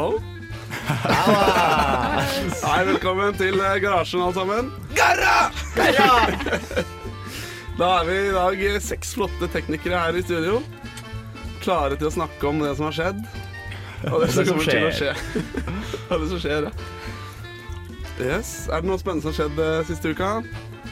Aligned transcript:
Hallo? 0.00 0.16
Hei, 2.64 2.84
velkommen 2.88 3.34
til 3.36 3.58
eh, 3.60 3.74
garasjen, 3.82 4.22
alle 4.24 4.32
sammen. 4.32 4.70
Garra! 4.96 5.50
Da 7.80 7.88
er 7.98 8.04
vi 8.08 8.14
i 8.30 8.32
dag 8.32 8.62
eh, 8.64 8.78
seks 8.80 9.12
flotte 9.18 9.44
teknikere 9.52 10.00
her 10.00 10.16
i 10.16 10.22
studio. 10.24 10.62
Klare 11.60 12.00
til 12.00 12.08
å 12.08 12.14
snakke 12.14 12.48
om 12.48 12.64
det 12.64 12.72
som 12.78 12.88
har 12.88 12.96
skjedd. 12.96 13.20
Og 14.08 14.24
det, 14.24 14.30
som 14.32 14.48
kommer 14.48 14.64
til 14.72 14.88
å 14.88 14.90
skje. 15.02 15.12
Og 16.08 16.16
det 16.16 16.30
som 16.32 16.40
skjer, 16.46 16.70
ja. 16.70 16.72
Yes. 18.20 18.68
Er 18.72 18.80
det 18.80 18.88
noe 18.88 19.00
spennende 19.04 19.24
som 19.26 19.32
har 19.34 19.38
skjedd 19.42 19.56
eh, 19.66 19.84
siste 19.90 20.14
uka? 20.16 20.30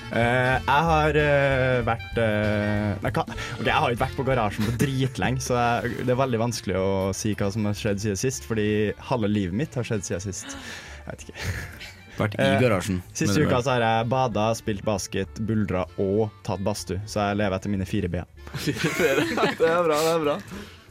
Eh, 0.09 0.55
jeg 0.57 0.85
har 0.89 1.19
uh, 1.21 1.81
vært 1.85 2.17
uh, 2.17 2.95
nei, 3.03 3.11
hva? 3.13 3.25
Ok, 3.29 3.67
Jeg 3.67 3.75
har 3.75 3.93
ikke 3.93 4.05
vært 4.07 4.17
på 4.17 4.25
garasjen 4.25 4.69
på 4.69 4.75
dritlenge, 4.81 5.43
så 5.45 5.59
jeg, 5.59 5.99
det 6.09 6.15
er 6.15 6.21
veldig 6.23 6.41
vanskelig 6.41 6.79
å 6.81 6.89
si 7.17 7.35
hva 7.37 7.51
som 7.53 7.69
har 7.69 7.77
skjedd 7.77 8.01
siden 8.05 8.21
sist, 8.21 8.49
fordi 8.49 8.69
halve 9.11 9.29
livet 9.31 9.59
mitt 9.61 9.77
har 9.77 9.85
skjedd 9.85 10.07
siden 10.07 10.25
sist. 10.31 10.57
Jeg 11.05 11.11
vet 11.11 11.27
ikke. 11.27 11.45
Vært 12.19 12.39
i 12.43 12.49
garasjen. 12.59 13.03
Siste 13.15 13.45
uka 13.45 13.61
så 13.63 13.77
har 13.77 13.85
jeg 13.85 14.09
bada, 14.11 14.49
spilt 14.59 14.83
basket, 14.87 15.39
buldra 15.47 15.85
og 16.03 16.33
tatt 16.47 16.65
badstue, 16.67 16.99
så 17.07 17.29
jeg 17.29 17.39
lever 17.43 17.59
etter 17.61 17.75
mine 17.77 17.87
fire 17.89 18.11
ben. 18.11 18.35
Det 18.65 19.69
er 19.69 19.85
bra, 19.85 20.01
det 20.01 20.15
er 20.17 20.25
bra. 20.25 20.39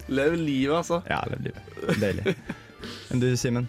Lev 0.07 0.37
livet, 0.39 0.77
altså. 0.77 1.01
Ja, 1.09 1.19
det 1.27 1.41
livet. 1.49 1.99
deilig. 1.99 2.37
Enn 3.11 3.23
du, 3.23 3.31
Simen? 3.39 3.67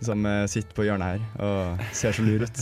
Som 0.00 0.24
eh, 0.24 0.46
sitter 0.48 0.72
på 0.76 0.86
hjørnet 0.86 1.18
her 1.18 1.24
og 1.44 1.82
ser 1.96 2.14
så 2.16 2.22
lur 2.24 2.44
ut. 2.46 2.60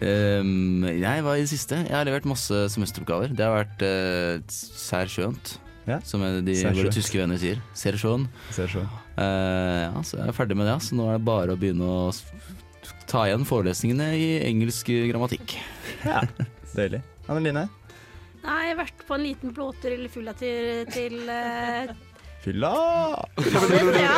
um, 0.00 0.86
jeg 1.06 1.24
var 1.26 1.36
i 1.36 1.42
det 1.44 1.50
siste. 1.52 1.82
Jeg 1.84 1.92
har 1.96 2.06
levert 2.08 2.28
masse 2.28 2.62
semesteroppgaver. 2.72 3.34
Det 3.36 3.44
har 3.44 3.58
vært 3.58 3.84
uh, 3.84 4.40
sær 4.50 5.10
skjønt, 5.12 5.58
Ja. 5.88 5.98
som 6.06 6.22
de 6.24 6.54
våre 6.64 6.92
tyske 6.94 7.20
venner 7.20 7.40
sier. 7.40 7.60
Ser 7.76 7.98
så. 8.00 8.14
Eh, 9.20 9.80
ja, 9.84 10.00
så 10.06 10.20
jeg 10.20 10.28
er 10.30 10.36
ferdig 10.36 10.56
med 10.56 10.68
det. 10.70 10.78
Så 10.86 10.96
nå 10.96 11.08
er 11.10 11.18
det 11.18 11.26
bare 11.28 11.56
å 11.56 11.60
begynne 11.60 11.84
å 11.84 12.12
ta 13.10 13.26
igjen 13.26 13.44
forelesningene 13.48 14.12
i 14.16 14.28
engelsk 14.46 14.88
grammatikk. 15.10 15.58
Ja, 16.06 16.22
deilig. 16.76 17.02
Anneline? 17.28 17.66
Nei, 18.40 18.60
jeg 18.64 18.72
har 18.72 18.78
vært 18.86 19.02
på 19.04 19.16
en 19.18 19.26
liten 19.26 19.52
blåtur 19.52 19.92
eller 19.92 20.08
fullatur 20.12 20.86
til, 20.94 21.18
uh, 21.28 21.90
Fylla! 22.40 22.70
Ja. 24.00 24.14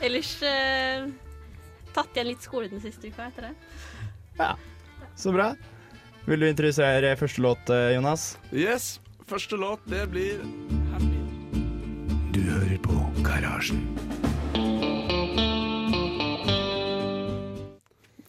Ellers 0.00 0.32
eh, 0.46 1.06
tatt 1.94 2.16
igjen 2.16 2.30
litt 2.32 2.44
skole 2.44 2.68
den 2.72 2.82
siste 2.82 3.10
uka 3.10 3.28
etter 3.30 3.48
det. 3.50 3.54
Ja, 4.38 4.54
Så 5.18 5.32
bra. 5.34 5.52
Vil 6.26 6.40
du 6.40 6.46
introdusere 6.48 7.16
første 7.18 7.42
låt, 7.42 7.70
eh, 7.70 7.94
Jonas? 7.96 8.36
Yes. 8.52 9.00
Første 9.28 9.56
låt, 9.58 9.82
det 9.90 10.04
blir 10.12 10.38
Happy. 10.92 11.18
Du 12.32 12.40
hører 12.46 12.78
på 12.84 12.98
Garasjen. 13.26 13.82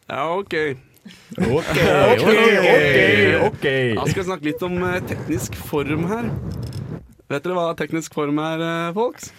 Ja, 0.10 0.26
OK. 0.38 0.54
OK, 1.38 1.78
OK, 2.14 2.28
ok 3.48 3.66
Da 3.98 4.04
skal 4.06 4.20
jeg 4.22 4.28
snakke 4.28 4.46
litt 4.48 4.62
om 4.66 4.76
eh, 4.88 5.00
teknisk 5.10 5.56
form 5.70 6.06
her. 6.12 6.30
Vet 7.32 7.44
dere 7.46 7.56
hva 7.58 7.72
teknisk 7.80 8.14
form 8.16 8.40
er, 8.44 8.62
eh, 8.64 8.92
folks? 8.96 9.32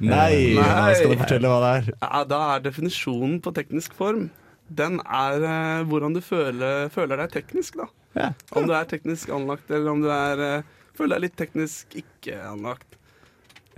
Nei, 0.00 0.54
Nei. 0.54 0.62
nå 0.62 0.94
skal 0.94 1.12
du 1.14 1.18
fortelle 1.22 1.48
hva 1.50 1.58
det 1.64 1.70
er. 1.78 1.88
Ja, 2.02 2.24
da 2.30 2.40
er 2.56 2.60
definisjonen 2.68 3.40
på 3.42 3.52
teknisk 3.56 3.94
form 3.98 4.28
Den 4.68 5.00
er 5.04 5.42
eh, 5.48 5.84
hvordan 5.88 6.14
du 6.14 6.20
føler, 6.20 6.90
føler 6.92 7.16
deg 7.24 7.32
teknisk, 7.38 7.78
da. 7.80 7.86
Ja. 8.18 8.28
Om 8.52 8.66
du 8.68 8.74
er 8.76 8.84
teknisk 8.90 9.30
anlagt, 9.32 9.70
eller 9.70 9.90
om 9.94 10.02
du 10.04 10.10
er, 10.12 10.42
eh, 10.44 10.62
føler 10.98 11.16
deg 11.16 11.22
litt 11.28 11.36
teknisk 11.40 11.96
ikke 11.96 12.36
anlagt. 12.50 12.84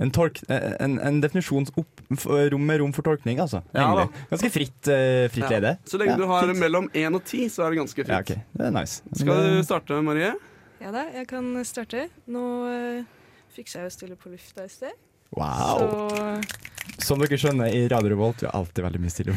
En, 0.00 0.10
tolk, 0.10 0.40
eh, 0.48 0.74
en, 0.80 0.96
en 1.04 1.20
definisjon 1.20 1.66
opp, 1.78 2.00
rom 2.24 2.62
med 2.66 2.80
rom 2.80 2.92
for 2.96 3.04
tolkning, 3.06 3.38
altså. 3.44 3.60
Ja, 3.76 3.86
da. 3.98 4.06
Ganske 4.32 4.50
fritt, 4.50 4.88
eh, 4.88 5.28
fritt 5.30 5.44
Ja. 5.44 5.50
lede. 5.58 5.74
Så 5.84 6.00
lenge 6.00 6.16
Ja, 6.16 6.16
du 6.16 6.26
har 6.26 6.46
fint. 6.48 6.58
mellom 6.58 6.88
1 6.94 7.14
og 7.14 7.22
10, 7.24 7.48
så 7.52 7.66
er 7.66 7.70
det 7.74 7.78
ganske 7.82 8.00
fritt. 8.06 8.08
Ja, 8.16 8.20
ok. 8.24 8.32
Det 8.56 8.66
er 8.66 8.70
nice. 8.74 9.02
Skal 9.14 9.26
du 9.28 9.58
eh, 9.58 9.62
starte, 9.62 10.00
Marie? 10.02 10.32
Ja 10.80 10.90
da, 10.90 11.04
jeg 11.12 11.28
kan 11.28 11.52
starte. 11.68 12.06
Nå 12.26 12.42
uh, 12.64 13.04
fiksa 13.52 13.82
jeg 13.82 13.90
jo 13.90 13.94
stille 13.98 14.16
på 14.16 14.30
lufta 14.32 14.64
i 14.64 14.68
sted. 14.72 14.96
Wow. 15.36 16.10
Så 17.00 17.06
Som 17.06 17.22
dere 17.22 17.38
skjønner, 17.40 17.70
i 17.72 17.84
Radio 17.90 18.10
Revolt 18.14 18.42
vi 18.42 18.48
har 18.48 18.56
alltid 18.58 18.84
veldig 18.84 19.00
mye 19.00 19.12
stille. 19.14 19.34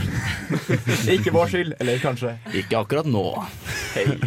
ikke 1.15 1.33
vår 1.35 1.51
skyld, 1.53 1.75
eller 1.79 2.01
kanskje. 2.03 2.33
Ikke 2.59 2.81
akkurat 2.81 3.07
nå. 3.09 3.23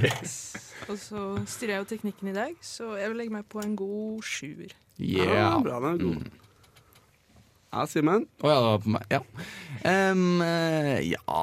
Og 0.91 0.99
så 1.03 1.23
styrer 1.51 1.73
jeg 1.77 1.83
jo 1.83 1.89
teknikken 1.91 2.31
i 2.31 2.35
dag, 2.37 2.53
så 2.63 2.93
jeg 3.01 3.11
vil 3.11 3.19
legge 3.19 3.35
meg 3.35 3.47
på 3.51 3.59
en 3.65 3.75
god 3.79 4.23
sjuer. 4.27 4.71
Ja, 5.03 5.25
Yeah. 5.27 5.57
bra, 5.61 5.81
den 5.83 5.97
er 5.97 6.03
god. 6.05 6.21
Mm. 6.23 6.43
Ja, 7.75 7.83
Simen? 7.91 8.23
Å 8.41 8.49
ja, 8.49 8.59
det 8.63 8.69
var 8.71 8.85
på 8.85 8.93
meg. 8.95 9.09
Ja. 9.13 9.19
Eh, 9.91 11.03
ja, 11.11 11.43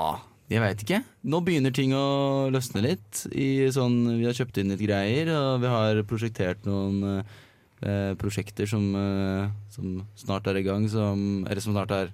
jeg 0.50 0.64
veit 0.64 0.82
ikke. 0.86 1.02
Nå 1.30 1.42
begynner 1.46 1.76
ting 1.76 1.92
å 1.94 2.06
løsne 2.54 2.82
litt. 2.88 3.26
I 3.36 3.68
sånn, 3.76 4.00
vi 4.18 4.26
har 4.26 4.34
kjøpt 4.40 4.58
inn 4.64 4.72
litt 4.74 4.82
greier, 4.82 5.30
og 5.36 5.62
vi 5.62 5.70
har 5.76 6.00
prosjektert 6.10 6.66
noen 6.66 7.22
eh, 7.86 8.14
prosjekter 8.20 8.70
som, 8.70 8.90
eh, 8.96 9.52
som 9.74 10.02
snart 10.20 10.48
er 10.50 10.60
i 10.60 10.66
gang, 10.66 10.88
som, 10.92 11.44
eller 11.48 11.64
som 11.64 11.76
snart 11.76 11.94
er 11.96 12.12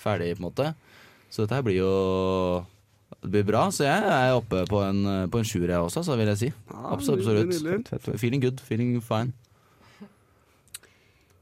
ferdig, 0.00 0.34
på 0.36 0.44
en 0.44 0.48
måte. 0.50 0.70
Så 1.30 1.44
dette 1.44 1.58
her 1.58 1.66
blir 1.66 1.80
jo 1.80 1.92
det 3.22 3.30
blir 3.30 3.46
bra, 3.46 3.68
så 3.72 3.86
jeg 3.86 4.04
er 4.04 4.34
oppe 4.36 4.64
på 4.68 4.80
en, 4.84 5.28
på 5.32 5.40
en 5.40 5.46
sjuer, 5.48 5.70
jeg 5.70 5.80
også, 5.80 6.02
så 6.04 6.16
vil 6.18 6.28
jeg 6.32 6.40
si. 6.40 6.50
Absolutt, 6.68 7.24
absolutt. 7.24 8.20
Feeling 8.20 8.42
good, 8.42 8.60
feeling 8.60 8.98
fine. 9.04 9.32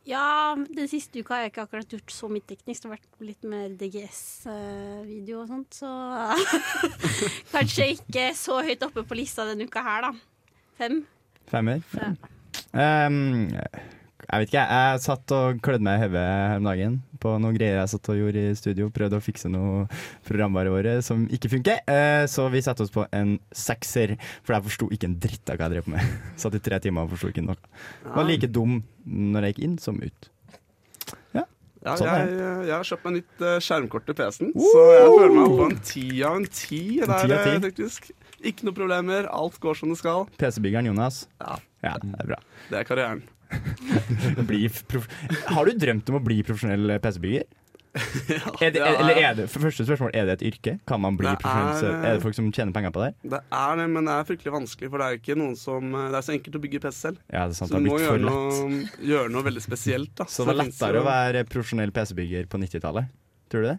Ja, 0.06 0.56
den 0.56 0.88
siste 0.90 1.22
uka 1.22 1.36
har 1.36 1.44
jeg 1.44 1.52
ikke 1.52 1.62
akkurat 1.62 1.92
gjort 1.94 2.10
så 2.10 2.26
mye 2.30 2.42
teknisk. 2.42 2.82
Det 2.82 2.88
har 2.90 2.96
vært 2.96 3.22
litt 3.22 3.46
mer 3.46 3.68
DGS-video 3.78 5.44
og 5.44 5.50
sånt, 5.52 5.78
så 5.78 5.90
kanskje 7.54 7.92
ikke 7.94 8.28
så 8.38 8.58
høyt 8.66 8.82
oppe 8.82 9.06
på 9.06 9.18
lista 9.18 9.46
denne 9.46 9.68
uka 9.70 9.84
her, 9.86 10.08
da. 10.08 10.58
Fem. 10.80 11.04
Femmer? 11.50 11.84
Ja. 11.94 12.14
Um, 12.72 13.52
jeg 13.52 14.40
vet 14.40 14.48
ikke, 14.48 14.64
jeg 14.64 15.00
satt 15.04 15.34
og 15.36 15.58
klødde 15.64 15.84
meg 15.84 15.98
i 15.98 16.04
hodet 16.06 16.22
her 16.24 16.60
om 16.60 16.68
dagen 16.70 16.94
på 17.22 17.34
noen 17.38 17.54
greier 17.54 17.76
jeg 17.78 17.90
satt 17.92 18.08
og 18.10 18.18
gjorde 18.18 18.42
i 18.48 18.54
studio. 18.58 18.88
Prøvde 18.94 19.18
å 19.20 19.22
fikse 19.22 19.50
noe 19.52 19.84
programvare 20.26 20.72
våre 20.72 20.96
som 21.04 21.26
ikke 21.30 21.52
funker. 21.52 21.82
Uh, 21.86 22.24
så 22.30 22.48
vi 22.52 22.64
satte 22.64 22.86
oss 22.86 22.94
på 22.94 23.04
en 23.14 23.36
sekser, 23.54 24.16
for 24.42 24.56
jeg 24.56 24.66
forsto 24.70 24.90
ikke 24.94 25.10
en 25.10 25.18
dritt 25.22 25.52
av 25.52 25.60
hva 25.60 25.68
jeg 25.68 25.76
drev 25.76 25.88
på 25.88 25.94
med. 25.94 26.18
Satt 26.42 26.58
i 26.58 26.62
tre 26.64 26.80
timer 26.82 27.06
og 27.06 27.14
forsto 27.14 27.30
ikke 27.30 27.44
noe. 27.46 27.58
Var 28.08 28.28
like 28.28 28.50
dum 28.50 28.80
når 29.06 29.48
jeg 29.48 29.56
gikk 29.56 29.66
inn 29.68 29.80
som 29.82 30.00
ut. 30.02 30.32
Ja, 31.82 31.96
Sånn 31.98 32.06
er 32.06 32.28
jeg, 32.30 32.58
jeg 32.68 32.74
har 32.76 32.86
kjøpt 32.86 33.06
meg 33.08 33.14
nytt 33.16 33.40
eh, 33.42 33.56
skjermkort 33.66 34.04
til 34.06 34.14
PC-en, 34.14 34.50
så 34.54 34.82
jeg 34.94 35.06
føler 35.10 35.32
meg 35.34 35.54
på 35.58 35.64
en 35.66 35.80
ti 35.88 36.04
av 36.22 36.36
en 36.38 36.44
ti. 36.46 36.82
En 37.02 37.10
Der, 37.10 37.32
eh, 37.34 37.56
teknisk. 37.64 38.12
Ikke 38.42 38.64
noe 38.66 38.74
problemer, 38.74 39.28
alt 39.30 39.58
går 39.62 39.76
som 39.78 39.88
det 39.92 39.98
skal. 40.00 40.24
PC-byggeren 40.40 40.88
Jonas. 40.90 41.26
Ja. 41.40 41.56
Ja, 41.82 41.96
det 42.02 42.10
er 42.22 42.26
bra. 42.34 42.38
Det 42.70 42.78
er 42.80 42.84
karrieren. 42.88 43.22
Har 45.52 45.66
du 45.68 45.72
drømt 45.76 46.08
om 46.08 46.16
å 46.18 46.22
bli 46.24 46.38
profesjonell 46.46 46.94
PC-bygger? 47.02 47.44
Er 48.64 48.70
det, 48.72 48.80
er- 48.80 48.96
eller 49.02 49.18
er 49.20 49.34
det, 49.36 49.44
for 49.52 49.60
første 49.66 49.84
spørsmål, 49.84 50.14
er 50.16 50.24
det 50.30 50.38
et 50.38 50.44
yrke? 50.48 50.72
Kan 50.88 51.02
man 51.04 51.12
bli 51.20 51.28
Det 51.28 51.44
er- 51.44 51.92
Er, 51.92 52.14
det 52.16 52.22
folk 52.24 52.32
som 52.38 52.48
tjener 52.50 52.72
penger 52.72 52.88
på 52.94 53.02
det? 53.04 53.10
Det 53.34 53.40
er 53.52 53.72
det, 53.76 53.84
men 53.92 54.04
det 54.08 54.14
er 54.14 54.24
fryktelig 54.30 54.52
vanskelig, 54.54 54.88
for 54.94 54.98
det 55.02 55.06
er 55.10 55.18
ikke 55.20 55.36
noen 55.36 55.52
som 55.60 55.92
Det 55.92 56.16
er 56.16 56.24
så 56.24 56.32
enkelt 56.32 56.56
å 56.56 56.62
bygge 56.64 56.80
PC 56.86 56.96
selv. 57.02 57.18
Ja, 57.28 57.44
det 57.44 57.52
er 57.52 57.58
sant. 57.60 57.68
Så 57.70 57.76
Det 57.76 57.84
du 57.84 57.90
må 57.90 57.98
gjøre 58.00 58.24
noe, 58.24 58.80
gjøre 59.12 59.28
noe 59.34 59.44
veldig 59.44 59.60
spesielt. 59.66 60.14
Da. 60.16 60.24
Så 60.24 60.46
det 60.46 60.54
var 60.54 60.64
lettere 60.64 61.02
å 61.02 61.04
være 61.04 61.44
profesjonell 61.52 61.92
PC-bygger 61.92 62.48
på 62.48 62.56
90-tallet? 62.64 63.04
Tror 63.52 63.60
du 63.60 63.68
det? 63.74 63.78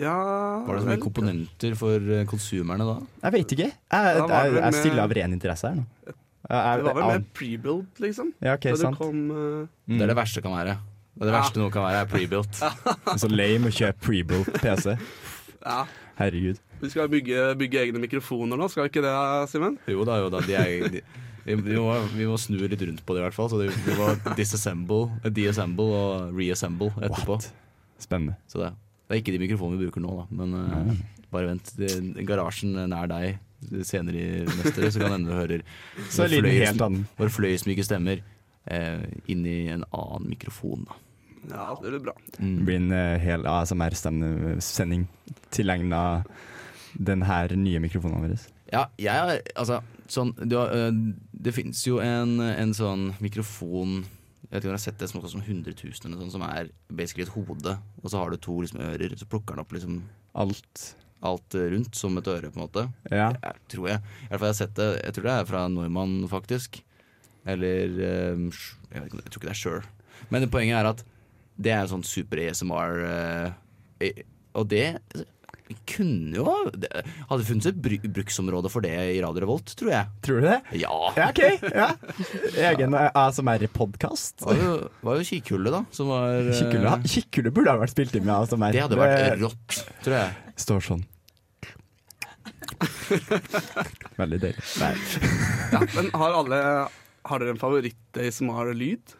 Ja, 0.00 0.16
Var 0.64 0.78
det 0.78 0.82
så 0.82 0.88
mye 0.88 0.96
vel. 0.96 1.02
komponenter 1.04 1.74
for 1.76 2.12
eh, 2.16 2.24
konsumerne 2.28 2.86
da? 2.88 2.96
Jeg 3.26 3.34
vet 3.36 3.54
ikke. 3.56 3.68
Jeg, 3.68 4.20
jeg, 4.20 4.54
jeg, 4.56 4.76
stiller 4.78 5.02
av 5.04 5.14
ren 5.18 5.36
interesse 5.36 5.68
her 5.68 5.80
nå. 5.82 5.84
Jeg, 6.50 6.80
Det 6.80 6.86
var 6.86 6.96
vel 6.96 7.08
mer 7.10 7.26
pre-built, 7.36 8.00
liksom. 8.02 8.32
ja, 8.40 8.54
ok, 8.56 8.64
det 8.72 8.80
sant. 8.80 8.98
kom 8.98 9.18
uh... 9.30 9.66
Mm. 9.86 9.98
Det 9.98 10.06
er 10.06 10.10
det 10.10 10.16
verste 10.18 10.42
kan 10.42 10.56
være. 10.56 10.78
Det, 10.80 11.20
er 11.20 11.28
det 11.28 11.34
Ja. 11.34 11.36
verste 11.36 11.60
noe 11.60 11.74
kan 11.74 11.84
være, 11.84 12.00
er 12.00 12.10
pre-built. 12.10 12.62
Så 13.22 13.28
lame 13.30 13.68
å 13.68 13.76
kjøpe 13.76 14.06
pre-built 14.08 14.50
PC. 14.62 14.96
Ja. 15.60 15.84
Herregud. 16.20 16.58
Vi 16.80 16.90
skal 16.92 17.08
bygge, 17.12 17.50
bygge 17.60 17.84
egne 17.84 18.00
mikrofoner 18.00 18.56
nå, 18.56 18.68
skal 18.72 18.86
vi 18.86 18.94
ikke 18.94 19.04
det, 19.04 19.14
Simen? 19.52 19.76
Jo 19.88 20.06
da, 20.08 20.16
jo 20.24 20.32
da. 20.32 20.40
De 20.48 20.56
er, 20.56 20.88
de, 20.96 21.04
vi, 21.44 21.56
vi, 21.60 21.76
må, 21.76 21.92
vi 22.16 22.28
må 22.28 22.40
snu 22.40 22.56
litt 22.64 22.82
rundt 22.88 23.04
på 23.04 23.16
det, 23.16 23.20
i 23.20 23.26
hvert 23.28 23.36
fall. 23.36 23.50
Så 23.52 23.60
det, 23.60 23.68
vi 23.84 23.96
må 24.00 24.14
disassemble, 24.38 25.10
deassemble 25.28 25.92
og 25.92 26.38
reassemble 26.40 26.88
etterpå. 27.04 27.36
What? 27.36 27.50
Spennende. 28.00 28.40
Så 28.48 28.64
det, 28.64 28.72
det 29.10 29.16
er 29.16 29.20
ikke 29.24 29.32
de 29.34 29.40
mikrofonene 29.42 29.76
vi 29.80 29.88
bruker 29.88 30.04
nå, 30.04 30.12
da. 30.22 30.26
Men 30.38 30.54
eh, 30.54 30.92
bare 31.34 31.48
vent. 31.50 31.72
Det, 31.76 31.88
garasjen 32.28 32.76
nær 32.90 33.10
deg 33.10 33.40
senere 33.84 34.16
i 34.22 34.44
neste, 34.46 34.88
så 34.94 35.02
kan 35.02 35.16
hende 35.18 35.28
du 35.28 35.36
hører 35.36 35.64
våre 37.18 37.28
fløyelsmyke 37.34 37.84
stemmer 37.84 38.22
eh, 38.70 39.02
inn 39.28 39.42
i 39.46 39.56
en 39.74 39.82
annen 39.90 40.30
mikrofon. 40.30 40.86
Da. 40.88 40.96
Ja, 41.50 41.66
det 41.82 41.90
blir 41.90 42.04
bra. 42.06 42.14
Det 42.30 42.40
Mm. 42.40 42.64
blir 42.64 42.76
en 42.76 42.92
uh, 42.92 43.18
hel 43.20 43.44
ASMR-sending 43.48 45.06
tilegna 45.50 46.24
den 46.94 47.22
her 47.22 47.52
nye 47.56 47.80
mikrofonen 47.82 48.22
vår. 48.22 48.38
Ja, 48.72 48.86
jeg 48.98 49.10
har 49.12 49.40
Altså, 49.58 49.80
sånn 50.08 50.32
du 50.48 50.56
har, 50.56 50.70
uh, 50.70 50.92
Det 51.32 51.52
fins 51.56 51.82
jo 51.86 51.98
en, 52.04 52.38
en 52.40 52.72
sånn 52.76 53.10
mikrofon 53.20 54.04
Jeg 54.50 54.56
vet 54.56 54.64
ikke 54.64 54.70
om 54.70 54.74
jeg 54.74 54.80
har 54.80 54.82
sett 54.82 54.98
det 54.98 55.06
som 55.06 55.20
koster 55.22 55.38
sånn 55.38 55.46
100 55.46 55.76
000 55.78 56.08
eller 56.08 56.18
noe 56.18 56.32
som 56.34 56.42
er 56.42 56.70
basically 56.90 57.22
et 57.22 57.34
hode, 57.36 57.74
og 58.02 58.10
så 58.10 58.18
har 58.18 58.32
du 58.32 58.40
to 58.42 58.56
liksom, 58.58 58.80
ører, 58.82 59.12
så 59.14 59.28
plukker 59.30 59.54
den 59.54 59.62
opp 59.62 59.74
liksom 59.76 60.00
Alt. 60.42 60.82
alt 61.26 61.54
øh, 61.54 61.68
rundt 61.70 61.94
som 61.94 62.18
et 62.18 62.30
øre, 62.30 62.50
på 62.50 62.58
en 62.58 62.64
måte. 62.64 62.84
Ja. 63.12 63.28
Jeg, 63.36 63.62
tror 63.70 63.86
jeg. 63.92 64.02
I 64.02 64.26
hvert 64.32 64.42
fall 64.42 64.48
jeg 64.48 64.56
har 64.56 64.58
sett 64.58 64.74
det. 64.78 64.88
Jeg 65.04 65.14
tror 65.14 65.28
det 65.28 65.36
er 65.36 65.48
fra 65.52 65.62
Norman, 65.70 66.16
faktisk. 66.30 66.80
Eller 67.46 67.94
um, 68.34 68.50
jeg, 68.50 68.96
vet 68.96 69.06
ikke, 69.06 69.22
jeg 69.22 69.30
tror 69.30 69.40
ikke 69.40 69.48
det 69.48 69.54
er 69.54 69.60
Sure. 69.62 69.82
Men 70.34 70.50
poenget 70.52 70.80
er 70.80 70.90
at 70.90 71.04
det 71.60 71.72
er 71.76 71.90
sånn 71.90 72.04
super 72.06 72.42
ASMR, 72.42 73.00
øh, 73.06 73.52
eh, 74.02 74.22
og 74.58 74.66
det 74.72 74.86
kunne 75.88 76.36
jo 76.40 76.54
det 76.74 76.90
Hadde 77.30 77.46
funnes 77.48 77.68
et 77.70 77.78
bru 77.82 77.96
bruksområde 78.02 78.70
for 78.72 78.84
det 78.84 78.92
i 79.14 79.20
Radio 79.22 79.44
Revolt, 79.44 79.72
tror 79.78 79.92
jeg. 79.92 80.10
Tror 80.26 80.40
du 80.40 80.48
det? 80.48 80.58
Ja. 80.80 80.94
Ja, 81.16 81.28
OK. 81.30 81.42
Ja. 81.70 81.88
Egen 82.70 82.96
eh, 82.98 83.10
ASMR-podkast. 83.22 84.40
Det 84.40 84.48
var 84.50 84.60
jo, 84.64 84.74
var 85.06 85.20
jo 85.20 85.28
Kikkhullet, 85.30 85.72
da, 85.74 85.84
som 85.94 86.10
var 86.12 86.50
Kikkhule 86.56 86.96
Kikkhule 87.10 87.54
burde 87.54 87.74
ha 87.74 87.80
vært 87.82 87.94
spilt 87.94 88.16
inn 88.18 88.26
med 88.26 88.34
ASMR. 88.36 88.74
Det 88.74 88.84
hadde 88.86 89.00
vært 89.00 89.40
rått, 89.44 89.80
tror 90.04 90.18
jeg. 90.18 90.52
Står 90.60 90.84
sånn. 90.90 91.06
Veldig 94.20 94.38
deilig. 94.40 94.64
Ja, 95.72 95.80
men 95.94 96.10
har 96.16 96.36
alle 96.38 96.60
Har 97.28 97.42
dere 97.42 97.52
en 97.52 97.60
favoritt-ASMR-lyd? 97.60 99.16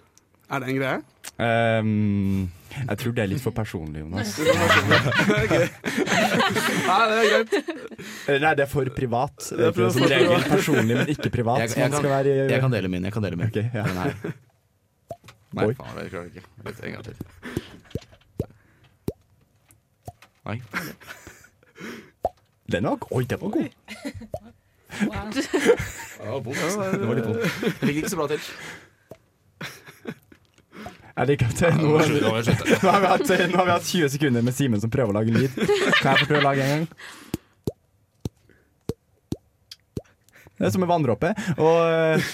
Er 0.50 0.58
det 0.60 0.66
en 0.72 0.78
greie? 0.80 0.98
Um, 1.40 2.50
jeg 2.88 2.96
tror 3.00 3.12
det 3.16 3.22
er 3.22 3.28
litt 3.30 3.42
for 3.44 3.52
personlig, 3.54 4.00
Jonas. 4.02 4.30
Nei, 4.40 4.44
det 7.06 7.16
er 7.16 7.26
greit. 7.30 7.50
Eh, 8.26 8.38
Nei, 8.42 8.52
det 8.58 8.62
er 8.66 8.70
for 8.70 8.84
privat. 8.96 9.36
Det 9.50 9.64
er 9.70 9.74
for 9.76 9.90
som 9.94 10.02
regel 10.10 10.42
personlig, 10.50 10.94
men 10.98 11.06
ikke 11.14 11.30
privat. 11.34 11.58
Jeg- 11.62 11.70
jeg 11.76 11.90
kan- 11.90 12.00
skal 12.02 12.10
være 12.10 12.30
Jeg 12.50 12.60
kan 12.60 12.70
dele 12.74 12.88
min. 12.88 13.04
jeg 13.04 13.12
kan 13.12 13.22
dele 13.22 13.36
min 13.36 13.46
Okay, 13.46 13.70
ja. 13.74 13.84
Nei, 15.52 15.64
Oi. 15.66 15.74
faen, 15.74 15.96
det 15.98 16.10
klarer 16.12 16.24
jeg 16.26 16.32
ikke. 16.34 16.44
Litt, 16.66 16.80
en 16.84 16.92
gang 16.92 17.04
til. 17.04 17.14
Nei. 20.46 20.60
Den 22.70 22.84
var 22.84 22.96
Oi, 23.10 23.24
den 23.24 23.38
var 23.40 23.48
god. 23.50 23.68
Det 26.20 27.06
var 27.06 27.14
litt 27.14 27.26
vondt. 27.26 27.42
Det 27.80 27.88
gikk 27.88 27.96
ikke 28.04 28.10
så 28.12 28.16
bra 28.20 28.26
til. 28.30 28.40
Jeg 31.20 31.28
liker 31.28 31.50
at 31.52 31.58
det- 31.60 31.76
Nå 31.76 31.82
nå, 31.84 31.96
nå 32.00 32.30
nå, 32.82 32.90
har 32.90 33.00
vi 33.00 33.08
hatt, 33.12 33.28
nå 33.52 33.56
har 33.58 33.66
vi 33.66 33.72
hatt 33.74 33.84
20 33.84 34.08
sekunder 34.08 34.44
med 34.44 34.54
Simen 34.56 34.80
som 34.80 34.90
prøver 34.92 35.12
å 35.12 35.18
lage 35.18 35.34
lyd. 35.34 35.52
Kan 36.00 36.14
jeg 36.14 36.22
få 36.22 36.28
prøve 36.30 36.40
å 36.40 36.46
lage 36.46 36.64
en 36.64 36.70
gang? 36.72 36.86
Det 40.60 40.68
er 40.68 40.72
som 40.72 40.84
en 40.84 40.88
vanndråpe. 40.90 41.32
Og 41.56 41.76
eh, 41.88 42.24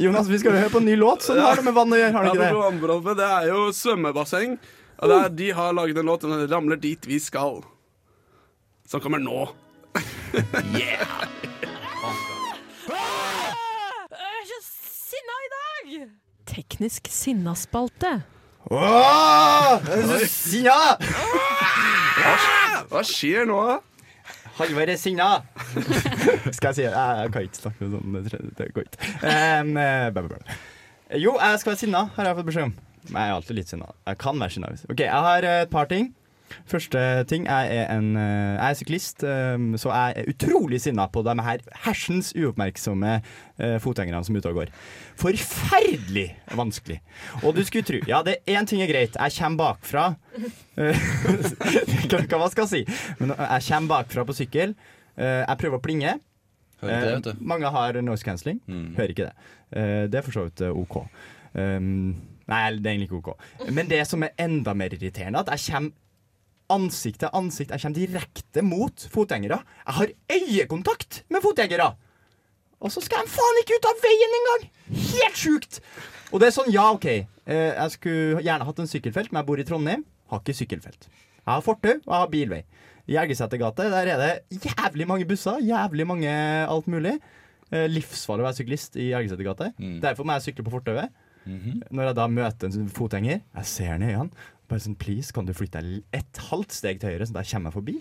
Jonas, 0.00 0.28
vi 0.28 0.38
skal 0.40 0.56
høre 0.56 0.72
på 0.72 0.80
en 0.80 0.88
ny 0.88 0.96
låt 1.00 1.24
som 1.24 1.36
har 1.40 1.56
noe 1.56 1.64
med 1.68 1.76
vann 1.76 1.92
å 1.92 2.00
gjøre, 2.00 2.12
har 2.12 2.24
du 2.24 2.28
det 2.28 2.48
ikke 2.48 3.04
det? 3.08 3.16
det 3.20 3.28
er 3.28 3.48
jo 3.48 3.60
svømmebasseng. 3.76 4.56
Og 4.98 5.12
der, 5.12 5.28
de 5.32 5.50
har 5.56 5.76
laget 5.76 6.00
en 6.00 6.08
låt 6.10 6.24
som 6.24 6.32
heter 6.32 6.48
'Ramler 6.52 6.80
dit 6.80 7.08
vi 7.08 7.20
skal'. 7.22 7.64
Som 8.88 9.00
kommer 9.04 9.20
nå. 9.20 9.48
yeah! 10.76 11.28
Jeg 12.88 14.32
er 14.32 14.48
så 14.48 14.58
sinna 14.64 15.36
i 15.44 15.52
dag! 15.56 16.27
Teknisk 16.58 17.06
sinnaspalte. 17.06 18.16
Åh, 18.74 19.84
Sinna! 20.26 20.96
Hva 22.90 23.02
skjer 23.06 23.46
nå? 23.46 23.60
Halvor 24.56 24.90
er 24.90 24.98
sinna! 24.98 25.28
Skal 26.50 26.72
jeg 26.72 26.74
si 26.80 26.82
det? 26.82 26.90
Jeg 26.90 27.20
jeg 27.20 27.30
kan 27.36 27.46
ikke 27.46 27.60
snakke 27.60 27.90
sånn. 27.92 28.18
Det, 28.58 28.66
går 28.74 28.88
ikke. 28.88 29.12
Um, 29.22 29.70
eh. 29.78 30.58
Jo, 31.22 31.36
jeg 31.38 31.62
skal 31.62 31.76
være 31.76 31.82
sinna, 31.84 32.02
har 32.16 32.32
jeg 32.32 32.40
fått 32.40 32.50
beskjed 32.50 32.66
om. 32.72 32.74
Men 33.06 33.20
jeg 33.20 33.28
er 33.30 33.36
alltid 33.36 33.60
litt 33.60 33.70
sinna. 33.76 33.94
Jeg 34.10 34.22
kan 34.26 34.42
være 34.42 34.56
sinna. 34.56 34.74
Ok, 34.90 35.04
jeg 35.06 35.26
har 35.28 35.46
eh, 35.52 35.60
et 35.68 35.74
par 35.78 35.86
ting. 35.94 36.10
Første 36.68 37.00
ting, 37.30 37.46
jeg 37.48 37.76
er, 37.78 37.90
en, 37.96 38.10
eh, 38.16 38.54
jeg 38.56 38.70
er 38.70 38.78
syklist, 38.80 39.22
um, 39.24 39.70
så 39.80 39.90
jeg 39.92 40.14
er 40.22 40.30
utrolig 40.32 40.80
sinna 40.84 41.06
på 41.12 41.22
de 41.26 41.34
her 41.44 41.64
hersens 41.84 42.32
uoppmerksomme 42.36 43.16
uh, 43.22 43.76
fotgjengerne 43.84 44.24
som 44.24 44.36
er 44.36 44.42
ute 44.44 44.52
og 44.52 44.60
går. 44.62 44.72
Forferdelig 45.18 46.28
vanskelig. 46.56 47.00
Og 47.42 47.54
du 47.56 47.62
skulle 47.66 47.84
tro 47.88 48.00
Ja, 48.08 48.22
det 48.26 48.38
én 48.48 48.66
ting 48.66 48.82
er 48.82 48.90
greit. 48.90 49.16
Jeg 49.18 49.36
kommer 49.38 49.58
bakfra. 49.74 50.06
Eh, 50.78 50.96
hva, 52.08 52.22
skal 52.24 52.50
skal 52.54 52.68
si. 52.70 52.84
Men 53.20 53.34
jeg 53.36 53.66
kommer 53.68 53.92
bakfra 53.96 54.24
på 54.28 54.36
sykkel. 54.38 54.74
Eh, 55.18 55.42
jeg 55.44 55.58
prøver 55.60 55.80
å 55.80 55.84
plinge. 55.84 56.16
Hører 56.80 56.94
ikke 56.94 57.06
det, 57.06 57.14
vet 57.14 57.26
Eh, 57.26 57.38
du. 57.40 57.44
mange 57.52 57.70
har 57.74 58.00
noise 58.06 58.24
cancelling. 58.26 58.60
Mm. 58.70 58.90
Hører 58.98 59.14
ikke 59.14 59.28
det. 59.28 59.54
Eh, 59.72 60.04
det 60.08 60.20
er 60.20 60.26
for 60.26 60.36
så 60.38 60.46
vidt 60.48 60.62
eh, 60.62 60.74
OK. 60.78 61.00
Um, 61.58 62.12
nei, 62.48 62.60
det 62.78 62.86
er 62.86 62.92
egentlig 62.94 63.08
ikke 63.10 63.22
OK. 63.22 63.48
Men 63.74 63.88
det 63.90 64.04
som 64.06 64.22
er 64.22 64.36
enda 64.38 64.74
mer 64.78 64.94
irriterende, 64.94 65.40
er 65.42 65.48
at 65.48 65.56
jeg 65.58 65.74
kommer 65.74 65.96
ansikt 66.72 67.22
til 67.22 67.32
ansikt. 67.36 67.72
Jeg 67.72 67.82
kommer 67.82 67.98
direkte 67.98 68.64
mot 68.66 69.06
fotgjengere. 69.12 69.60
Jeg 69.86 69.96
har 69.98 70.12
øyekontakt 70.38 71.22
med 71.32 71.44
fotgjengere! 71.44 71.94
Og 72.78 72.92
så 72.94 73.02
skal 73.02 73.24
de 73.26 73.32
faen 73.34 73.56
ikke 73.62 73.78
ut 73.78 73.88
av 73.90 74.02
veien 74.04 74.36
engang! 74.38 74.66
Helt 74.88 75.40
sjukt! 75.40 75.80
Og 76.30 76.38
det 76.38 76.50
er 76.50 76.54
sånn, 76.54 76.68
ja, 76.70 76.84
OK. 76.94 77.06
Eh, 77.08 77.72
jeg 77.72 77.94
skulle 77.96 78.42
gjerne 78.44 78.68
hatt 78.68 78.82
en 78.82 78.90
sykkelfelt, 78.90 79.32
men 79.32 79.40
jeg 79.40 79.48
bor 79.48 79.62
i 79.62 79.66
Trondheim. 79.66 80.04
Har 80.30 80.42
ikke 80.44 80.54
sykkelfelt. 80.60 81.08
Jeg 81.08 81.48
har 81.48 81.64
fortau, 81.64 81.96
og 81.96 82.12
jeg 82.12 82.22
har 82.22 82.30
bilvei. 82.32 82.60
I 83.08 83.16
Gjergesetergate 83.16 83.88
der 83.88 84.10
er 84.12 84.20
det 84.20 84.60
jævlig 84.68 85.06
mange 85.08 85.26
busser, 85.28 85.62
jævlig 85.64 86.04
mange 86.06 86.32
alt 86.68 86.90
mulig. 86.92 87.14
Eh, 87.72 87.86
livsfarlig 87.88 88.44
å 88.44 88.48
være 88.50 88.58
syklist 88.60 89.00
i 89.00 89.08
Gjergesetergate. 89.10 89.72
Mm. 89.80 89.96
Derfor 90.04 90.28
må 90.28 90.36
jeg 90.36 90.50
sykle 90.50 90.66
på 90.68 90.76
fortauet. 90.76 91.08
Mhm. 91.48 91.82
Når 91.96 92.10
jeg 92.10 92.16
da 92.18 92.26
møter 92.28 92.68
en 92.68 92.90
fotgjenger, 92.92 93.40
jeg 93.40 93.68
ser 93.70 93.94
han 93.94 94.04
i 94.04 94.12
øynene. 94.12 94.46
Bare 94.68 94.84
sånn, 94.84 94.98
please, 95.00 95.32
kan 95.32 95.48
du 95.48 95.54
flytte 95.56 95.80
deg 95.84 96.02
et 96.16 96.42
halvt 96.50 96.74
steg 96.76 97.00
til 97.00 97.14
høyre, 97.14 97.28
så 97.28 97.38
der 97.38 97.48
kommer 97.48 97.72
jeg 97.72 97.78
forbi? 97.78 98.00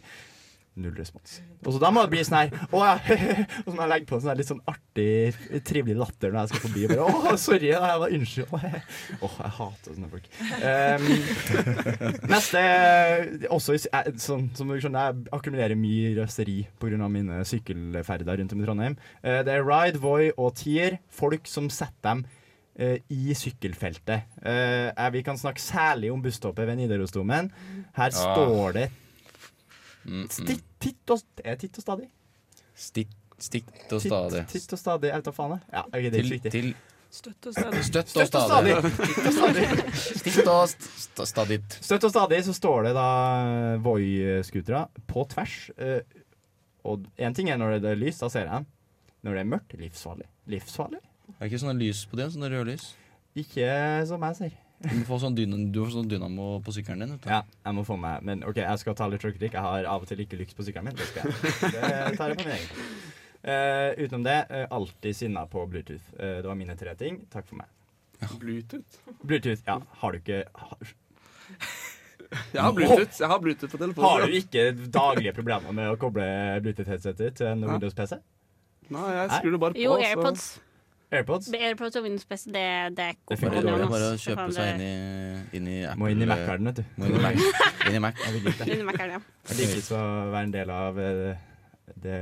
Null 0.78 0.94
respons. 0.94 1.40
Og 1.66 1.74
så 1.74 1.80
da 1.82 1.90
må 1.90 2.04
det 2.06 2.12
bli 2.12 2.20
sånn 2.22 2.36
her 2.38 2.68
Å 2.70 2.82
ja, 2.86 2.92
Og 3.64 3.72
så 3.72 3.74
må 3.74 3.80
jeg 3.82 3.90
legge 3.90 4.08
på 4.12 4.18
en 4.20 4.22
sånn 4.22 4.38
litt 4.38 4.50
sånn 4.52 4.60
artig, 4.70 5.34
trivelig 5.66 5.96
latter 5.98 6.30
når 6.34 6.44
jeg 6.44 6.52
skal 6.52 6.64
forbi. 6.68 6.84
Bare, 6.92 7.08
Å, 7.08 7.34
sorry, 7.42 7.72
jeg 7.72 8.02
var 8.04 8.14
unnskyld. 8.14 8.54
Åh, 9.26 9.40
jeg 9.42 9.54
hater 9.58 9.96
sånne 9.98 10.12
folk. 10.12 10.30
Um, 10.62 11.10
neste 12.30 12.64
også, 13.50 13.80
jeg, 13.80 13.90
eh, 13.90 14.12
sånn, 14.22 14.46
Som 14.60 14.70
du 14.70 14.78
skjønner, 14.78 15.18
jeg 15.18 15.34
akkumulerer 15.40 15.80
mye 15.82 16.14
røseri 16.20 16.60
pga. 16.78 17.10
mine 17.10 17.42
sykkelferder 17.48 18.38
rundt 18.44 18.54
om 18.54 18.62
i 18.62 18.70
Trondheim. 18.70 19.00
Uh, 19.26 19.42
det 19.48 19.58
er 19.58 19.66
Ride, 19.66 20.04
Voi 20.04 20.30
og 20.36 20.54
Tier. 20.62 21.02
Folk 21.10 21.50
som 21.50 21.72
setter 21.74 22.06
dem 22.06 22.28
i 23.10 23.34
sykkelfeltet. 23.38 24.28
Eh, 24.46 24.90
eh, 24.94 25.10
vi 25.12 25.24
kan 25.26 25.38
snakke 25.38 25.62
særlig 25.64 26.12
om 26.14 26.22
busstoppet 26.22 26.68
ved 26.70 26.78
Nidarosdomen. 26.78 27.52
Her 27.98 28.10
står 28.16 28.72
det 28.82 28.90
Mm, 30.08 30.22
mm. 30.24 30.28
titt, 30.48 30.62
titt, 30.80 31.10
og, 31.12 31.20
er 31.44 31.58
det 31.58 31.66
titt 31.66 31.78
og 31.78 31.84
stadig. 31.84 32.06
Stitt, 32.80 33.10
stitt 33.44 33.92
og 33.92 34.00
stadig. 34.00 34.46
titt 34.48 34.72
og 34.72 34.80
stadig, 34.80 35.10
jeg 35.10 35.18
vet 35.20 35.26
da 35.26 35.34
faen. 35.36 35.58
Ja, 35.74 35.82
okay, 35.90 36.06
det 36.06 36.14
er 36.14 36.22
Til, 36.22 36.32
ikke 36.32 36.36
riktig. 36.38 36.52
til 36.52 36.76
Støtt 37.18 37.48
og 37.50 37.54
stadig. 37.58 37.82
støtt 37.84 38.14
og 38.16 38.28
stadig. 38.28 38.76
stadig. 38.78 39.28
Og 39.28 39.34
stadig. 39.34 39.66
Stitt. 40.22 41.78
Støtt 41.84 42.04
og 42.08 42.12
stadig 42.14 42.40
så 42.46 42.54
står 42.56 42.88
det 42.88 42.94
da 42.96 43.08
Voi-scootere 43.84 44.86
på 45.08 45.26
tvers. 45.32 45.58
eh, 45.78 46.02
og 46.88 47.04
én 47.20 47.34
ting 47.36 47.50
er 47.50 47.58
når 47.60 47.80
det 47.82 47.92
er 47.92 48.00
lys, 48.00 48.20
da 48.20 48.30
ser 48.30 48.46
jeg 48.46 48.52
dem. 48.52 48.66
Når 49.24 49.34
det 49.34 49.40
er 49.44 49.52
mørkt, 49.52 49.74
livsfarlig. 49.80 50.28
Livsfarlig. 50.48 51.00
Er 51.38 51.46
det 51.46 51.52
ikke 51.52 51.62
sånne 51.62 51.78
lys 51.78 52.00
på 52.10 52.18
det? 52.18 52.32
Sånne 52.34 52.50
røde 52.50 52.72
lys? 52.72 52.88
Ikke 53.38 53.68
som 54.10 54.24
jeg 54.26 54.38
ser. 54.40 54.56
Du 54.82 54.94
må 54.94 55.04
få 55.08 55.18
sånn, 55.22 55.36
dynamo, 55.38 55.70
du 55.74 55.80
får 55.84 55.94
sånn 55.96 56.10
dynamo 56.10 56.48
på 56.66 56.74
sykkelen 56.74 57.02
din. 57.02 57.14
Ja, 57.26 57.40
jeg 57.66 57.78
må 57.78 57.84
få 57.86 57.96
meg 57.98 58.26
Men 58.26 58.44
OK, 58.46 58.60
jeg 58.62 58.82
skal 58.82 58.98
ta 58.98 59.08
litt 59.10 59.24
sjølkritikk. 59.26 59.56
Jeg 59.58 59.66
har 59.66 59.88
av 59.90 60.06
og 60.06 60.10
til 60.10 60.22
ikke 60.22 60.38
lykt 60.38 60.58
på 60.58 60.66
sykkelen 60.66 60.90
min. 60.90 60.98
Det 60.98 61.08
skal 61.10 61.30
jeg. 61.30 61.72
Det 61.74 62.18
tar 62.18 62.34
jeg 62.34 62.40
på 62.42 62.46
min 62.46 62.58
egen. 62.58 62.84
Eh, 63.48 64.04
utenom 64.04 64.24
det, 64.26 64.38
uh, 64.50 64.66
alltid 64.76 65.16
sinna 65.16 65.46
på 65.48 65.62
Bluetooth. 65.70 66.04
Uh, 66.18 66.42
det 66.42 66.50
var 66.50 66.58
mine 66.58 66.76
tre 66.78 66.94
ting. 67.00 67.22
Takk 67.34 67.46
for 67.48 67.62
meg. 67.62 67.70
Bluetooth? 68.42 68.98
Bluetooth, 69.22 69.62
ja. 69.66 69.78
Har 70.02 70.12
du 70.12 70.18
ikke 70.18 70.42
har, 70.58 70.94
Jeg 72.52 72.62
har 72.62 72.74
Bluetooth, 72.76 73.22
jeg 73.22 73.30
har 73.32 73.40
Bluetooth 73.40 73.72
på 73.72 73.80
telefonen. 73.80 74.10
Har 74.10 74.26
du 74.26 74.36
ikke 74.42 74.66
daglige 74.92 75.34
problemer 75.38 75.74
med 75.74 75.94
å 75.94 76.00
koble 76.02 76.26
Bluetooth-headsetet 76.66 77.38
til 77.40 77.54
en 77.54 77.64
Windows-PC? 77.70 78.18
Nei, 78.92 79.06
jeg 79.16 79.30
skrur 79.38 79.56
det 79.56 79.62
bare 79.64 79.78
på. 79.78 79.86
Jo, 79.86 79.96
så- 80.02 80.66
AirPods. 81.12 81.48
AirPods? 81.48 81.64
AirPods 81.68 81.96
og 81.96 82.04
Windows 82.04 82.26
PC, 82.26 82.46
det, 82.52 82.68
det 82.98 83.08
går 83.26 83.36
Det 83.36 83.40
funker 83.40 83.62
dårlig. 83.64 83.88
Bare 83.94 84.12
å 84.12 84.20
kjøpe 84.20 84.48
seg 84.56 84.72
inn 84.74 84.84
i, 84.84 85.58
inn 85.58 85.70
i 85.72 85.78
Apple. 85.88 86.02
Må 86.02 86.12
inn 86.12 86.24
i 86.26 86.28
Mac-verden, 86.28 86.70
vet 86.72 86.82
du. 86.82 86.86
Må 86.98 87.08
inn 87.10 87.18
i 87.18 87.24
Mac. 87.24 87.42
inn 87.88 87.96
i 87.96 88.04
Mac. 88.04 88.22
Jeg 88.26 88.36
vil 88.36 88.52
ikke 88.52 88.66
det. 88.66 88.76
Inn 88.76 88.84
i 88.84 88.88
Mac-en, 88.90 89.14
ja. 89.16 89.22
Jeg 89.48 89.60
liker 89.62 89.92
å 89.96 90.04
være 90.34 90.44
en 90.50 90.56
del 90.58 90.74
av 90.76 91.02
eh, 91.04 91.44
det 92.04 92.22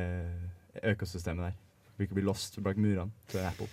økosystemet 0.94 1.48
der. 1.48 1.60
Vil 1.96 2.10
ikke 2.10 2.20
bli 2.20 2.27
lost 2.27 2.60
bak 2.62 2.77
murene 2.77 3.10
til 3.32 3.42
Apple. 3.48 3.70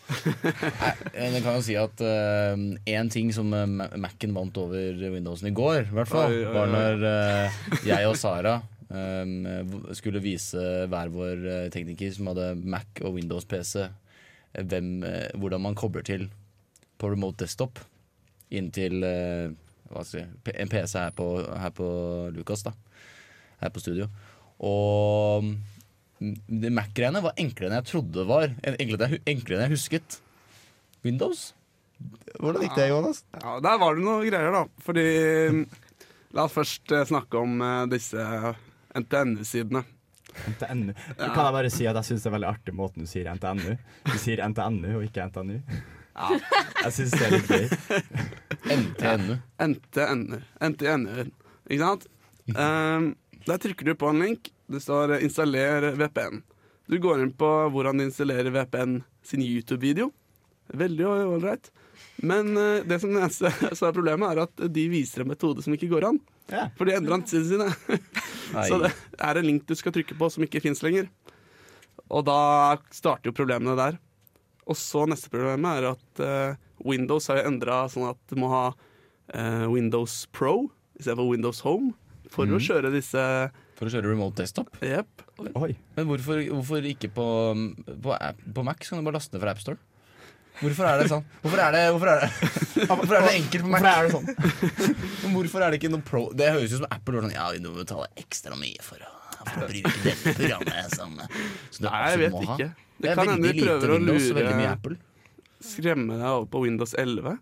Jeg 1.19 1.41
kan 1.43 1.57
jo 1.57 1.63
si 1.67 1.75
at 1.75 2.05
én 2.07 3.13
ting 3.13 3.33
som 3.37 3.53
eh, 3.53 3.97
Mac-en 4.01 4.37
vant 4.37 4.65
over 4.65 5.09
Windowsen 5.13 5.53
i 5.53 5.57
går, 5.57 5.91
i 5.91 5.97
hvert 5.99 6.13
fall, 6.13 6.39
var 6.57 6.71
når 6.73 7.03
uh, 7.05 7.63
jeg 7.85 8.07
og 8.09 8.17
Sara 8.17 8.61
um, 8.93 9.93
skulle 9.97 10.23
vise 10.23 10.63
hver 10.91 11.11
vår 11.13 11.47
eh, 11.49 11.67
tekniker 11.73 12.13
som 12.15 12.31
hadde 12.31 12.53
Mac 12.61 13.03
og 13.03 13.17
Windows-PC, 13.17 13.87
eh, 13.87 14.02
hvem, 14.53 15.03
eh, 15.07 15.31
hvordan 15.39 15.63
man 15.65 15.79
kobler 15.79 16.05
til 16.07 16.29
på 17.01 17.11
remote 17.11 17.45
desktop 17.45 17.81
inntil 18.53 19.05
eh, 19.07 19.53
si, 20.07 20.21
en 20.21 20.73
PC 20.73 20.99
her 20.99 21.15
på, 21.17 21.29
her 21.59 21.73
på 21.75 21.87
Lucas, 22.37 22.65
da. 22.67 22.75
Her 23.63 23.73
på 23.73 23.83
studio. 23.83 24.09
Og 24.63 25.47
mm, 25.47 26.69
Mac-greiene 26.73 27.23
var 27.25 27.39
enklere 27.41 27.71
enn 27.71 27.79
jeg 27.81 27.89
trodde 27.91 28.21
det 28.21 28.29
var. 28.29 28.53
Enklere 28.75 29.21
enklere 29.25 29.59
enn 29.59 29.67
jeg 29.67 29.77
husket. 29.77 30.19
Windows? 31.07 31.51
Hvordan 32.39 32.67
gikk 32.67 32.77
det, 32.79 32.91
Jonas? 32.91 33.23
Ja, 33.39 33.57
Der 33.63 33.81
var 33.81 33.97
det 33.97 34.05
noe 34.07 34.27
greier, 34.27 34.53
da. 34.55 34.67
Fordi 34.83 35.07
La 36.33 36.47
oss 36.47 36.55
først 36.57 36.93
eh, 36.95 37.05
snakke 37.09 37.41
om 37.41 37.61
disse 37.93 38.23
NTNU-sidene. 38.97 39.83
NTNU. 40.53 40.93
Kan 41.19 41.45
jeg 41.45 41.57
bare 41.59 41.73
si 41.73 41.89
at 41.89 41.99
jeg 42.01 42.09
syns 42.11 42.25
det 42.25 42.31
er 42.31 42.37
veldig 42.37 42.51
artig 42.51 42.75
måten 42.77 43.05
du 43.05 43.11
sier 43.11 43.29
NTNU 43.35 43.75
Du 44.09 44.17
sier 44.21 44.43
NTNU 44.49 44.89
og 44.99 45.05
ikke 45.07 45.27
NTNU. 45.31 45.59
Jeg 46.83 46.95
syns 46.97 47.15
det 47.17 47.27
er 47.27 47.35
litt 47.37 47.53
gøy. 47.53 47.67
NTNU. 48.83 49.37
NTNU. 49.73 50.41
NTNU. 50.69 51.29
Ikke 51.69 51.83
sant? 51.83 52.09
Um, 52.53 53.13
der 53.47 53.61
trykker 53.63 53.89
du 53.89 53.95
på 53.99 54.11
en 54.13 54.23
link. 54.23 54.51
Det 54.73 54.81
står 54.83 55.17
eh, 55.17 55.25
'installer 55.25 55.93
VPN'. 55.97 56.43
Du 56.89 56.99
går 56.99 57.23
inn 57.23 57.33
på 57.33 57.49
hvordan 57.73 57.99
du 57.99 58.05
installerer 58.05 58.51
VPN 58.51 59.03
sin 59.25 59.43
YouTube-video. 59.43 60.11
Veldig 60.73 61.07
ålreit. 61.07 61.71
Men 62.17 62.57
uh, 62.57 62.83
det 62.85 63.01
som, 63.01 63.15
er, 63.17 63.31
er 63.73 63.95
problemet, 63.95 64.29
er 64.31 64.43
at 64.45 64.67
de 64.75 64.89
viser 64.93 65.23
en 65.23 65.33
metode 65.33 65.63
som 65.65 65.75
ikke 65.75 65.91
går 65.93 66.11
an. 66.11 66.21
Ja. 66.53 66.69
For 66.77 66.89
de 66.89 66.97
endrer 66.97 67.17
antsidene 67.21 67.71
sine. 67.79 67.99
Så 68.53 68.79
det 68.83 68.93
er 68.93 69.39
en 69.39 69.49
link 69.49 69.67
du 69.69 69.75
skal 69.79 69.95
trykke 69.95 70.17
på 70.19 70.31
som 70.33 70.45
ikke 70.47 70.63
fins 70.65 70.83
lenger. 70.85 71.09
Og 72.13 72.25
da 72.29 72.77
starter 72.93 73.31
jo 73.31 73.37
problemene 73.37 73.77
der. 73.79 73.99
Og 74.69 74.79
så 74.79 75.05
neste 75.11 75.33
problem 75.33 75.67
er 75.71 75.89
at 75.91 76.23
uh, 76.23 76.61
Windows 76.87 77.27
har 77.31 77.41
jo 77.41 77.49
endra 77.51 77.83
sånn 77.91 78.11
at 78.13 78.21
du 78.31 78.39
må 78.39 78.51
ha 78.53 78.65
uh, 78.71 79.67
Windows 79.73 80.23
Pro 80.35 80.69
istedenfor 80.99 81.33
Windows 81.33 81.63
Home 81.67 81.93
for 82.33 82.49
å 82.49 82.61
kjøre 82.63 82.93
disse 82.95 83.23
For 83.77 83.89
å 83.89 83.93
kjøre 83.93 84.13
remote 84.13 84.39
desktop. 84.41 84.71
Yep. 84.85 85.25
Men 85.43 86.07
hvorfor, 86.09 86.41
hvorfor 86.53 86.87
ikke 86.89 87.11
på, 87.13 87.27
på, 87.91 88.15
app, 88.15 88.41
på 88.41 88.65
Mac? 88.67 88.85
Så 88.85 88.95
kan 88.95 89.03
du 89.03 89.09
bare 89.09 89.19
laste 89.19 89.35
ned 89.35 89.43
fra 89.43 89.57
AppStore. 89.57 89.81
Hvorfor 90.61 90.87
er 90.87 91.01
det 91.01 91.09
sånn? 91.11 91.25
Hvorfor 91.43 91.63
er 91.65 91.75
det, 91.75 91.83
hvorfor 91.95 92.11
er 92.13 92.23
det, 92.23 92.29
hvorfor 92.91 93.17
er 93.19 93.25
det 93.27 93.33
enkelt 93.39 93.65
på 93.65 93.71
Mac? 93.73 93.83
Hvorfor 93.83 93.93
er 93.93 94.03
det 94.03 94.13
sånn? 94.13 94.27
Hvorfor 95.35 95.65
er 95.65 95.73
det 95.73 95.81
ikke 95.81 95.91
noe 95.95 96.05
pro 96.07 96.23
Det 96.39 96.51
høres 96.53 96.75
ut 96.75 96.83
som 96.83 96.89
Apple 96.93 97.17
var 97.17 97.27
sånn 97.27 97.35
Ja, 97.35 97.47
vi 97.55 97.63
må 97.65 97.73
betale 97.79 98.09
ekstra 98.21 98.59
mye 98.61 98.85
for 98.85 99.03
å, 99.03 99.13
for 99.41 99.65
å 99.65 99.71
bruke 99.71 99.95
dette 100.05 100.35
programmet 100.39 100.97
som, 100.97 101.17
som 101.73 101.87
du 101.87 101.89
Nei, 101.89 102.03
jeg 102.13 102.21
vet 102.27 102.37
ikke. 102.47 102.69
Det 103.03 103.09
Det 103.09 103.17
kan 103.19 103.33
hende 103.33 103.49
de 103.55 103.65
prøver 103.65 103.95
å 103.95 103.99
lure 104.03 104.45
Apple. 104.69 104.99
Skremme 105.63 106.19
deg 106.21 106.29
over 106.29 106.47
på 106.53 106.63
Windows 106.67 106.95
11. 106.99 107.39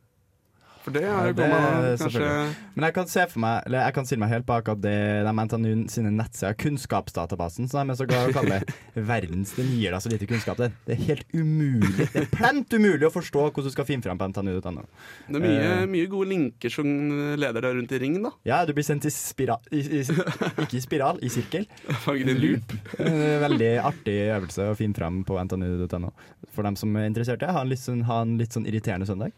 For 0.84 0.94
det 0.94 1.02
Ja, 1.04 1.16
jo 1.28 1.34
det 1.36 1.46
er 1.46 1.98
kanskje. 2.00 2.28
Men 2.74 2.86
jeg 2.86 2.94
kan 2.96 3.08
se 3.10 3.24
for 3.28 3.42
meg 3.42 3.66
Eller 3.68 3.84
jeg 3.84 3.96
kan 3.96 4.06
stille 4.08 4.22
meg 4.22 4.32
helt 4.32 4.46
bak 4.48 4.68
at 4.72 4.80
det, 4.80 4.96
de 5.26 5.32
NTNU 5.36 5.72
sine 5.92 6.12
nettsider, 6.14 6.56
kunnskapsdatabasen, 6.60 7.68
som 7.68 7.84
de 7.84 7.94
er 7.94 7.98
så 8.00 8.06
glad 8.08 8.28
i 8.28 8.32
å 8.32 8.36
kalle 8.38 8.60
verdens 9.10 9.52
Den 9.58 9.72
gir 9.76 9.92
deg 9.94 10.04
så 10.04 10.12
lite 10.12 10.28
kunnskap. 10.30 10.60
Det, 10.60 10.70
det 10.86 10.96
er 10.96 11.02
helt 11.10 11.34
umulig. 11.34 12.06
Det 12.14 12.24
er 12.24 12.30
plent 12.32 12.72
umulig 12.72 13.08
å 13.08 13.12
forstå 13.12 13.46
hvordan 13.48 13.68
du 13.68 13.74
skal 13.74 13.88
finne 13.88 14.04
fram 14.06 14.20
på 14.20 14.30
ntnu.no. 14.30 14.86
Det 15.28 15.40
er 15.40 15.44
mye, 15.44 15.68
uh, 15.82 15.84
mye 15.90 16.08
gode 16.10 16.30
linker 16.32 16.72
som 16.72 16.88
leder 17.40 17.66
deg 17.66 17.76
rundt 17.76 17.94
i 17.96 18.00
ringen, 18.02 18.24
da. 18.28 18.32
Ja, 18.48 18.62
du 18.68 18.72
blir 18.76 18.86
sendt 18.86 19.08
i 19.08 19.12
spiral 19.14 19.60
i, 19.74 19.82
i, 20.00 20.02
Ikke 20.02 20.78
i 20.78 20.82
spiral, 20.84 21.20
i 21.24 21.32
sirkel. 21.32 21.68
Fager 22.06 22.32
i 22.32 22.38
loop. 22.38 22.74
Veldig 23.46 23.70
artig 23.84 24.16
øvelse 24.30 24.70
å 24.72 24.78
finne 24.78 24.96
fram 24.96 25.22
på 25.28 25.38
ntnu.no. 25.44 26.14
For 26.54 26.66
dem 26.66 26.78
som 26.80 26.96
er 26.96 27.10
interessert 27.10 27.42
i 27.42 27.46
det, 27.46 27.54
ha 27.56 27.64
en 27.64 27.72
litt 27.72 27.84
sånn, 27.84 28.04
ha 28.08 28.22
en 28.24 28.36
litt 28.40 28.56
sånn 28.56 28.68
irriterende 28.68 29.08
søndag. 29.08 29.36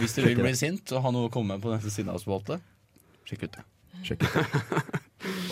Hvis 0.00 0.14
du 0.16 0.22
vil 0.22 0.38
bli 0.38 0.54
sint 0.58 0.92
og 0.94 1.02
ha 1.04 1.14
noe 1.14 1.28
å 1.28 1.32
komme 1.32 1.56
med 1.56 1.64
på 1.64 1.72
neste 1.72 1.90
spaltet 1.90 2.62
sjekk 3.24 3.46
ut 3.46 3.56
det. 3.56 3.64
Sjekk 4.04 4.26
ut 4.26 4.36
det. 4.36 5.00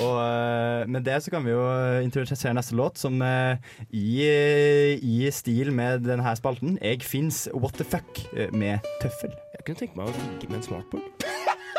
Og 0.04 0.18
eh, 0.20 0.82
med 0.90 1.04
det 1.06 1.14
så 1.24 1.32
kan 1.32 1.44
vi 1.46 1.54
jo 1.54 1.62
introdusere 2.04 2.52
neste 2.56 2.76
låt, 2.76 3.00
som 3.00 3.16
eh, 3.24 3.56
i, 3.88 4.26
i 5.00 5.30
stil 5.32 5.72
med 5.72 6.04
denne 6.04 6.34
spalten, 6.36 6.76
Jeg 6.82 7.02
fins 7.06 7.46
What 7.54 7.78
the 7.80 7.86
fuck 7.88 8.20
eh, 8.36 8.52
med 8.52 8.84
tøffel. 9.00 9.32
Jeg 9.56 9.64
kunne 9.66 9.80
tenke 9.80 9.96
meg 10.00 10.10
å 10.10 10.16
ligge 10.18 10.50
med 10.50 10.60
en 10.60 10.66
smartboard. 10.68 11.26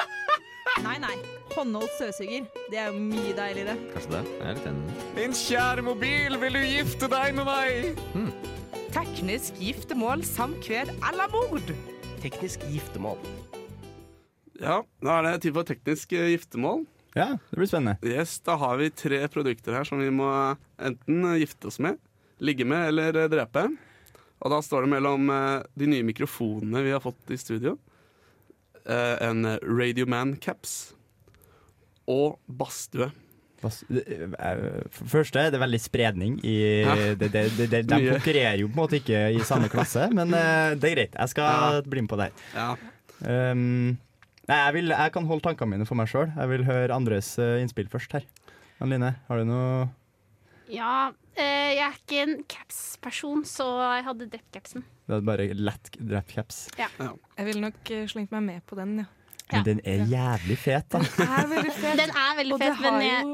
Nei, 0.83 0.97
nei. 1.00 1.13
Håndholdt 1.53 1.93
støvsuger. 2.00 2.47
Det 2.71 2.79
er 2.81 2.89
jo 2.89 2.97
mye 2.97 3.35
deiligere. 3.38 3.77
Kanskje 3.93 4.15
det? 4.15 4.23
Jeg 4.39 4.47
er 4.50 4.57
litt 4.57 4.65
enig. 4.71 4.95
Min 5.19 5.38
kjære 5.38 5.85
mobil, 5.85 6.38
vil 6.41 6.57
du 6.57 6.63
gifte 6.65 7.12
deg 7.13 7.38
med 7.38 7.47
meg? 7.47 8.41
Teknisk 8.97 9.62
giftermål, 9.62 10.25
samkved 10.27 10.95
eller 10.97 11.29
mord. 11.38 11.75
Teknisk 12.24 12.62
giftermål. 12.72 13.18
Ja, 14.62 14.77
da 15.03 15.15
er 15.18 15.25
det 15.25 15.42
tid 15.44 15.56
for 15.58 15.68
teknisk 15.68 16.13
eh, 16.15 16.30
giftermål. 16.32 16.86
Ja, 17.18 17.34
det 17.50 17.58
blir 17.60 17.68
spennende. 17.68 17.98
Yes, 18.08 18.38
Da 18.39 18.56
har 18.62 18.77
vi 18.80 18.88
tre 18.96 19.20
produkter 19.27 19.75
her 19.75 19.84
som 19.84 20.00
vi 20.00 20.08
må 20.08 20.30
enten 20.80 21.25
eh, 21.27 21.42
gifte 21.42 21.68
oss 21.68 21.82
med, 21.84 22.00
ligge 22.39 22.63
med 22.63 22.94
eller 22.94 23.25
eh, 23.25 23.27
drepe. 23.32 23.65
Og 24.39 24.53
da 24.56 24.62
står 24.63 24.86
det 24.86 24.94
mellom 24.96 25.27
eh, 25.36 25.65
de 25.75 25.89
nye 25.92 26.06
mikrofonene 26.08 26.86
vi 26.86 26.94
har 26.96 27.03
fått 27.03 27.36
i 27.36 27.39
studio, 27.42 27.75
eh, 28.88 29.20
en 29.27 29.44
Radioman 29.60 30.38
caps 30.39 30.94
og 32.08 32.39
badstue. 32.48 33.12
Eh, 33.70 34.84
For 34.91 35.05
det 35.08 35.12
første, 35.13 35.43
det 35.51 35.58
er 35.60 35.63
veldig 35.63 35.79
spredning 35.82 36.38
i 36.43 36.55
Ja. 36.84 36.96
det, 37.15 37.29
det, 37.32 37.43
det, 37.58 37.67
det, 37.72 37.82
De 37.88 38.00
konkurrerer 38.12 38.60
jo 38.60 38.67
på 38.67 38.75
en 38.75 38.82
måte 38.84 39.00
ikke 39.00 39.22
i 39.38 39.39
samme 39.48 39.70
klasse, 39.72 40.10
men 40.13 40.34
eh, 40.34 40.75
det 40.75 40.89
er 40.91 40.96
greit. 40.98 41.15
Jeg 41.20 41.29
skal 41.34 41.82
bli 41.88 42.03
med 42.05 42.12
på 42.12 42.20
det. 42.20 42.29
Ja. 42.55 42.74
Um, 43.24 43.98
nei, 44.50 44.58
jeg, 44.60 44.74
vil, 44.75 44.91
jeg 44.91 45.12
kan 45.15 45.27
holde 45.29 45.46
tankene 45.46 45.77
mine 45.77 45.88
for 45.88 45.96
meg 46.00 46.10
sjøl. 46.12 46.32
Jeg 46.36 46.51
vil 46.51 46.65
høre 46.67 46.96
andres 46.96 47.34
eh, 47.39 47.62
innspill 47.63 47.88
først 47.91 48.17
her. 48.17 48.25
Anne 48.82 48.98
Line, 48.98 49.13
har 49.29 49.39
du 49.39 49.46
noe 49.48 49.88
Ja, 50.74 51.12
eh, 51.38 51.75
jeg 51.77 51.84
er 51.88 51.98
ikke 52.01 52.22
en 52.25 52.38
caps-person, 52.51 53.46
så 53.48 53.67
jeg 53.96 54.08
hadde 54.10 54.27
drept 54.34 54.51
capsen. 54.55 54.84
Det 55.08 55.17
er 55.22 55.25
bare 55.27 55.50
lett 55.55 55.91
drept 56.00 56.34
caps. 56.36 56.65
Jeg 56.79 57.46
ville 57.48 57.62
nok 57.63 57.93
slengt 58.12 58.32
meg 58.36 58.43
med 58.43 58.65
på 58.67 58.75
den, 58.79 58.98
ja. 59.03 59.10
Ja. 59.51 59.60
Men 59.60 59.65
den 59.67 59.82
er 59.86 60.05
jævlig 60.10 60.55
fet, 60.58 60.86
da. 60.93 61.01
Den 61.03 61.27
er 61.27 61.48
veldig 61.51 61.74
fet. 61.75 61.98
Den 62.00 62.13
er 62.15 62.38
veldig 62.39 62.58
fet, 62.62 62.79
men 62.82 63.01
jeg, 63.03 63.25
jo 63.27 63.34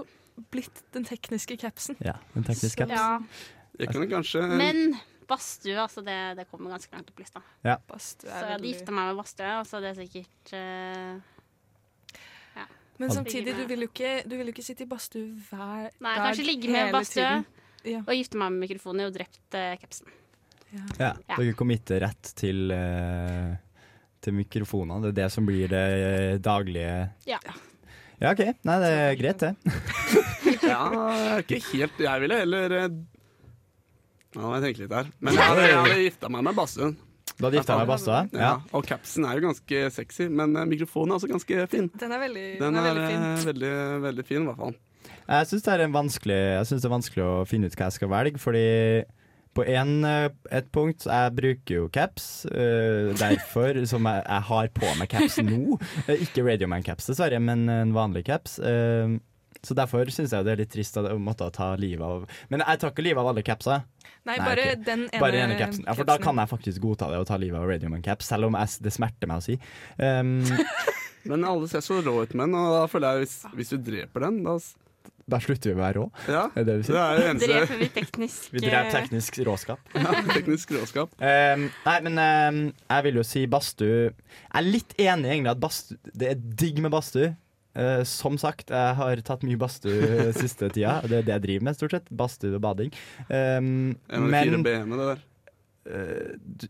blitt 0.51 0.81
den 0.95 1.05
tekniske 1.07 1.55
capsen. 1.61 1.95
Ja, 2.03 2.15
den 2.35 2.43
tekniske 2.47 2.85
caps. 2.85 2.95
ja. 2.95 3.19
Jeg 3.79 3.87
kunne 3.93 4.09
kanskje 4.11 4.41
Men 4.59 4.95
badstue, 5.29 5.77
altså 5.79 6.01
det, 6.03 6.15
det 6.39 6.47
kommer 6.49 6.73
ganske 6.73 6.91
langt 6.95 7.11
opp 7.11 7.19
lista. 7.21 7.39
Ja. 7.63 7.77
Så 8.01 8.25
jeg 8.27 8.47
hadde 8.49 8.65
gifta 8.67 8.91
meg 8.95 9.11
med 9.11 9.19
badstue, 9.21 9.51
og 9.61 9.67
så 9.69 9.77
er 9.79 9.85
det 9.85 9.93
sikkert 10.01 10.53
eh, 10.57 11.13
Men 12.99 13.13
samtidig, 13.15 13.53
du 13.55 13.61
vil 13.69 13.85
jo 13.85 13.87
ikke, 13.87 14.09
du 14.27 14.33
vil 14.35 14.49
jo 14.49 14.53
ikke 14.57 14.65
sitte 14.65 14.83
i 14.83 14.89
badstue 14.89 15.29
hver 15.47 15.85
Nei, 16.03 16.15
dag 16.17 16.25
kanskje 16.25 16.43
ligge 16.49 16.67
med 16.73 16.91
badstue. 16.91 17.29
Ja. 17.87 18.01
og 18.03 18.11
gifte 18.11 18.35
meg 18.41 18.51
med 18.51 18.59
mikrofonen 18.65 19.05
og 19.07 19.13
drept 19.15 19.55
eh, 19.55 19.77
capsen. 19.79 20.09
Ja, 20.73 20.83
Ja. 20.99 21.13
Dere 21.37 21.53
committer 21.57 22.01
rett 22.03 22.33
til, 22.37 22.67
uh, 22.75 23.55
til 24.21 24.35
mikrofonene. 24.37 24.99
Det 25.07 25.13
er 25.13 25.17
det 25.23 25.29
som 25.33 25.47
blir 25.47 25.71
det 25.71 26.41
daglige 26.45 26.97
Ja. 27.29 27.39
Ja, 28.19 28.33
OK. 28.33 28.41
Nei, 28.67 28.75
det 28.83 28.89
er 28.91 29.15
greit, 29.15 29.39
det. 29.39 29.55
Ja, 30.69 31.37
ikke 31.41 31.59
helt 31.73 31.99
Jeg 32.05 32.23
ville 32.23 32.39
heller 32.43 32.75
eh, 32.79 32.89
Nå 34.35 34.45
må 34.45 34.55
jeg 34.59 34.65
tenke 34.67 34.83
litt 34.85 34.93
her. 34.93 35.07
Men 35.19 35.33
jeg 35.37 35.41
hadde, 35.49 35.63
jeg 35.65 35.77
hadde 35.79 36.01
gifta 36.05 36.29
meg 36.29 36.43
med 36.45 36.57
badstuen. 36.59 36.91
Du 37.39 37.45
hadde 37.47 37.57
gifta 37.61 37.75
deg 37.75 37.79
med 37.81 37.89
Basta? 37.89 38.17
Ja. 38.35 38.41
Ja. 38.43 38.51
Og 38.77 38.83
capsen 38.89 39.25
er 39.25 39.37
jo 39.39 39.45
ganske 39.47 39.79
sexy, 39.95 40.27
men 40.29 40.53
eh, 40.59 40.67
mikrofonen 40.69 41.13
er 41.15 41.19
også 41.21 41.29
ganske 41.31 41.65
fin. 41.71 41.87
Den 42.01 42.13
er 42.13 42.21
veldig, 42.25 42.45
Den 42.59 42.77
er, 42.77 42.87
veldig 42.89 43.05
fin. 43.07 43.23
eh, 43.29 43.45
veldig, 43.49 43.71
veldig 44.05 44.25
fin, 44.27 44.43
i 44.43 44.49
hvert 44.51 44.59
fall. 44.65 44.75
Jeg 45.29 45.47
syns 45.49 45.63
det, 45.65 45.71
er 45.75 45.83
en 45.85 45.93
vanskelig- 45.95 46.41
jeg 46.57 46.67
synes 46.69 46.83
det 46.83 46.89
er 46.89 46.93
vanskelig 46.97 47.23
å 47.25 47.33
finne 47.49 47.69
ut 47.69 47.77
hva 47.79 47.87
jeg 47.89 47.97
skal 47.97 48.11
velge, 48.13 48.41
fordi 48.41 48.65
På 49.57 49.63
en, 49.65 50.05
et 50.05 50.67
punkt 50.71 51.07
Jeg 51.09 51.31
bruker 51.35 51.73
jo 51.79 51.87
caps, 51.89 52.45
uh, 52.45 53.09
derfor 53.17 53.79
som 53.89 54.05
jeg, 54.05 54.21
jeg 54.27 54.41
har 54.51 54.67
på 54.77 54.91
meg 54.99 55.09
caps 55.09 55.39
nå. 55.41 55.79
Ikke 56.21 56.43
Radioman-caps, 56.45 57.07
dessverre, 57.09 57.39
men 57.41 57.65
en 57.73 57.93
vanlig 57.95 58.25
caps. 58.29 58.59
Eh, 58.61 59.17
så 59.65 59.75
derfor 59.77 60.09
syns 60.13 60.33
jeg 60.35 60.47
det 60.47 60.53
er 60.53 60.61
litt 60.61 60.71
trist 60.71 60.97
å 60.99 61.03
måtte 61.19 61.49
ta 61.55 61.73
livet 61.79 62.05
av 62.05 62.25
Men 62.51 62.63
jeg 62.63 62.81
tar 62.81 62.93
ikke 62.93 63.05
livet 63.05 63.21
av 63.21 63.31
alle 63.31 63.43
capsa. 63.45 63.81
Nei, 64.27 64.37
bare 64.39 64.65
okay. 64.71 64.81
den 64.85 65.05
ene 65.07 65.21
Bare 65.21 65.35
den 65.35 65.49
ene 65.49 65.59
capsen. 65.59 65.87
Ja, 65.87 65.95
for 65.97 66.07
da 66.07 66.19
kan 66.21 66.39
jeg 66.39 66.51
faktisk 66.51 66.83
godta 66.83 67.09
det 67.11 67.19
å 67.21 67.27
ta 67.27 67.39
livet 67.41 67.59
av 67.59 67.67
Radioman-caps, 67.69 68.31
selv 68.31 68.49
om 68.49 68.59
jeg, 68.59 68.79
det 68.85 68.93
smerter 68.95 69.31
meg 69.31 69.41
å 69.41 69.45
si. 69.45 69.57
Um, 69.97 70.37
Men 71.29 71.43
alle 71.47 71.67
ser 71.71 71.83
så 71.83 71.99
rå 72.03 72.21
ut 72.23 72.35
med 72.35 72.47
den, 72.47 72.55
og 72.55 72.77
da 72.77 72.85
føler 72.91 73.17
jeg 73.17 73.25
hvis, 73.25 73.39
hvis 73.57 73.73
du 73.75 73.81
dreper 73.91 74.29
den, 74.29 74.39
da 74.45 74.55
da 75.29 75.37
slutter 75.41 75.69
vi 75.69 75.75
å 75.75 75.79
være 75.79 75.99
rå. 75.99 76.05
Ja, 76.25 76.43
Er 76.57 76.65
det 76.65 76.73
det 76.73 76.75
vi 76.79 76.93
det 76.93 77.01
er 77.01 77.19
det 77.19 77.25
eneste 77.29 77.49
Dreper 77.51 77.79
vi 77.79 77.89
teknisk 77.93 78.47
Vi 78.55 78.63
dreper 78.63 78.89
teknisk 78.95 79.37
råskap. 79.45 79.91
ja, 80.05 80.13
teknisk 80.31 80.73
råskap. 80.73 81.13
Um, 81.21 81.67
nei, 81.85 81.97
men 82.07 82.17
um, 82.17 82.61
jeg 82.73 83.05
vil 83.05 83.19
jo 83.21 83.25
si 83.27 83.43
badstue 83.51 83.99
Jeg 84.07 84.57
er 84.61 84.65
litt 84.65 84.95
enig 84.97 85.33
egentlig 85.35 85.53
at 85.53 85.61
badstue 85.61 86.15
Det 86.23 86.31
er 86.31 86.41
digg 86.63 86.81
med 86.81 86.93
badstue. 86.95 87.35
Uh, 87.77 88.01
som 88.03 88.33
sagt, 88.41 88.71
jeg 88.73 88.95
har 88.97 89.21
tatt 89.23 89.43
mye 89.45 89.59
badstue 89.61 90.31
siste 90.41 90.71
tida. 90.73 90.97
Det 91.05 91.19
er 91.19 91.27
det 91.27 91.35
jeg 91.35 91.43
driver 91.45 91.67
med, 91.69 91.77
stort 91.77 91.93
sett. 91.95 92.09
Badstue 92.17 92.55
og 92.57 92.63
bading. 92.65 92.89
Um, 93.29 93.69
En 94.09 94.25
av 94.25 94.27
de 94.27 94.41
fire 94.41 94.57
men 94.57 94.65
b-ene, 94.65 94.97
det 94.99 95.07
der. 95.11 95.23
uh, 95.93 96.35
du- 96.63 96.67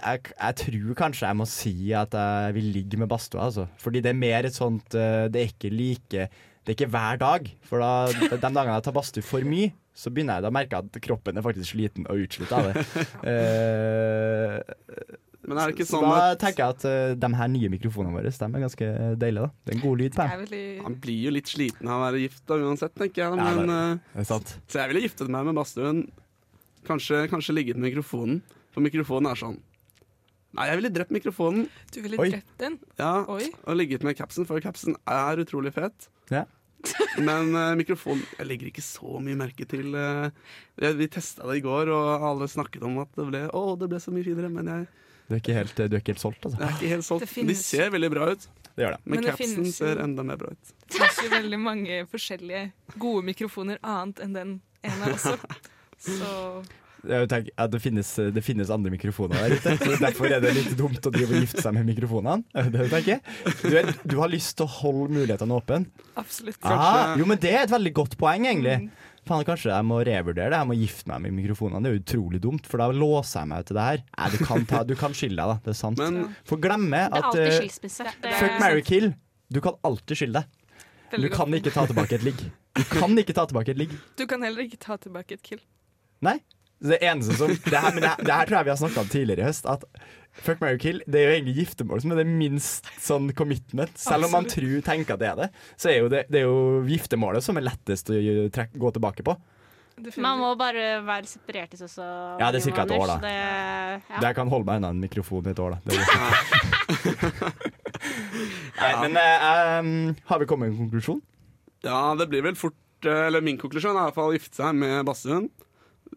jeg, 0.00 0.20
jeg 0.32 0.56
tror 0.56 0.94
kanskje 0.96 1.26
jeg 1.28 1.36
må 1.36 1.44
si 1.50 1.72
at 1.92 2.14
jeg 2.16 2.54
vil 2.56 2.68
ligge 2.72 2.96
med 2.96 3.08
badstua, 3.10 3.42
altså. 3.50 3.66
Fordi 3.82 4.00
det 4.00 4.08
er 4.14 4.16
mer 4.16 4.46
et 4.48 4.54
sånt 4.56 4.94
uh, 4.96 5.26
Det 5.28 5.42
er 5.42 5.50
ikke 5.50 5.68
like 5.74 6.28
Det 6.60 6.74
er 6.74 6.76
ikke 6.76 6.90
hver 6.92 7.20
dag. 7.20 7.48
For 7.66 7.82
da, 7.82 7.92
de 8.12 8.40
dagene 8.40 8.76
jeg 8.76 8.86
tar 8.86 8.96
badstue 8.96 9.24
for 9.24 9.46
mye, 9.48 9.72
så 9.96 10.12
begynner 10.12 10.38
jeg 10.38 10.46
da 10.46 10.52
å 10.52 10.54
merke 10.54 10.80
at 10.80 11.00
kroppen 11.02 11.40
er 11.40 11.44
faktisk 11.44 11.72
sliten 11.74 12.06
og 12.10 12.26
utslitt 12.26 12.52
av 12.54 12.68
det. 12.68 12.84
Uh, 13.24 14.60
Men 15.50 15.56
er 15.56 15.70
det 15.70 15.78
ikke 15.78 15.86
så 15.88 15.98
sånn 15.98 16.06
da 16.12 16.18
at 16.34 16.40
tenker 16.42 16.62
jeg 16.62 16.76
at 16.76 16.84
uh, 16.84 17.14
de 17.18 17.30
her 17.40 17.48
nye 17.50 17.70
mikrofonene 17.72 18.12
våre 18.14 18.30
De 18.30 18.46
er 18.46 18.64
ganske 18.66 18.90
deilige. 19.22 19.46
da 19.46 19.64
Det 19.64 19.72
er 19.72 19.78
en 19.78 19.84
god 19.86 20.02
lyd 20.02 20.16
på 20.16 20.26
dem. 20.28 20.84
Han 20.84 20.98
blir 21.06 21.24
jo 21.26 21.32
litt 21.34 21.50
sliten 21.50 21.88
av 21.90 21.96
å 21.96 22.04
være 22.04 22.20
gift 22.26 22.44
da, 22.44 22.60
uansett, 22.60 22.94
tenker 22.98 23.24
jeg. 23.24 23.40
Ja, 23.40 23.54
Men, 23.56 23.72
det 23.72 23.78
eh, 23.78 24.20
Det 24.20 24.26
er 24.26 24.28
så 24.74 24.82
jeg 24.82 24.92
ville 24.92 25.04
giftet 25.06 25.32
meg 25.32 25.48
med 25.48 25.58
badstuen. 25.58 26.04
Kanskje, 26.86 27.24
kanskje 27.32 27.56
ligget 27.56 27.80
med 27.80 27.90
mikrofonen, 27.90 28.40
for 28.72 28.84
mikrofonen 28.84 29.32
er 29.32 29.40
sånn 29.40 29.58
Nei, 30.56 30.64
jeg 30.66 30.80
ville 30.80 30.90
drept 30.90 31.12
mikrofonen 31.14 31.68
Du 31.94 32.00
ville 32.02 32.18
Oi. 32.18 32.30
drept 32.32 32.56
den? 32.58 32.78
ja, 32.98 33.24
Oi. 33.30 33.44
og 33.66 33.76
ligget 33.78 34.02
med 34.02 34.16
capsen, 34.18 34.46
for 34.48 34.58
capsen 34.60 34.96
er 35.06 35.38
utrolig 35.44 35.72
fet. 35.76 36.08
Ja. 36.30 36.44
Men 37.20 37.50
uh, 37.54 37.74
mikrofonen 37.76 38.22
Jeg 38.38 38.46
legger 38.48 38.70
ikke 38.70 38.82
så 38.82 39.18
mye 39.20 39.36
merke 39.36 39.66
til 39.68 39.92
uh, 39.94 40.30
jeg- 40.80 40.96
Vi 40.96 41.06
testa 41.12 41.44
det 41.50 41.58
i 41.60 41.64
går, 41.66 41.90
og 41.92 42.24
alle 42.30 42.48
snakket 42.48 42.82
om 42.88 42.98
at 43.02 43.12
det 43.18 43.26
ble 43.28 43.42
Å, 43.52 43.62
det 43.78 43.90
ble 43.92 44.00
så 44.00 44.10
mye 44.16 44.24
finere, 44.24 44.48
men 44.50 44.66
jeg, 44.72 44.86
Du 45.28 45.34
er 45.36 45.42
ikke 45.42 45.54
helt, 45.58 45.74
du 45.76 45.94
er 45.94 46.00
ikke 46.00 46.14
helt 46.16 46.24
solgt, 46.24 46.42
altså. 46.48 46.58
jeg 46.58 46.66
er 46.70 46.74
ikke 46.78 46.92
helt 46.96 47.06
solgt. 47.06 47.28
Finnes- 47.30 47.60
De 47.60 47.62
ser 47.62 47.90
veldig 47.94 48.10
bra 48.16 48.30
ut, 48.32 48.48
Det 48.74 48.82
gjør 48.86 48.96
det. 48.96 49.00
men, 49.04 49.14
Men 49.14 49.22
det 49.28 49.30
capsen 49.36 49.54
finnes 49.60 49.76
ser 49.76 50.00
enda 50.02 50.24
mer 50.26 50.40
bra 50.40 50.50
ut. 50.56 50.72
Det 50.88 50.96
finnes 50.98 51.20
jo 51.22 51.30
veldig 51.36 51.60
mange 51.62 52.00
forskjellige 52.10 52.64
gode 52.98 53.22
mikrofoner 53.28 53.78
annet 53.84 54.24
enn 54.24 54.32
den 54.34 54.56
ene 54.82 55.12
også. 55.14 55.36
Så 56.00 56.64
tenker 57.02 57.50
ja, 57.50 57.66
det 57.70 57.80
finnes, 57.82 58.10
det 58.34 58.42
finnes 58.44 58.70
andre 58.72 58.92
mikrofoner 58.92 59.40
der 59.40 59.56
ute. 59.56 59.74
Så 59.80 59.98
Derfor 60.02 60.30
er 60.30 60.42
det 60.44 60.54
litt 60.56 60.72
dumt 60.78 61.04
å 61.06 61.12
drive 61.14 61.34
og 61.36 61.44
gifte 61.46 61.64
seg 61.64 61.76
med 61.76 61.88
mikrofonene. 61.88 62.44
Det 62.54 62.70
det 62.74 62.86
jeg. 62.86 62.90
tenker? 62.94 63.62
Du, 63.62 63.76
er, 63.80 63.92
du 64.04 64.16
har 64.20 64.32
lyst 64.32 64.56
til 64.58 64.66
å 64.66 64.72
holde 64.80 65.14
mulighetene 65.18 65.56
åpne. 65.56 65.84
absolutt. 66.20 66.58
Ah, 66.66 67.14
jo, 67.18 67.28
men 67.28 67.40
det 67.40 67.54
er 67.54 67.64
et 67.64 67.72
veldig 67.72 67.94
godt 67.96 68.18
poeng, 68.20 68.46
egentlig. 68.50 68.76
Mm. 68.84 69.08
Faen, 69.28 69.44
kanskje 69.46 69.70
jeg 69.70 69.86
må 69.86 69.98
revurdere 70.06 70.50
det. 70.50 70.58
Jeg 70.58 70.68
må 70.70 70.76
gifte 70.80 71.10
meg 71.10 71.24
med 71.26 71.36
mikrofonene. 71.36 71.82
Det 71.84 71.90
er 71.92 72.00
utrolig 72.00 72.40
dumt, 72.42 72.68
for 72.68 72.82
da 72.82 72.88
låser 72.94 73.42
jeg 73.42 73.50
meg 73.52 73.66
til 73.68 73.78
det 73.78 73.88
her. 73.88 74.04
Nei, 74.16 74.30
du 74.32 74.38
kan, 74.46 74.64
ta, 74.70 74.84
du 74.88 74.94
kan 74.98 75.16
skille 75.16 75.36
deg, 75.36 75.52
da. 75.52 75.58
Det 75.66 75.74
er 75.74 75.80
sant. 75.80 76.00
Men 76.00 76.32
For 76.48 76.62
glemme 76.62 77.04
at 77.08 77.28
skilsmisse. 77.36 78.06
Fuck, 78.24 78.56
marry, 78.62 78.84
kill. 78.86 79.12
Du 79.52 79.60
kan 79.64 79.76
alltid 79.86 80.22
skille 80.22 80.40
deg. 80.40 80.56
Du 81.20 81.26
kan 81.32 81.50
ikke 81.58 81.72
ta 81.74 81.84
tilbake 81.90 82.16
et 82.20 82.24
ligg. 82.26 82.40
Du 82.78 82.84
kan 82.86 83.18
ikke 83.18 83.34
ta 83.34 83.44
tilbake 83.50 83.74
et 83.74 83.80
ligg. 83.80 83.94
Du 84.18 84.24
kan 84.30 84.42
heller 84.46 84.62
ikke 84.62 84.78
ta 84.80 84.96
tilbake 85.02 85.34
et 85.36 85.42
kill. 85.42 85.60
Nei. 86.24 86.38
Det 86.80 86.96
eneste 87.04 87.34
som 87.36 87.50
Det 87.52 87.76
her, 87.76 87.92
men 87.92 88.00
det, 88.04 88.08
her- 88.14 88.24
det 88.24 88.32
her 88.32 88.46
tror 88.48 88.56
jeg 88.60 88.64
vi 88.64 88.72
har 88.72 88.80
snakka 88.80 89.02
om 89.04 89.08
tidligere 89.12 89.44
i 89.44 89.48
høst. 89.50 89.66
At 89.68 89.84
fuck, 90.32 90.60
Mary 90.62 90.78
kill 90.80 91.02
Det 91.04 91.20
er 91.20 91.26
jo 91.28 91.34
egentlig 91.36 91.56
giftermål 91.60 92.00
som 92.00 92.12
er 92.14 92.20
det 92.22 92.26
minst 92.30 92.88
sånn 93.04 93.28
commitment. 93.36 93.92
Selv 94.00 94.24
om 94.30 94.32
man 94.38 94.48
tror, 94.48 94.80
tenker 94.86 95.14
at 95.18 95.20
det 95.20 95.28
er 95.28 95.40
det, 95.42 95.48
så 95.76 95.90
er 95.92 95.98
jo 96.00 96.08
det, 96.12 96.24
det 96.32 96.40
er 96.40 96.46
jo 96.48 96.80
giftermålet 96.88 97.44
som 97.44 97.60
er 97.60 97.66
lettest 97.68 98.08
å 98.14 98.16
trekk, 98.54 98.72
gå 98.80 98.92
tilbake 98.96 99.26
på. 99.26 99.36
Man 100.16 100.38
må 100.40 100.54
bare 100.56 101.02
være 101.04 101.28
separert 101.28 101.74
i 101.76 101.76
så 101.76 101.84
så 101.90 102.04
Ja, 102.40 102.46
det 102.54 102.62
er 102.64 102.72
ca. 102.72 102.86
et 102.86 102.94
år, 102.96 103.06
da. 103.10 103.16
Det, 103.20 103.32
ja. 104.08 104.20
Jeg 104.24 104.36
kan 104.38 104.48
holde 104.48 104.64
meg 104.70 104.80
unna 104.80 104.94
en 104.94 105.02
mikrofon 105.02 105.44
i 105.44 105.52
et 105.52 105.60
år, 105.60 105.76
da. 105.76 105.80
Er. 105.92 107.50
Nei, 108.80 108.92
men 109.02 109.18
uh, 109.20 109.80
um, 109.80 109.90
har 110.30 110.40
vi 110.40 110.46
kommet 110.48 110.70
med 110.70 110.72
en 110.78 110.86
konklusjon? 110.86 111.20
Ja, 111.84 112.14
det 112.16 112.26
blir 112.32 112.44
vel 112.44 112.56
fort 112.60 112.76
eh, 113.08 113.26
Eller 113.28 113.40
min 113.44 113.56
konklusjon 113.60 113.92
er 113.96 114.00
i 114.02 114.08
hvert 114.08 114.16
fall 114.18 114.32
å 114.32 114.36
gifte 114.36 114.56
seg 114.60 114.74
med 114.76 115.04
badstuen, 115.08 115.46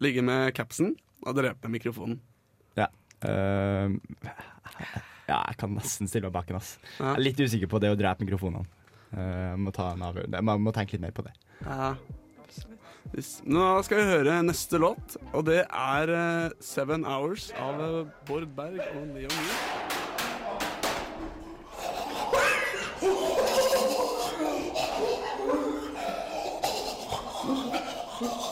ligge 0.02 0.24
med 0.26 0.54
capsen 0.56 0.94
og 1.24 1.36
drepe 1.38 1.70
mikrofonen. 1.72 2.18
Ja. 2.78 2.88
Uh, 3.24 3.94
ja, 5.28 5.38
jeg 5.38 5.58
kan 5.60 5.72
nesten 5.76 6.10
stille 6.10 6.28
meg 6.28 6.34
bak 6.36 6.50
den. 6.50 6.58
ass. 6.60 6.76
Ja. 6.98 7.14
Jeg 7.14 7.14
er 7.14 7.24
litt 7.28 7.44
usikker 7.44 7.70
på 7.70 7.80
det 7.82 7.94
å 7.94 7.98
drepe 7.98 8.26
mikrofonene. 8.26 8.66
Uh, 9.14 9.54
må 9.60 9.72
ta 9.74 9.92
en. 9.94 10.04
Man 10.42 10.62
må 10.64 10.74
tenke 10.74 10.96
litt 10.96 11.04
mer 11.04 11.14
på 11.16 11.24
det. 11.26 11.34
Ja. 11.62 11.94
Nå 13.46 13.66
skal 13.86 14.00
vi 14.00 14.06
høre 14.08 14.40
neste 14.42 14.80
låt, 14.82 15.14
og 15.30 15.44
det 15.46 15.60
er 15.68 16.10
uh, 16.10 16.54
Seven 16.64 17.04
Hours 17.06 17.52
av 17.62 17.82
eh, 17.84 18.00
Bård 18.26 18.48
Berg 18.56 18.80
og 18.80 19.04
Leon 19.14 19.36
Myhr. 19.38 20.03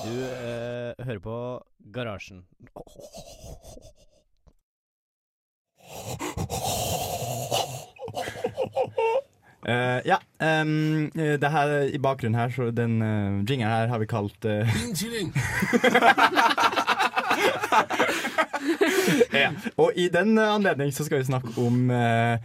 Du 0.03 0.25
eh, 0.25 1.07
hører 1.07 1.19
på 1.19 1.65
Garasjen. 1.95 2.45
Eh, 9.69 10.01
ja, 10.05 10.19
em, 10.41 11.11
eh, 11.15 11.41
det 11.41 11.51
her 11.51 11.81
i 11.95 11.99
bakgrunnen 11.99 12.41
her, 12.41 12.51
så 12.51 12.71
den 12.71 13.03
uh, 13.03 13.51
jingeren 13.51 13.73
her 13.73 13.87
har 13.87 13.99
vi 13.99 14.07
kalt 14.07 14.45
eh, 14.45 14.69
ja. 19.43 19.51
Og 19.77 19.93
i 19.97 20.09
den 20.09 20.39
eh, 20.39 20.55
anledning 20.55 20.95
så 20.95 21.05
skal 21.05 21.19
vi 21.19 21.25
snakke 21.25 21.49
om 21.57 21.91
uh, 21.91 22.37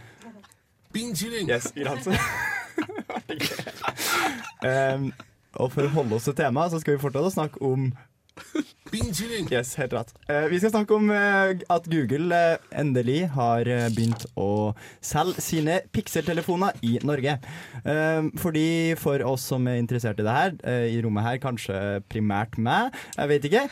Yes, 0.94 1.72
greit. 1.74 2.06
um, 4.94 5.12
og 5.58 5.72
for 5.74 5.86
å 5.86 5.94
holde 5.94 6.18
oss 6.18 6.28
til 6.28 6.38
temaet, 6.38 6.72
så 6.72 6.82
skal 6.82 6.96
vi 6.96 7.02
fortsette 7.02 7.30
å 7.30 7.34
snakke 7.34 7.62
om 7.66 7.90
Yes, 9.52 9.74
helt 9.76 9.92
rett. 9.92 10.12
Eh, 10.30 10.46
vi 10.48 10.58
skal 10.60 10.70
snakke 10.72 10.96
om 10.96 11.10
eh, 11.12 11.60
at 11.68 11.88
Google 11.92 12.32
eh, 12.32 12.62
endelig 12.80 13.26
har 13.34 13.68
begynt 13.92 14.24
å 14.38 14.72
selge 15.04 15.42
sine 15.44 15.80
Pixel-telefoner 15.92 16.78
i 16.86 16.96
Norge. 17.06 17.36
Fordi 18.40 18.94
for 19.00 19.22
oss 19.28 19.44
som 19.50 19.66
er 19.68 19.78
interessert 19.80 20.20
i 20.20 20.26
det 20.26 20.34
her, 20.34 20.54
i 20.88 20.98
rommet 21.04 21.24
her, 21.26 21.40
kanskje 21.42 21.76
primært 22.10 22.56
meg, 22.60 22.96
jeg 23.16 23.30
vet 23.30 23.48
ikke, 23.48 23.64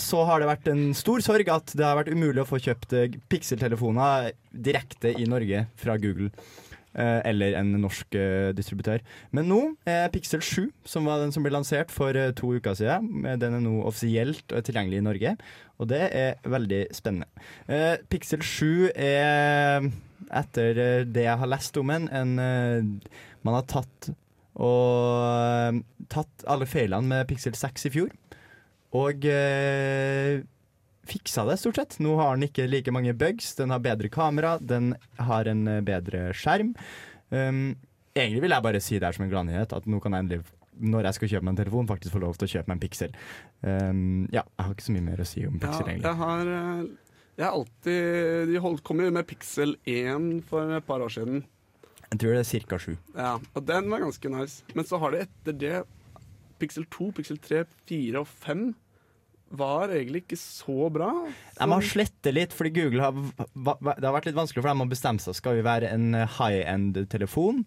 så 0.00 0.22
har 0.28 0.40
det 0.40 0.50
vært 0.50 0.70
en 0.72 0.84
stor 0.96 1.24
sorg 1.24 1.50
at 1.52 1.74
det 1.76 1.86
har 1.86 1.98
vært 1.98 2.12
umulig 2.12 2.44
å 2.44 2.48
få 2.48 2.60
kjøpt 2.62 2.94
pikseltelefoner 3.32 4.32
direkte 4.52 5.14
i 5.16 5.28
Norge 5.28 5.66
fra 5.80 5.98
Google. 6.00 6.30
Eh, 6.92 7.20
eller 7.24 7.54
en 7.56 7.70
norsk 7.80 8.16
eh, 8.20 8.50
distributør. 8.52 9.00
Men 9.32 9.46
nå 9.48 9.60
er 9.88 10.10
Pixel 10.12 10.42
7, 10.44 10.66
som 10.84 11.06
var 11.08 11.22
den 11.22 11.32
som 11.32 11.44
ble 11.44 11.52
lansert 11.54 11.92
for 11.92 12.12
eh, 12.12 12.34
to 12.36 12.50
uker 12.52 12.76
siden, 12.76 13.24
eh, 13.24 13.38
den 13.40 13.56
er 13.56 13.62
nå 13.64 13.78
offisielt 13.88 14.52
eh, 14.52 14.60
tilgjengelig 14.60 15.00
i 15.00 15.06
Norge. 15.06 15.32
Og 15.80 15.88
det 15.88 16.02
er 16.12 16.36
veldig 16.44 16.82
spennende. 16.92 17.30
Eh, 17.64 17.96
Pixel 18.12 18.44
7 18.44 18.90
er, 18.92 19.88
etter 20.42 20.82
eh, 20.84 21.06
det 21.08 21.24
jeg 21.24 21.40
har 21.40 21.52
lest 21.54 21.80
om 21.80 21.94
den, 21.94 22.10
en 22.12 22.36
eh, 22.38 23.16
Man 23.42 23.56
har 23.56 23.64
tatt 23.72 24.12
og 24.60 25.24
eh, 25.24 25.80
tatt 26.12 26.44
alle 26.44 26.68
feilene 26.68 27.08
med 27.08 27.28
Pixel 27.30 27.56
6 27.56 27.88
i 27.88 27.94
fjor. 27.96 28.12
Og 29.00 29.24
eh, 29.24 30.42
fiksa 31.08 31.44
det, 31.48 31.56
stort 31.60 31.78
sett. 31.80 31.96
Nå 32.04 32.14
har 32.20 32.36
den 32.36 32.46
ikke 32.48 32.68
like 32.70 32.92
mange 32.94 33.14
bugs. 33.18 33.54
Den 33.58 33.72
har 33.74 33.82
bedre 33.82 34.08
kamera, 34.12 34.56
den 34.60 34.92
har 35.18 35.48
en 35.50 35.66
eh, 35.68 35.80
bedre 35.84 36.28
skjerm. 36.36 36.74
Um, 37.32 37.74
egentlig 38.14 38.42
vil 38.44 38.54
jeg 38.54 38.64
bare 38.66 38.80
si 38.84 38.98
det 38.98 39.08
her 39.08 39.16
som 39.16 39.24
en 39.26 39.32
gladnyhet, 39.32 39.72
at 39.72 39.86
nå 39.88 40.00
kan 40.04 40.14
jeg 40.16 40.26
endelig, 40.26 40.42
når 40.82 41.08
jeg 41.08 41.18
skal 41.18 41.32
kjøpe 41.34 41.46
meg 41.48 41.54
en 41.54 41.60
telefon, 41.64 41.88
faktisk 41.90 42.14
få 42.14 42.22
lov 42.22 42.36
til 42.38 42.48
å 42.48 42.52
kjøpe 42.54 42.70
meg 42.70 42.76
en 42.78 42.82
Pixel. 42.84 43.16
Um, 43.62 44.02
ja, 44.34 44.42
jeg 44.44 44.66
har 44.66 44.74
ikke 44.76 44.86
så 44.88 44.94
mye 44.96 45.06
mer 45.10 45.22
å 45.24 45.28
si 45.28 45.46
om 45.48 45.56
Ja, 45.56 45.62
Pixel, 45.66 45.88
egentlig. 45.88 46.10
jeg 46.10 46.20
har 46.22 46.52
eh, 46.56 46.84
Jeg 47.38 47.46
har 47.46 47.56
alltid 47.56 48.48
De 48.52 48.60
holdt, 48.66 48.82
kom 48.84 49.00
jo 49.00 49.10
med 49.14 49.26
Pixel 49.30 49.76
1 49.88 50.30
for 50.50 50.76
et 50.76 50.86
par 50.86 51.00
år 51.04 51.12
siden. 51.14 51.42
Jeg 52.12 52.20
tror 52.20 52.36
det 52.36 52.42
er 52.44 52.64
ca. 52.68 52.78
sju. 52.78 52.94
Ja, 53.16 53.34
og 53.56 53.66
den 53.66 53.88
var 53.88 54.02
ganske 54.04 54.28
nice. 54.34 54.62
Men 54.76 54.84
så 54.84 54.98
har 55.00 55.14
de 55.14 55.22
etter 55.24 55.56
det 55.56 55.76
Pixel 56.60 56.84
2, 56.92 57.08
Pixel 57.16 57.38
3, 57.42 57.62
4 57.88 58.20
og 58.20 58.28
5 58.28 58.66
var 59.58 59.92
egentlig 59.92 60.24
ikke 60.24 60.38
så 60.40 60.88
bra. 60.92 61.10
De 61.58 61.68
har 61.72 61.86
slettet 61.86 62.36
litt, 62.36 62.56
fordi 62.56 62.74
Google 62.80 63.04
har, 63.04 63.16
det 63.98 64.06
har 64.06 64.16
vært 64.16 64.30
litt 64.30 64.38
vanskelig 64.38 64.62
for 64.62 64.72
dem 64.72 64.84
å 64.84 64.90
bestemme 64.90 65.22
seg. 65.22 65.36
Skal 65.38 65.58
vi 65.58 65.66
være 65.66 65.92
en 65.92 66.12
high 66.38 66.62
end-telefon, 66.72 67.62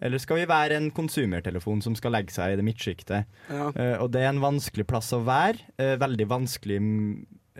eller 0.00 0.22
skal 0.22 0.40
vi 0.40 0.48
være 0.48 0.78
en 0.78 0.88
konsumertelefon 0.96 1.82
som 1.84 1.96
skal 1.98 2.14
legge 2.16 2.32
seg 2.34 2.54
i 2.54 2.60
det 2.60 2.64
midtsjiktet? 2.66 3.28
Ja. 3.50 3.68
Uh, 3.76 3.96
og 4.04 4.08
det 4.14 4.24
er 4.24 4.32
en 4.32 4.44
vanskelig 4.44 4.88
plass 4.88 5.12
å 5.16 5.22
være. 5.26 5.60
Uh, 5.80 5.96
veldig 6.00 6.26
vanskelig 6.30 6.80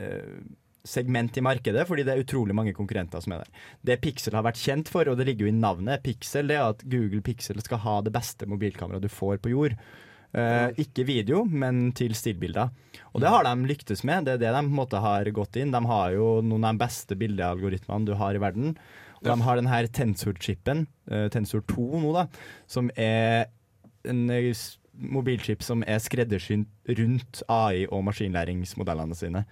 eh, 0.01 0.40
segment 0.87 1.37
i 1.37 1.45
markedet, 1.45 1.85
fordi 1.88 2.05
det 2.07 2.14
er 2.14 2.23
utrolig 2.25 2.57
mange 2.57 2.73
konkurrenter 2.77 3.21
som 3.21 3.35
er 3.37 3.45
der. 3.45 3.64
Det 3.90 3.99
Pixel 4.05 4.37
har 4.38 4.47
vært 4.47 4.61
kjent 4.61 4.88
for, 4.93 5.09
og 5.09 5.19
det 5.21 5.29
ligger 5.29 5.47
jo 5.47 5.53
i 5.53 5.59
navnet 5.59 6.05
Pixel, 6.05 6.49
det 6.49 6.57
er 6.57 6.71
at 6.73 6.85
Google 6.88 7.21
Pixel 7.25 7.61
skal 7.64 7.83
ha 7.85 7.99
det 8.07 8.14
beste 8.14 8.49
mobilkameraet 8.49 9.05
du 9.05 9.12
får 9.12 9.43
på 9.45 9.53
jord. 9.53 9.77
Eh, 10.31 10.71
ikke 10.85 11.05
video, 11.09 11.43
men 11.45 11.88
til 11.97 12.14
stillbilder. 12.14 12.71
Og 13.11 13.23
det 13.23 13.31
har 13.33 13.47
de 13.47 13.66
lyktes 13.66 14.05
med. 14.07 14.29
Det 14.29 14.37
er 14.37 14.43
det 14.45 14.53
de 14.55 14.62
på 14.62 14.71
en 14.71 14.79
måte 14.79 15.01
har 15.03 15.31
gått 15.35 15.59
inn. 15.59 15.73
De 15.75 15.81
har 15.90 16.12
jo 16.14 16.29
noen 16.47 16.66
av 16.69 16.77
de 16.77 16.85
beste 16.85 17.19
bildealgoritmene 17.19 18.07
du 18.07 18.14
har 18.21 18.38
i 18.38 18.43
verden. 18.43 18.77
Og 19.21 19.29
de 19.29 19.37
har 19.45 19.59
den 19.59 19.69
her 19.69 19.88
Tensor-chipen, 19.90 20.87
eh, 21.11 21.27
Tensor 21.35 21.64
2 21.69 21.88
nå, 22.05 22.12
da, 22.14 22.27
som 22.71 22.93
er 22.97 23.51
en 24.09 24.31
eh, 24.33 24.55
mobilchip 24.95 25.64
som 25.64 25.83
er 25.87 26.01
skreddersydd 26.01 26.95
rundt 26.99 27.43
AI 27.51 27.85
og 27.90 28.07
maskinlæringsmodellene 28.09 29.19
sine. 29.19 29.45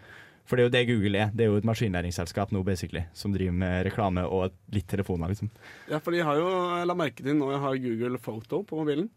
For 0.49 0.57
det 0.57 0.63
er 0.63 0.69
jo 0.69 0.73
det 0.73 0.87
Google 0.89 1.21
er. 1.21 1.33
Det 1.37 1.45
er 1.45 1.51
jo 1.51 1.59
et 1.61 1.69
maskinlæringsselskap 1.69 2.55
nå, 2.55 2.63
basically, 2.65 3.03
som 3.13 3.35
driver 3.35 3.53
med 3.53 3.85
reklame 3.91 4.25
og 4.25 4.55
litt 4.73 4.89
telefoner, 4.89 5.35
liksom. 5.35 5.51
Ja, 5.91 6.01
for 6.01 6.17
de 6.17 6.25
har 6.25 6.41
jo 6.41 6.49
la 6.89 6.97
merke 6.97 7.21
til 7.21 7.37
nå 7.37 7.51
jeg 7.53 7.61
har 7.67 7.83
Google 7.85 8.21
Photo 8.23 8.63
på 8.65 8.79
mobilen. 8.81 9.11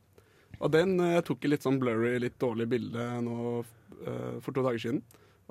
Og 0.62 0.72
den 0.74 0.98
jeg 1.02 1.26
tok 1.28 1.46
i 1.46 1.52
litt 1.52 1.66
sånn 1.66 1.80
blurry, 1.82 2.14
litt 2.22 2.38
dårlig 2.42 2.68
bilde 2.72 3.08
nå 3.26 3.38
eh, 3.62 4.38
for 4.44 4.54
to 4.54 4.64
dager 4.66 4.82
siden. 4.84 5.02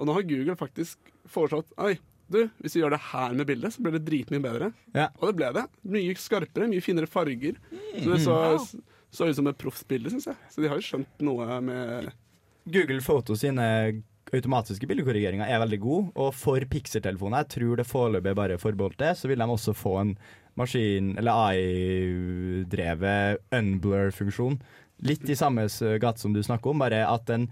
Og 0.00 0.08
nå 0.08 0.14
har 0.16 0.28
Google 0.28 0.56
faktisk 0.56 1.10
foreslått 1.28 1.74
Oi, 1.82 1.96
du, 2.30 2.44
hvis 2.62 2.76
vi 2.76 2.84
gjør 2.84 2.94
det 2.94 3.02
her 3.10 3.34
med 3.36 3.48
bildet, 3.48 3.74
så 3.74 3.82
blir 3.82 3.96
det 3.96 4.04
dritmye 4.06 4.42
bedre. 4.44 4.70
Ja. 4.94 5.08
Og 5.18 5.32
det 5.32 5.36
ble 5.40 5.50
det. 5.56 5.64
Mye 5.96 6.14
skarpere, 6.18 6.68
mye 6.70 6.84
finere 6.84 7.10
farger. 7.10 7.58
Så 7.96 8.06
det 8.06 8.20
så, 8.22 8.36
så 9.10 9.26
ut 9.26 9.38
som 9.40 9.50
et 9.50 9.58
proffsbilde, 9.58 10.12
syns 10.14 10.30
jeg. 10.30 10.38
Så 10.54 10.62
de 10.62 10.70
har 10.70 10.78
jo 10.78 10.86
skjønt 10.86 11.26
noe 11.26 11.58
med 11.66 12.12
Google 12.70 13.02
Photo 13.02 13.34
sine 13.38 13.66
automatiske 14.30 14.86
bildekorrigeringer 14.86 15.48
er 15.50 15.58
veldig 15.62 15.78
gode, 15.82 16.10
og 16.22 16.34
for 16.38 16.62
Pixel-telefoner, 16.70 17.42
jeg 17.42 17.50
tror 17.56 17.80
det 17.80 17.86
foreløpig 17.88 18.34
bare 18.38 18.54
er 18.54 18.62
forbeholdt 18.62 19.00
det, 19.00 19.14
så 19.18 19.26
vil 19.30 19.42
de 19.42 19.48
også 19.50 19.74
få 19.74 19.96
en 20.04 20.12
maskin- 20.60 21.16
eller 21.18 21.34
AI-drevet 21.48 23.42
unblur-funksjon. 23.58 24.60
Litt 25.06 25.24
i 25.28 25.38
samme 25.38 25.66
gate 26.02 26.20
som 26.20 26.34
du 26.36 26.42
snakker 26.44 26.72
om, 26.72 26.82
bare 26.82 27.02
at 27.08 27.26
den 27.30 27.48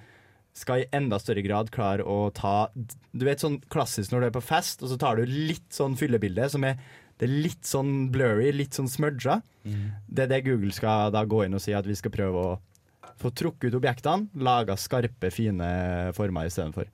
skal 0.58 0.82
i 0.82 0.88
enda 0.96 1.20
større 1.22 1.44
grad 1.44 1.68
klare 1.70 2.02
å 2.02 2.32
ta 2.34 2.70
Du 2.74 3.22
vet 3.26 3.42
sånn 3.42 3.60
klassisk 3.70 4.10
når 4.10 4.20
du 4.20 4.26
er 4.28 4.34
på 4.38 4.42
fest, 4.44 4.82
og 4.82 4.90
så 4.90 4.98
tar 5.00 5.20
du 5.20 5.28
litt 5.28 5.68
sånn 5.74 5.96
fyllebilde 5.98 6.48
som 6.50 6.66
er 6.66 6.80
det 7.18 7.26
er 7.26 7.38
litt 7.48 7.66
sånn 7.66 8.12
blurry, 8.14 8.52
litt 8.54 8.76
sånn 8.78 8.86
smudga. 8.86 9.40
Det 10.06 10.24
er 10.24 10.30
det 10.30 10.44
Google 10.46 10.70
skal 10.70 11.10
da 11.10 11.24
gå 11.26 11.42
inn 11.44 11.56
og 11.58 11.62
si 11.64 11.74
at 11.74 11.86
vi 11.88 11.96
skal 11.98 12.14
prøve 12.14 12.44
å 12.44 12.52
få 13.18 13.32
trukket 13.34 13.72
ut 13.72 13.78
objektene, 13.80 14.28
laga 14.38 14.76
skarpe, 14.78 15.32
fine 15.34 15.68
former 16.14 16.46
istedenfor. 16.46 16.86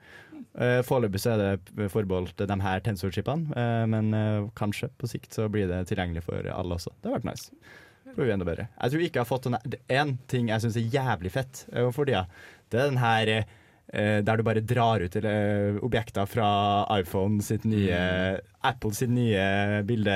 Uh, 0.55 0.81
Foreløpig 0.87 1.21
så 1.21 1.35
er 1.35 1.43
det 1.43 1.89
forbeholdt 1.91 2.39
de 2.39 2.57
her 2.63 2.83
tensorchipene, 2.87 3.51
uh, 3.53 3.85
men 3.91 4.15
uh, 4.15 4.47
kanskje 4.57 4.89
på 4.97 5.11
sikt 5.11 5.35
så 5.35 5.49
blir 5.53 5.67
det 5.69 5.83
tilgjengelig 5.91 6.25
for 6.29 6.47
alle 6.49 6.79
også. 6.79 6.95
Det 7.03 7.11
har 7.11 7.19
vært 7.19 7.29
nice. 7.33 7.51
Vi 8.17 8.31
enda 8.31 8.47
bedre. 8.47 8.69
Jeg 8.79 8.93
tror 8.93 9.05
ikke 9.05 9.19
jeg 9.21 9.25
har 9.25 9.31
fått 9.31 9.49
den 9.51 9.59
Én 9.91 10.17
ting 10.31 10.49
jeg 10.53 10.63
syns 10.63 10.79
er 10.79 10.89
jævlig 10.93 11.33
fett 11.35 11.67
uh, 11.75 11.91
for 11.95 12.07
tida, 12.09 12.27
det 12.71 12.81
er 12.81 12.91
den 12.91 13.01
her 13.03 13.31
eh, 13.35 14.21
der 14.25 14.39
du 14.41 14.43
bare 14.47 14.63
drar 14.65 15.03
ut 15.05 15.17
eh, 15.21 15.77
objekter 15.85 16.27
fra 16.27 16.49
iPhone 16.97 17.43
sitt 17.45 17.67
nye 17.69 17.99
Apple 18.65 18.95
sitt 18.97 19.13
nye 19.13 19.83
bilde, 19.87 20.15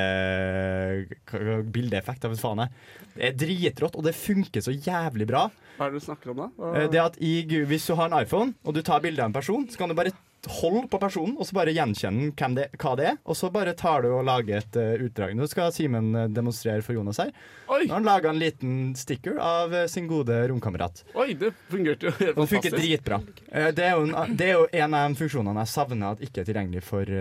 bildeeffekt. 1.68 2.24
Av 2.24 2.34
faen 2.40 2.64
jeg. 2.64 2.72
Det 3.14 3.26
er 3.28 3.36
dritrått, 3.44 3.98
og 3.98 4.06
det 4.06 4.16
funker 4.16 4.64
så 4.64 4.72
jævlig 4.74 5.28
bra. 5.28 5.48
Hva 5.76 5.86
er 5.86 5.94
det 5.94 6.00
du 6.00 6.06
snakker 6.08 6.32
om 6.32 6.40
da? 6.42 6.48
Hva? 6.56 6.72
Eh, 6.80 6.88
Det 6.90 7.02
at 7.02 7.20
i, 7.22 7.34
Hvis 7.68 7.86
du 7.86 7.94
har 7.98 8.08
en 8.10 8.18
iPhone 8.22 8.54
og 8.64 8.74
du 8.74 8.82
tar 8.82 9.04
bilde 9.04 9.22
av 9.22 9.30
en 9.30 9.36
person, 9.36 9.68
så 9.70 9.78
kan 9.78 9.90
du 9.90 9.98
bare 9.98 10.14
holde 10.46 10.86
på 10.88 10.98
personen 11.02 11.36
og 11.38 11.46
så 11.48 11.56
bare 11.56 11.72
gjenkjenne 11.74 12.30
hvem 12.38 12.54
det, 12.56 12.68
hva 12.78 12.92
det 12.98 13.06
er. 13.10 13.16
Og 13.28 13.36
så 13.36 13.50
bare 13.52 13.74
tar 13.78 14.04
du 14.04 14.10
og 14.12 14.24
lager 14.28 14.60
et 14.60 14.78
uh, 14.78 15.04
utdrag. 15.06 15.34
Nå 15.36 15.48
skal 15.50 15.72
Simen 15.74 16.12
eh, 16.14 16.28
demonstrere 16.30 16.84
for 16.86 16.94
Jonas 16.96 17.18
her. 17.22 17.32
Oi, 17.66 17.82
Nå 17.86 17.92
har 17.92 17.98
han 17.98 18.06
laga 18.06 18.30
en 18.30 18.40
liten 18.40 18.76
sticker 18.98 19.40
av 19.42 19.74
uh, 19.74 19.84
sin 19.90 20.08
gode 20.10 20.36
romkamerat. 20.48 21.04
oi, 21.14 21.32
det 21.38 21.52
fungerte 21.68 22.08
jo 22.08 22.14
helt 22.20 22.36
Og 22.36 22.44
det 22.44 22.48
funker 22.54 22.76
dritbra. 22.76 23.20
Uh, 23.50 23.68
Det 23.74 23.84
er, 23.84 23.96
jo 23.96 24.06
en, 24.06 24.36
det 24.38 24.48
er 24.48 24.54
jo 24.56 24.66
en 24.84 24.98
av 24.98 25.08
de 25.10 25.20
funksjonene 25.20 25.64
jeg 25.66 25.74
savner 25.74 26.16
at 26.16 26.24
ikke 26.24 26.42
er 26.42 26.48
tilgjengelig 26.48 26.84
for 26.86 27.14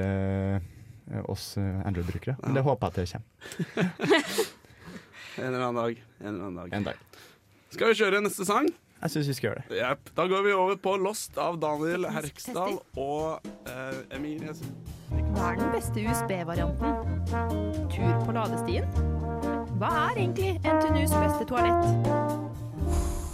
oss 1.32 1.54
Android-brukere. 1.58 2.36
Men 2.44 2.58
det 2.58 2.64
håper 2.68 2.90
jeg 2.90 2.92
at 2.92 2.98
det 3.00 3.76
kommer 3.78 4.48
En 5.38 5.54
eller 5.54 5.68
annen 5.68 5.80
dag. 5.84 6.04
En 6.20 6.28
eller 6.28 6.46
annen 6.50 6.56
dag. 6.64 6.74
en 6.74 6.88
dag. 6.90 7.24
Skal 7.70 7.92
vi 7.92 8.00
kjøre 8.00 8.22
neste 8.26 8.46
sang? 8.48 8.70
Jeg 9.02 9.14
syns 9.14 9.28
vi 9.30 9.36
skal 9.38 9.50
gjøre 9.50 9.62
det. 9.62 9.78
Yep. 9.78 10.10
Da 10.18 10.26
går 10.32 10.42
vi 10.48 10.54
over 10.58 10.80
på 10.82 10.96
Lost 11.02 11.38
av 11.42 11.60
Daniel 11.62 12.08
Herksdal 12.10 12.80
og 12.98 13.46
uh, 13.70 14.16
Emilie 14.16 14.56
Hva 15.36 15.52
er 15.52 15.60
den 15.62 15.70
beste 15.76 16.02
USB-varianten? 16.02 16.98
Tur 17.94 18.26
på 18.26 18.34
ladestien? 18.34 18.90
Hva 19.78 19.92
er 20.08 20.24
egentlig 20.24 20.56
NTNUs 20.66 21.14
beste 21.14 21.46
toalett? 21.46 22.10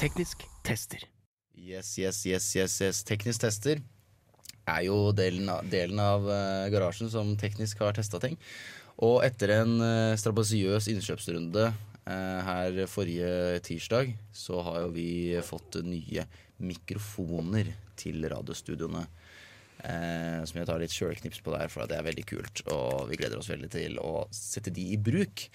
Teknisk 0.01 0.43
tester. 0.67 1.07
Yes, 1.55 1.95
yes, 1.97 2.25
yes, 2.27 2.49
yes, 2.57 2.81
yes. 2.83 3.03
Teknisk 3.07 3.45
tester 3.45 3.79
er 4.67 4.81
jo 4.83 5.13
delen 5.15 5.47
av, 5.51 5.63
delen 5.71 5.99
av 5.99 6.27
uh, 6.27 6.67
garasjen 6.71 7.11
som 7.11 7.33
teknisk 7.39 7.79
har 7.83 7.95
testa 7.95 8.19
ting. 8.19 8.35
Og 9.03 9.23
etter 9.25 9.55
en 9.61 9.77
uh, 9.79 10.19
strabasiøs 10.19 10.89
innkjøpsrunde 10.91 11.69
eh, 11.71 11.81
her 12.03 12.81
forrige 12.91 13.59
tirsdag, 13.63 14.09
så 14.35 14.59
har 14.65 14.81
jo 14.83 14.89
vi 14.95 15.07
fått 15.45 15.77
nye 15.87 16.25
mikrofoner 16.63 17.69
til 17.99 18.25
radiostudioene. 18.31 19.05
Eh, 19.83 20.39
som 20.47 20.59
jeg 20.61 20.67
tar 20.69 20.79
litt 20.79 20.93
sjølknips 20.95 21.41
på 21.43 21.51
der, 21.51 21.71
for 21.71 21.89
det 21.89 21.97
er 21.97 22.05
veldig 22.05 22.25
kult. 22.29 22.63
Og 22.71 23.09
vi 23.09 23.19
gleder 23.19 23.39
oss 23.39 23.51
veldig 23.51 23.71
til 23.73 23.97
å 23.99 24.25
sette 24.33 24.71
de 24.73 24.93
i 24.95 24.99
bruk. 24.99 25.47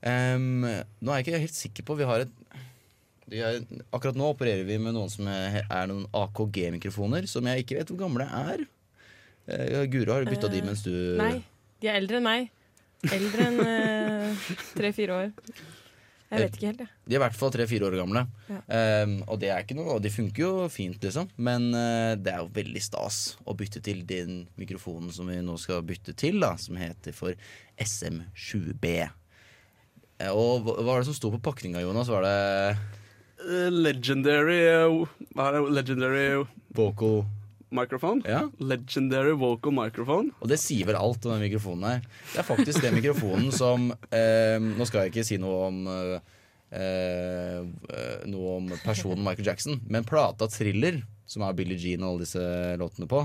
Um, 0.00 0.62
nå 0.64 1.12
er 1.12 1.18
jeg 1.20 1.26
ikke 1.26 1.40
helt 1.42 1.52
sikker 1.58 1.84
på 1.84 1.94
Vi 1.98 2.06
har 2.08 2.22
et 2.24 2.30
er, 3.30 3.58
akkurat 3.92 4.16
nå 4.16 4.30
opererer 4.32 4.64
vi 4.64 4.78
med 4.80 4.94
noen 4.96 5.10
som 5.12 5.28
er, 5.30 5.60
er 5.62 5.90
noen 5.90 6.06
AKG-mikrofoner, 6.16 7.28
som 7.30 7.46
jeg 7.46 7.62
ikke 7.62 7.76
vet 7.78 7.92
hvor 7.92 8.00
gamle 8.06 8.26
er. 8.26 8.64
Uh, 9.50 9.84
Guro, 9.90 10.14
har 10.14 10.24
du 10.24 10.32
bytta 10.32 10.50
de 10.50 10.62
Eh, 10.62 10.66
mens 10.66 10.82
du 10.86 10.94
Nei, 11.18 11.42
de 11.82 11.90
er 11.90 12.00
eldre 12.00 12.18
enn 12.20 12.26
meg. 12.26 12.50
Eldre 13.08 13.46
enn 13.48 13.60
eh, 13.64 14.48
tre-fire 14.76 15.14
år. 15.16 15.30
Jeg 16.30 16.44
vet 16.44 16.56
ikke 16.56 16.68
helt, 16.68 16.82
jeg. 16.84 16.98
De 17.08 17.16
er 17.16 17.18
i 17.18 17.22
hvert 17.24 17.38
fall 17.38 17.50
tre-fire 17.50 17.88
år 17.88 17.96
gamle. 17.98 18.20
Ja. 18.46 18.58
Um, 19.02 19.14
og 19.32 19.40
det 19.42 19.48
er 19.50 19.64
ikke 19.64 19.74
noe, 19.74 19.96
og 19.96 20.04
de 20.04 20.12
funker 20.14 20.44
jo 20.44 20.68
fint, 20.70 21.00
liksom. 21.02 21.26
Men 21.42 21.72
uh, 21.74 22.12
det 22.14 22.30
er 22.30 22.44
jo 22.44 22.52
veldig 22.54 22.82
stas 22.84 23.18
å 23.42 23.56
bytte 23.58 23.82
til 23.82 24.04
den 24.06 24.44
mikrofonen 24.60 25.10
som 25.14 25.30
vi 25.30 25.40
nå 25.42 25.56
skal 25.58 25.82
bytte 25.86 26.14
til, 26.14 26.38
da, 26.44 26.52
som 26.60 26.78
heter 26.78 27.16
for 27.16 27.34
SM7B. 27.82 28.92
Eh, 30.20 30.30
og 30.30 30.62
hva, 30.68 30.76
hva 30.78 30.86
var 30.92 31.02
det 31.02 31.10
som 31.10 31.18
sto 31.18 31.32
på 31.34 31.42
pakninga, 31.50 31.82
Jonas? 31.82 32.12
Var 32.12 32.28
det 32.28 33.74
Legendary 33.74 34.60
er? 34.68 35.60
Legendary 35.72 36.44
vocal 36.76 37.24
microphone? 37.74 38.22
Ja. 38.26 38.44
Legendary 38.58 39.32
vocal 39.38 39.74
microphone. 39.74 40.34
Og 40.40 40.50
det 40.50 40.58
sier 40.62 40.88
vel 40.88 40.98
alt 40.98 41.24
om 41.26 41.34
den 41.34 41.44
mikrofonen 41.46 41.86
her. 41.86 42.04
Det 42.32 42.42
er 42.42 42.48
faktisk 42.48 42.82
den 42.84 42.96
mikrofonen 42.98 43.50
som 43.54 43.90
eh, 44.10 44.58
Nå 44.60 44.86
skal 44.88 45.06
jeg 45.06 45.14
ikke 45.14 45.26
si 45.26 45.38
noe 45.40 45.66
om 45.68 45.82
eh, 45.90 46.16
eh, 46.76 47.60
Noe 48.30 48.56
om 48.58 48.72
personen 48.84 49.24
Michael 49.24 49.52
Jackson, 49.52 49.80
men 49.88 50.06
plata 50.08 50.48
Thriller, 50.50 51.02
som 51.30 51.46
har 51.46 51.54
Billie 51.58 51.78
Jean 51.78 52.02
og 52.04 52.14
alle 52.14 52.26
disse 52.26 52.42
låtene 52.80 53.08
på, 53.10 53.22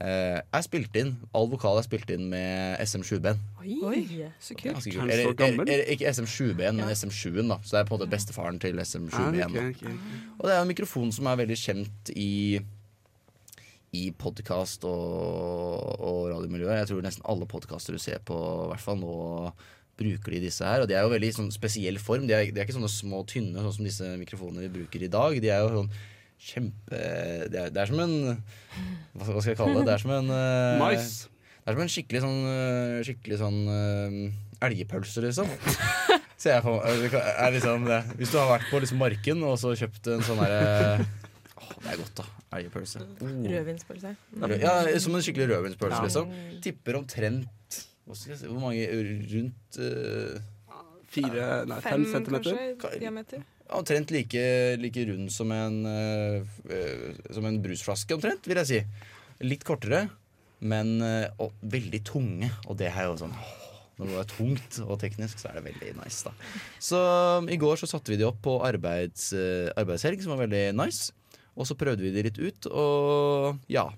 eh, 0.00 0.38
er 0.40 0.64
spilt 0.64 0.96
inn. 0.96 1.14
All 1.36 1.48
vokal 1.52 1.80
er 1.80 1.86
spilt 1.86 2.10
inn 2.14 2.28
med 2.32 2.80
SM7-ben. 2.84 3.40
Oi, 3.60 4.00
så 4.40 4.56
kult. 4.56 4.78
Ganske 4.78 4.94
kult. 4.94 5.12
Er 5.12 5.24
Eller, 5.48 5.84
ikke 5.92 6.08
SM7-ben, 6.08 6.80
men 6.80 6.88
SM7-en. 6.94 7.52
da 7.52 7.60
Så 7.62 7.76
det 7.76 7.82
er 7.82 7.88
på 7.90 7.96
en 7.96 8.00
måte 8.00 8.10
bestefaren 8.12 8.60
til 8.62 8.80
SM7-ben. 8.80 9.60
Ah. 9.60 9.94
Og 10.38 10.48
det 10.48 10.56
er 10.56 10.62
en 10.62 10.72
mikrofon 10.72 11.12
som 11.12 11.28
er 11.28 11.40
veldig 11.44 11.58
kjent 11.60 12.12
i 12.16 12.60
i 13.96 14.10
podkast 14.12 14.84
og, 14.88 16.02
og 16.04 16.20
radiomiljøet. 16.32 16.82
Jeg 16.82 16.90
tror 16.90 17.04
nesten 17.06 17.24
alle 17.28 17.48
podkaster 17.48 17.96
du 17.96 18.02
ser 18.02 18.20
på, 18.26 18.36
i 18.36 18.70
hvert 18.72 18.84
fall 18.84 19.00
nå 19.00 19.14
bruker 19.98 20.36
de 20.36 20.44
disse 20.44 20.66
her. 20.66 20.84
Og 20.84 20.90
de 20.90 20.96
er 20.96 21.06
jo 21.06 21.14
veldig 21.14 21.32
sånn 21.40 21.50
spesiell 21.54 21.98
form. 22.02 22.28
De 22.28 22.36
er, 22.36 22.52
de 22.52 22.60
er 22.60 22.68
ikke 22.68 22.76
sånne 22.76 22.92
små, 22.92 23.24
tynne, 23.28 23.58
sånn 23.64 23.74
som 23.80 23.88
disse 23.88 24.12
mikrofonene 24.20 24.66
vi 24.66 24.74
bruker 24.80 25.04
i 25.04 25.10
dag. 25.12 25.40
De 25.42 25.50
er 25.52 25.64
jo 25.64 25.82
sånn 25.82 25.90
kjempe 26.38 26.98
Det 27.50 27.58
er, 27.58 27.72
det 27.74 27.80
er 27.82 27.88
som 27.90 27.98
en 27.98 28.12
Hva 29.18 29.26
skal 29.26 29.48
jeg 29.50 29.58
kalle 29.58 29.80
det? 29.80 29.88
Det 29.88 29.94
er 29.96 30.02
som 30.04 30.12
en 30.14 30.28
uh, 30.30 30.78
Mais. 30.78 31.08
Det 31.26 31.72
er 31.72 31.74
som 31.74 31.82
en 31.82 31.90
skikkelig 31.90 32.20
sånn 32.22 32.36
eh, 32.52 33.00
Skikkelig 33.08 33.40
sånn 33.40 33.58
uh, 33.66 34.68
elgpølse, 34.68 35.22
liksom. 35.22 35.50
Ser 36.38 36.56
jeg. 36.58 37.10
Er 37.10 37.52
liksom. 37.54 37.84
Hvis 38.18 38.30
du 38.30 38.38
har 38.38 38.52
vært 38.52 38.70
på 38.70 38.78
liksom 38.82 38.98
marken 39.02 39.42
og 39.46 39.58
så 39.58 39.74
kjøpt 39.78 40.06
en 40.14 40.22
sånn 40.26 40.38
derre 40.42 40.98
det 40.98 41.17
er 42.58 42.68
godt, 42.68 42.94
Rødvinspølse. 43.52 44.14
Mm. 44.34 44.54
Ja, 44.60 44.74
som 45.02 45.14
en 45.18 45.24
skikkelig 45.24 45.48
rødvinspølse, 45.54 45.98
Ja. 45.98 46.04
liksom. 46.06 46.32
Tipper 46.64 46.98
omtrent 47.00 47.84
hva 48.08 48.16
skal 48.16 48.32
jeg 48.32 48.38
si, 48.40 48.46
Hvor 48.48 48.62
mange 48.62 48.86
rundt 49.34 49.78
uh, 49.84 50.40
Fire, 51.08 51.44
nei, 51.68 51.78
fem 51.84 52.04
centimeter. 52.04 52.56
kanskje, 52.80 53.00
diameter. 53.00 53.44
Omtrent 53.78 54.10
like, 54.12 54.42
like 54.80 55.04
rund 55.08 55.30
som 55.32 55.52
en, 55.52 55.78
eh, 55.88 57.14
som 57.32 57.44
en 57.48 57.56
brusflaske, 57.64 58.12
omtrent, 58.16 58.44
vil 58.48 58.60
jeg 58.60 58.68
si. 58.68 58.80
Litt 59.44 59.64
kortere, 59.64 60.02
men 60.60 60.98
uh, 61.00 61.28
og 61.40 61.52
veldig 61.62 62.00
tunge. 62.04 62.50
Og 62.68 62.76
det 62.80 62.90
er 62.92 63.08
jo 63.08 63.16
sånn 63.20 63.32
åh, 63.32 63.54
Når 63.98 64.06
det 64.12 64.18
er 64.20 64.28
tungt 64.30 64.76
og 64.84 64.98
teknisk, 65.00 65.40
så 65.40 65.48
er 65.50 65.58
det 65.58 65.64
veldig 65.72 65.92
nice. 65.98 66.22
da 66.28 66.32
Så 66.78 67.00
um, 67.40 67.48
i 67.48 67.56
går 67.58 67.80
så 67.80 67.88
satte 67.90 68.12
vi 68.12 68.16
de 68.20 68.28
opp 68.28 68.40
på 68.44 68.58
arbeids, 68.62 69.32
uh, 69.32 69.72
arbeidshelg, 69.80 70.20
som 70.22 70.36
var 70.36 70.44
veldig 70.46 70.74
nice. 70.76 71.12
Og 71.58 71.66
så 71.66 71.76
prøvde 71.78 72.04
vi 72.04 72.12
det 72.14 72.28
litt 72.28 72.38
ut, 72.38 72.68
og 72.70 73.58
ja. 73.72 73.88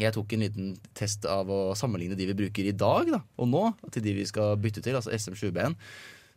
Jeg 0.00 0.14
tok 0.14 0.32
en 0.32 0.42
liten 0.42 0.68
test 0.96 1.26
av 1.28 1.50
å 1.52 1.74
sammenligne 1.76 2.16
de 2.16 2.24
vi 2.30 2.36
bruker 2.38 2.66
i 2.66 2.74
dag 2.74 3.10
da, 3.10 3.20
og 3.36 3.48
nå, 3.50 3.64
til 3.92 4.04
de 4.06 4.14
vi 4.16 4.26
skal 4.26 4.54
bytte 4.58 4.82
til, 4.82 4.96
altså 4.96 5.12
SM7B-en. 5.12 5.76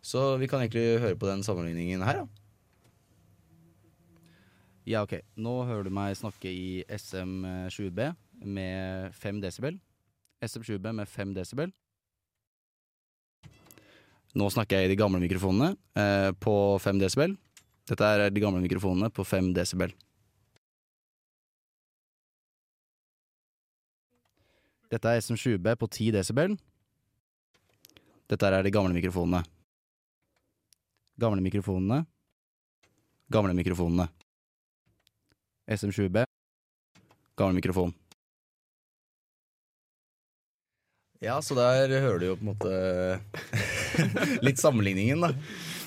Så 0.04 0.34
vi 0.42 0.50
kan 0.52 0.60
egentlig 0.60 1.00
høre 1.00 1.16
på 1.16 1.30
den 1.30 1.46
sammenligningen 1.48 2.04
her. 2.04 2.26
da 2.26 2.44
ja, 4.84 5.04
ok. 5.06 5.16
Nå 5.40 5.54
hører 5.64 5.88
du 5.88 5.94
meg 5.96 6.16
snakke 6.20 6.52
i 6.52 6.84
SM7B 6.92 8.10
med 8.44 9.16
5 9.16 9.40
desibel. 9.44 9.78
SM7B 10.44 10.92
med 10.92 11.08
5 11.08 11.32
desibel. 11.38 11.72
Nå 14.36 14.50
snakker 14.52 14.82
jeg 14.82 14.90
i 14.90 14.92
de 14.92 15.00
gamle 15.00 15.22
mikrofonene 15.24 15.76
eh, 15.96 16.32
på 16.36 16.56
5 16.84 17.00
desibel. 17.00 17.38
Dette 17.88 18.10
er 18.10 18.34
de 18.34 18.44
gamle 18.44 18.64
mikrofonene 18.64 19.12
på 19.14 19.24
5 19.28 19.54
desibel. 19.56 19.94
Dette 24.94 25.10
er 25.10 25.24
SM7B 25.24 25.74
på 25.82 25.90
10 25.90 26.12
desibel. 26.14 26.54
Dette 28.30 28.50
er 28.50 28.62
de 28.62 28.74
gamle 28.74 28.94
mikrofonene. 28.94 29.42
Gamle 31.18 31.42
mikrofonene. 31.42 32.04
Gamle 33.34 33.56
mikrofonene. 33.58 34.08
SM7B. 35.70 36.26
Gammel 37.40 37.58
mikrofon. 37.58 37.94
Ja, 41.24 41.40
så 41.42 41.56
der 41.56 41.88
hører 42.04 42.20
du 42.20 42.26
jo 42.28 42.36
på 42.36 42.44
en 42.44 42.52
måte 42.52 42.72
litt 44.46 44.60
sammenligningen, 44.60 45.24
da. 45.24 45.32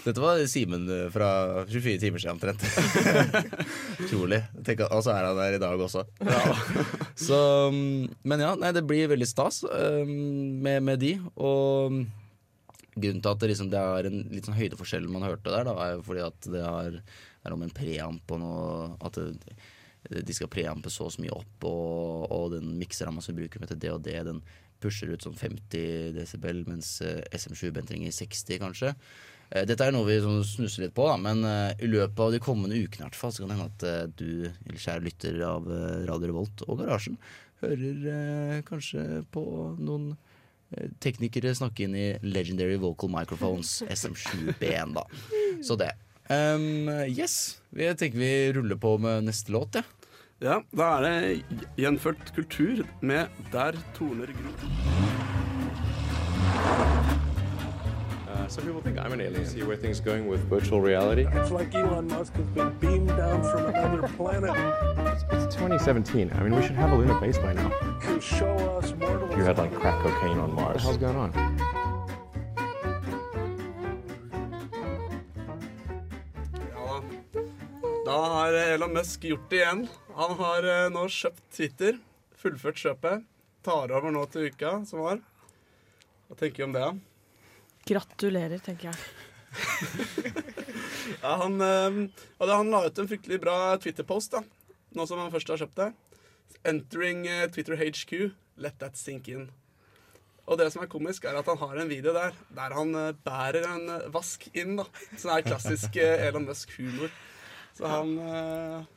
Dette 0.06 0.22
var 0.22 0.38
Simen 0.46 0.86
fra 1.10 1.28
24 1.66 1.98
timer 1.98 2.22
siden 2.22 2.36
omtrent. 2.36 2.62
Utrolig. 4.04 4.38
Og 4.86 5.00
så 5.02 5.16
er 5.16 5.26
han 5.26 5.40
der 5.40 5.56
i 5.56 5.62
dag 5.62 5.80
også. 5.82 6.04
Så, 7.26 7.38
mm, 7.72 8.12
men 8.28 8.44
ja, 8.44 8.52
nei, 8.60 8.70
det 8.76 8.84
blir 8.86 9.10
veldig 9.10 9.26
stas 9.26 9.62
um, 9.66 10.12
med, 10.62 10.84
med 10.86 11.00
de. 11.02 11.14
Og 11.34 11.94
mm, 11.94 12.04
grunnen 12.94 13.22
til 13.24 13.32
at 13.32 13.40
det, 13.42 13.50
liksom, 13.50 13.70
det 13.72 13.80
er 13.82 14.08
en 14.10 14.20
litt 14.30 14.46
sånn 14.46 14.58
høydeforskjell 14.58 15.08
man 15.10 15.26
hørte 15.26 15.50
der, 15.50 15.66
da, 15.66 15.74
er 15.82 15.96
jo 15.96 16.04
fordi 16.06 16.22
at 16.26 16.50
det 16.54 16.62
er, 16.62 17.00
er 17.42 17.56
om 17.56 17.64
en 17.66 17.74
preamp 17.74 18.36
og 18.36 18.42
noe 18.42 18.76
At 19.08 19.18
det, 19.18 19.56
de 20.22 20.36
skal 20.36 20.52
preampe 20.52 20.92
så 20.92 21.08
og 21.08 21.16
så 21.16 21.24
mye 21.24 21.34
opp, 21.34 21.66
og, 21.66 22.28
og 22.30 22.52
den 22.54 22.76
mikseramma 22.78 23.24
som 23.24 23.34
vi 23.34 23.42
bruker 23.42 23.64
med 23.64 23.72
til 23.72 23.82
det 23.82 23.90
og 23.90 24.04
det, 24.06 24.20
den 24.28 24.44
pusher 24.82 25.10
ut 25.10 25.24
sånn 25.24 25.38
50 25.38 26.12
desibel, 26.14 26.62
mens 26.68 26.98
eh, 27.02 27.24
SM7-Ben 27.34 27.88
trenger 27.88 28.14
60, 28.14 28.60
kanskje. 28.62 28.92
Eh, 29.50 29.64
Dette 29.68 29.86
er 29.86 29.94
noe 29.94 30.06
vi 30.08 30.18
sånn 30.22 30.42
snusser 30.46 30.86
litt 30.86 30.94
på, 30.96 31.06
da, 31.06 31.16
men 31.20 31.44
eh, 31.46 31.72
i 31.84 31.90
løpet 31.90 32.22
av 32.22 32.32
de 32.34 32.42
kommende 32.42 32.78
ukene 32.78 33.06
hvert 33.06 33.18
fall, 33.18 33.34
så 33.34 33.42
kan 33.42 33.52
det 33.52 33.58
hende 33.58 33.72
at 33.72 33.82
eh, 33.86 34.06
du, 34.18 34.30
kjære 34.74 35.04
lytter 35.06 35.42
av 35.46 35.68
Radio 36.08 36.32
Revolt 36.32 36.64
og 36.66 36.80
Garasjen, 36.82 37.18
hører 37.62 38.60
kanskje 38.68 39.22
på 39.32 39.42
noen 39.80 40.10
teknikere 41.00 41.54
snakke 41.56 41.86
inn 41.86 41.94
i 41.96 42.08
Legendary 42.26 42.76
Vocal 42.82 43.08
Microphones 43.14 43.78
SM7B1, 43.86 44.92
da. 44.98 45.04
Så 45.64 45.78
det. 45.80 45.92
Um, 46.26 46.90
yes, 47.06 47.62
jeg 47.78 47.96
tenker 48.00 48.18
vi 48.18 48.32
ruller 48.58 48.76
på 48.82 48.96
med 49.00 49.24
neste 49.30 49.54
låt, 49.54 49.78
ja. 49.78 49.86
Ja, 50.42 50.58
da 50.76 50.90
er 50.98 51.06
det 51.06 51.62
gjenført 51.80 52.34
kultur 52.36 52.84
med 53.00 53.32
'Der 53.54 53.72
torner 53.96 54.28
gror'. 54.36 54.66
Uh, 58.46 58.48
some 58.48 58.64
people 58.64 58.80
think 58.80 58.96
I'm 58.96 59.12
an 59.12 59.20
alien. 59.20 59.44
See 59.44 59.64
where 59.64 59.76
things 59.76 59.98
are 59.98 60.04
going 60.04 60.28
with 60.28 60.38
virtual 60.48 60.80
reality. 60.80 61.26
It's 61.32 61.50
like 61.50 61.74
Elon 61.74 62.06
Musk 62.06 62.32
has 62.34 62.46
been 62.46 62.70
beamed 62.78 63.08
down 63.08 63.42
from 63.42 63.66
another 63.66 64.06
planet 64.16 64.54
It's 65.32 65.56
2017. 65.56 66.30
I 66.32 66.42
mean, 66.44 66.54
we 66.54 66.62
should 66.62 66.76
have 66.76 66.92
a 66.92 66.94
lunar 66.94 67.18
base 67.18 67.38
by 67.38 67.54
now. 67.54 67.70
to 68.02 68.20
show 68.20 68.54
us 68.78 68.94
mortals. 69.00 69.34
You 69.36 69.42
had 69.42 69.58
like 69.58 69.74
crack 69.74 70.00
cocaine 70.00 70.38
on 70.38 70.54
Mars. 70.54 70.84
What 70.84 71.00
the 71.00 71.06
hell's 71.06 71.14
going 71.14 71.16
on? 71.16 71.32
Ja 76.70 77.00
da. 77.00 77.42
Da 78.06 78.24
har 78.34 78.52
Elon 78.52 78.92
Musk 78.92 79.24
gjort 79.24 79.50
det 79.50 79.56
igjen. 79.56 79.88
Han 80.14 80.36
har 80.38 80.70
eh, 80.76 80.86
nå 80.94 81.08
kjøpt 81.08 81.42
Twitter. 81.56 81.98
Fullført 82.36 82.78
kjøpet. 82.78 83.26
Tar 83.66 83.90
over 83.90 84.14
nå 84.14 84.22
til 84.30 84.52
uka 84.52 84.78
som 84.86 85.02
var. 85.02 85.18
Hva 86.28 86.38
tenker 86.38 86.62
du 86.62 86.70
om 86.70 86.78
det? 86.78 86.94
Gratulerer, 87.86 88.58
tenker 88.62 88.90
jeg. 88.90 88.96
Ja, 91.22 91.36
han, 91.38 91.60
øh, 91.62 91.98
han 92.50 92.70
la 92.72 92.80
ut 92.86 92.98
en 92.98 93.08
fryktelig 93.08 93.38
bra 93.42 93.76
Twitter-post, 93.82 94.34
da. 94.34 94.42
Nå 94.96 95.06
som 95.06 95.20
han 95.20 95.30
først 95.32 95.52
har 95.52 95.60
kjøpt 95.60 95.78
det. 95.78 95.92
Entering 96.66 97.26
eh, 97.30 97.46
Twitter 97.52 97.78
HQ. 97.78 98.32
Let 98.62 98.78
that 98.80 98.98
sink 98.98 99.28
in. 99.28 99.48
Og 100.46 100.58
det 100.60 100.70
som 100.72 100.84
er 100.84 100.90
komisk, 100.90 101.26
er 101.26 101.36
at 101.38 101.48
han 101.50 101.58
har 101.60 101.78
en 101.82 101.90
video 101.90 102.14
der 102.14 102.36
der 102.56 102.74
han 102.74 102.94
eh, 102.94 103.14
bærer 103.26 103.66
en 103.74 103.88
eh, 103.98 104.08
vask 104.14 104.48
inn. 104.54 104.76
da 104.80 104.86
Sånn 105.14 105.34
er 105.36 105.46
klassisk 105.46 105.98
Elon 106.00 106.46
Musk-humor. 106.48 107.12
Så 107.76 107.90
han 107.92 108.14
fun 108.16 108.95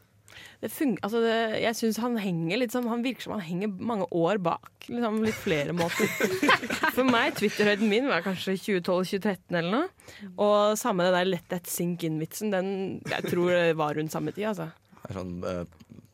altså 0.62 1.22
det, 1.24 1.36
jeg 1.64 1.76
syns 1.80 2.00
han 2.04 2.18
henger 2.20 2.60
litt 2.60 2.74
sånn 2.74 2.88
Han 2.92 3.04
virker 3.06 3.24
som 3.26 3.34
han 3.38 3.46
henger 3.46 3.72
mange 3.80 4.06
år 4.16 4.40
bak. 4.44 4.70
Liksom 4.90 5.22
litt 5.24 5.38
flere 5.40 5.74
måter. 5.78 6.10
For 6.98 7.04
meg, 7.08 7.36
Twitter-høyden 7.40 7.88
min 7.92 8.10
var 8.12 8.24
kanskje 8.26 8.58
2012-2013 8.60 9.56
eller 9.60 9.72
noe. 9.72 9.88
Og 10.36 10.76
samme 10.80 11.06
det 11.08 11.14
der 11.16 11.30
Let 11.30 11.48
that 11.54 11.70
sink 11.72 12.04
in-vitsen. 12.08 12.52
Den 12.54 12.72
jeg 13.08 13.30
tror 13.32 13.54
det 13.56 13.78
var 13.80 13.96
rundt 14.00 14.12
samme 14.16 14.34
tid, 14.36 14.50
altså. 14.52 14.70
Det 15.00 15.12
er 15.14 15.20
sånn 15.22 15.36
eh, 15.48 15.64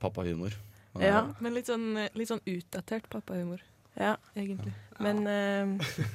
pappahumor. 0.04 0.54
Ja. 1.02 1.26
Men 1.44 1.56
litt 1.58 1.68
sånn, 1.68 1.90
litt 2.16 2.30
sånn 2.32 2.44
utdatert 2.48 3.10
pappahumor, 3.12 3.60
Ja. 4.00 4.14
egentlig. 4.38 4.72
Men 5.04 5.26
eh, 5.28 5.66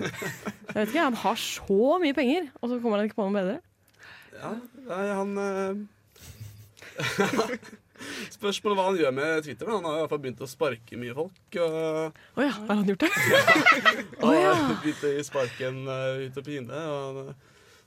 jeg 0.01 0.77
vet 0.77 0.89
ikke, 0.89 1.03
han 1.05 1.19
har 1.21 1.37
så 1.37 1.99
mye 2.01 2.17
penger, 2.17 2.47
og 2.63 2.71
så 2.71 2.79
kommer 2.81 2.97
han 3.03 3.11
ikke 3.11 3.19
på 3.19 3.27
noe 3.29 3.37
bedre. 3.37 3.59
Ja, 4.41 4.55
nei, 4.87 5.03
han 5.19 5.31
eh, 5.45 5.75
Spørsmålet 8.33 8.79
hva 8.79 8.89
han 8.89 8.99
gjør 9.01 9.15
med 9.17 9.45
Twitter. 9.47 9.69
da. 9.69 9.77
Han 9.79 9.89
har 9.89 9.99
i 9.99 10.03
hvert 10.05 10.15
fall 10.15 10.25
begynt 10.25 10.43
å 10.45 10.51
sparke 10.51 10.99
mye 11.01 11.17
folk. 11.17 11.61
Og, 11.61 11.79
oh, 12.37 12.43
ja, 12.45 12.57
har 12.57 12.75
han 12.75 12.89
gjort 12.89 13.07
det? 13.07 13.13
og 14.21 14.27
Å 14.31 14.35
ja. 14.37 14.57
begynt 14.83 15.07
å 15.07 15.15
gi 15.15 15.25
sparken 15.27 15.81
uh, 15.89 16.27
ut 16.27 16.43
og 16.43 16.51
pine. 16.51 16.85
Og, 16.97 17.33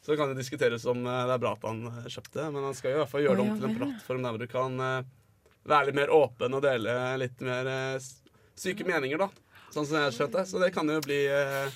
så 0.04 0.18
kan 0.20 0.30
det 0.30 0.42
diskuteres 0.42 0.86
om 0.86 1.06
eh, 1.08 1.26
det 1.28 1.36
er 1.38 1.40
bra 1.40 1.54
at 1.56 1.64
han 1.64 1.86
eh, 1.88 2.10
kjøpte, 2.12 2.50
men 2.52 2.66
han 2.68 2.76
skal 2.76 2.92
jo 2.92 2.98
i 2.98 3.02
hvert 3.02 3.12
fall 3.14 3.24
gjøre 3.24 3.38
Å, 3.38 3.40
det 3.40 3.46
ja 3.46 3.54
om 3.54 3.60
til 3.62 3.70
en 3.70 3.78
plattform 3.78 4.26
der 4.26 4.40
du 4.42 4.48
kan 4.52 4.84
eh, 4.84 5.12
være 5.72 5.88
litt 5.90 6.00
mer 6.02 6.12
åpen 6.12 6.58
og 6.58 6.64
dele 6.66 6.96
litt 7.22 7.44
mer 7.48 7.70
syke 8.60 8.84
meninger, 8.84 9.22
da. 9.22 9.30
Sånn 9.72 9.88
som 9.88 9.96
jeg 9.96 10.06
har 10.10 10.14
skjønt 10.14 10.36
det. 10.36 10.44
Så 10.52 10.60
det 10.62 10.70
kan 10.76 10.90
jo 10.92 11.00
bli 11.02 11.22
uh, 11.32 11.72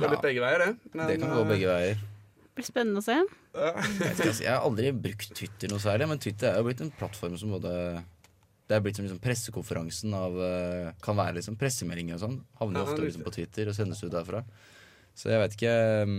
litt 0.00 0.24
begge 0.24 0.42
veier, 0.42 0.64
det. 0.64 0.90
Men, 0.96 1.04
Det 1.12 1.18
kan 1.20 1.34
gå 1.36 1.44
begge 1.46 1.68
veier. 1.70 2.00
Det 2.00 2.56
blir 2.58 2.66
spennende 2.66 3.02
å 3.02 3.06
se. 3.06 3.20
Jeg, 3.56 4.34
si, 4.36 4.44
jeg 4.44 4.52
har 4.52 4.64
aldri 4.66 4.92
brukt 4.92 5.32
Twitter 5.36 5.72
noe 5.72 5.82
særlig, 5.82 6.08
men 6.10 6.20
Twitter 6.22 6.50
er 6.50 6.60
jo 6.60 6.68
blitt 6.68 6.82
en 6.84 6.92
plattform 6.98 7.36
som 7.40 7.54
både 7.56 7.72
Det 8.68 8.76
er 8.76 8.82
blitt 8.84 8.98
som 8.98 9.06
liksom 9.06 9.22
pressekonferansen 9.22 10.16
av 10.16 10.40
eh, 10.44 10.88
Kan 11.04 11.18
være 11.18 11.38
liksom 11.38 11.56
pressemeldinger 11.60 12.18
og 12.18 12.24
sånn. 12.24 12.40
Havner 12.60 12.82
jo 12.82 12.88
ofte 12.90 13.04
liksom 13.04 13.24
på 13.26 13.34
Twitter 13.38 13.70
og 13.70 13.78
sendes 13.78 14.02
ut 14.04 14.12
derfra. 14.12 14.42
Så 15.16 15.30
jeg 15.32 15.40
vet 15.40 15.56
ikke 15.56 15.76
um, 16.04 16.18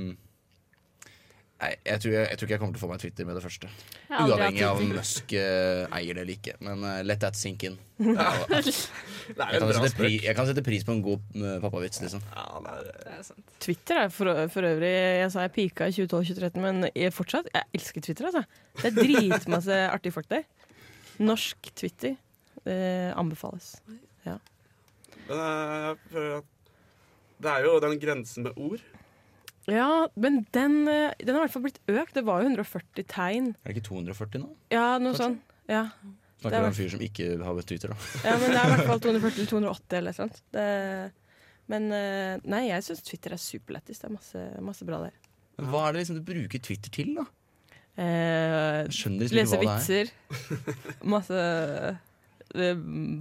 Nei, 1.58 1.72
jeg 1.88 2.02
tror, 2.04 2.12
jeg, 2.14 2.26
jeg 2.30 2.38
tror 2.38 2.46
ikke 2.46 2.54
jeg 2.54 2.62
kommer 2.62 2.76
til 2.76 2.80
å 2.80 2.84
få 2.84 2.90
meg 2.92 3.00
Twitter 3.02 3.26
med 3.26 3.38
det 3.38 3.42
første. 3.42 3.70
Uavhengig 4.14 4.62
av 4.68 4.82
om 4.82 4.92
Musk 4.94 5.32
uh, 5.34 5.96
eier 5.98 6.14
det 6.14 6.22
eller 6.22 6.34
ikke. 6.36 6.54
Men 6.62 6.84
uh, 6.86 7.00
let 7.02 7.24
that 7.24 7.40
sink 7.40 7.66
in. 7.68 7.80
Ja. 8.08 8.30
Jeg 9.28 9.60
kan, 9.60 9.72
sette 9.76 9.98
pri, 9.98 10.12
jeg 10.24 10.36
kan 10.38 10.46
sette 10.48 10.62
pris 10.64 10.86
på 10.88 10.94
en 10.94 11.02
god 11.04 11.24
uh, 11.36 11.58
pappavits, 11.60 12.00
liksom. 12.00 12.22
Ja, 12.32 12.46
det 12.64 12.76
er, 12.76 12.86
Det 13.02 13.16
er 13.18 13.26
sant. 13.28 13.50
Twitter 13.60 14.04
er 14.06 14.14
for, 14.14 14.30
for 14.54 14.68
øvrig 14.70 14.92
Jeg 14.94 15.34
sa 15.34 15.44
jeg 15.44 15.52
pika 15.58 15.90
i 15.90 15.96
2012-2013, 15.98 16.62
men 16.64 16.88
jeg 16.94 17.12
fortsatt 17.12 17.50
Jeg 17.52 17.68
elsker 17.76 18.06
Twitter, 18.06 18.30
altså. 18.30 18.46
Det 18.78 18.92
er 18.94 18.96
dritmasse 19.02 19.82
artige 19.98 20.16
folk 20.16 20.30
der. 20.32 20.46
Norsk 21.20 21.72
Twitter 21.76 22.16
eh, 22.68 23.18
anbefales. 23.18 23.82
Ja. 24.26 24.38
Men 25.28 25.42
eh, 25.42 25.74
jeg 25.88 25.98
føler 26.12 26.38
at 26.38 26.54
det 27.38 27.52
er 27.54 27.66
jo 27.68 27.80
den 27.84 28.00
grensen 28.02 28.48
med 28.48 28.58
ord. 28.58 28.86
Ja, 29.72 30.08
men 30.16 30.46
den, 30.56 30.78
eh, 30.88 31.12
den 31.20 31.36
har 31.36 31.42
i 31.42 31.46
hvert 31.48 31.56
fall 31.56 31.66
blitt 31.66 31.82
økt. 31.92 32.14
Det 32.16 32.24
var 32.28 32.42
jo 32.44 32.50
140 32.54 33.08
tegn. 33.12 33.52
Er 33.64 33.74
det 33.74 33.78
ikke 33.78 33.90
240 33.90 34.44
nå? 34.44 34.50
Ja, 34.74 34.98
noe 35.04 35.18
sånn. 35.18 35.40
Ja. 35.68 35.90
Snakker 36.40 36.60
du 36.62 36.68
om 36.68 36.70
en 36.70 36.78
fyr 36.78 36.92
som 36.94 37.02
ikke 37.02 37.30
har 37.44 37.62
Twitter, 37.68 37.92
da. 37.92 37.98
Ja, 38.24 38.36
men 38.38 38.54
det 38.54 38.60
er 38.62 38.68
i 38.68 38.74
hvert 38.76 38.92
fall 38.92 39.02
240 39.08 39.42
eller 39.42 39.50
280 39.52 39.98
eller 40.00 40.14
noe 40.14 40.20
sånt. 40.20 40.42
Det, 40.54 40.68
men 41.74 41.90
eh, 41.98 42.36
nei, 42.48 42.62
jeg 42.70 42.86
syns 42.88 43.04
Twitter 43.04 43.36
er 43.36 43.42
superlættis. 43.42 44.00
Det 44.04 44.08
er 44.08 44.14
masse, 44.16 44.44
masse 44.64 44.88
bra 44.88 45.02
der. 45.08 45.18
Men 45.58 45.72
Hva 45.74 45.88
er 45.88 45.96
det 45.96 46.04
liksom 46.06 46.20
du 46.22 46.28
bruker 46.28 46.64
Twitter 46.64 46.94
til, 46.94 47.16
da? 47.18 47.26
Eh, 47.98 48.84
liksom 48.86 49.18
lese 49.20 49.58
vitser. 49.58 50.12
Masse 51.16 51.40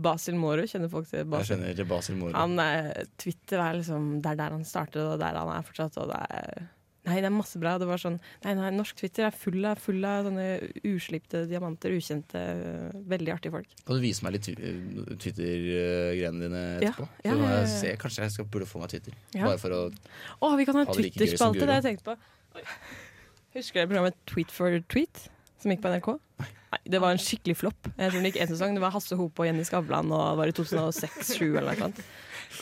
Basil 0.03 0.37
Moro, 0.39 0.63
kjenner 0.69 0.91
folk 0.93 1.09
til 1.11 1.21
Jeg 1.23 1.29
Basil? 1.33 1.57
kjenner 1.57 1.75
ikke 1.75 1.89
Basil 1.91 2.17
Moro. 2.21 2.33
Han 2.37 2.59
er, 2.63 3.05
Twitter 3.19 3.59
er 3.65 3.79
liksom 3.81 4.17
Det 4.23 4.33
er 4.33 4.41
der 4.45 4.57
han 4.57 4.65
startet, 4.65 5.03
og 5.03 5.19
der 5.23 5.37
han 5.39 5.53
er 5.57 5.63
fortsatt. 5.67 5.97
Og 6.03 6.09
det 6.13 6.19
er, 6.31 6.67
nei, 7.07 7.17
det 7.23 7.29
er 7.29 7.35
masse 7.35 7.59
bra. 7.63 7.77
Det 7.79 7.87
var 7.91 7.99
sånn 8.03 8.17
Nei, 8.45 8.55
nei, 8.59 8.71
norsk 8.75 8.97
Twitter 9.01 9.27
er 9.29 9.35
full 9.35 9.65
av, 9.67 9.79
full 9.83 10.05
av 10.07 10.27
sånne 10.29 10.47
uslipte 10.91 11.45
diamanter, 11.51 11.95
ukjente, 11.99 12.43
veldig 13.11 13.35
artige 13.35 13.55
folk. 13.57 13.75
Kan 13.87 13.99
du 13.99 14.05
vise 14.05 14.27
meg 14.27 14.37
litt 14.39 14.47
Twitter-greiene 14.51 16.43
dine 16.47 16.63
etterpå? 16.81 17.09
ja, 17.25 17.33
så 17.33 17.39
ja, 17.41 17.41
ja, 17.43 17.59
jeg 17.61 17.73
se, 17.75 17.93
kanskje 18.03 18.27
jeg 18.27 18.37
skal 18.37 18.49
burde 18.53 18.69
få 18.71 18.83
meg 18.83 18.93
Twitter. 18.95 19.17
Bare 19.37 19.59
for 19.63 19.75
å 19.77 19.83
Å, 19.91 20.53
vi 20.59 20.67
kan 20.69 20.79
ha 20.81 20.87
en 20.87 20.93
Twitter-spalte, 20.95 21.65
det 21.67 21.73
har 21.75 21.83
jeg 21.83 21.89
tenkt 21.93 22.07
på. 22.07 22.17
Oi. 22.57 22.65
Husker 23.57 23.87
du 23.87 23.91
programmet 23.95 24.17
Tweet 24.29 24.51
for 24.53 24.75
tweet, 24.93 25.27
som 25.63 25.73
gikk 25.73 25.81
på 25.85 25.89
NRK? 25.95 26.09
Nei, 26.43 26.49
Det 26.85 27.01
var 27.03 27.15
en 27.15 27.23
skikkelig 27.23 27.57
flopp. 27.63 27.89
Jeg 27.97 28.13
tror 28.13 28.23
det 28.23 28.33
gikk 28.33 28.41
én 28.45 28.51
sesong. 28.51 28.75
Det 28.77 28.83
var 28.85 28.95
Hasse 28.95 29.17
Hope 29.19 29.43
og 29.43 29.49
Jenny 29.49 29.65
Skavlan, 29.67 30.11
og 30.13 30.25
det 30.33 30.41
var 30.41 30.51
i 30.53 30.57
2006-2007 30.59 31.45
eller 31.47 31.71
noe 31.71 31.79
sånt. 31.81 32.03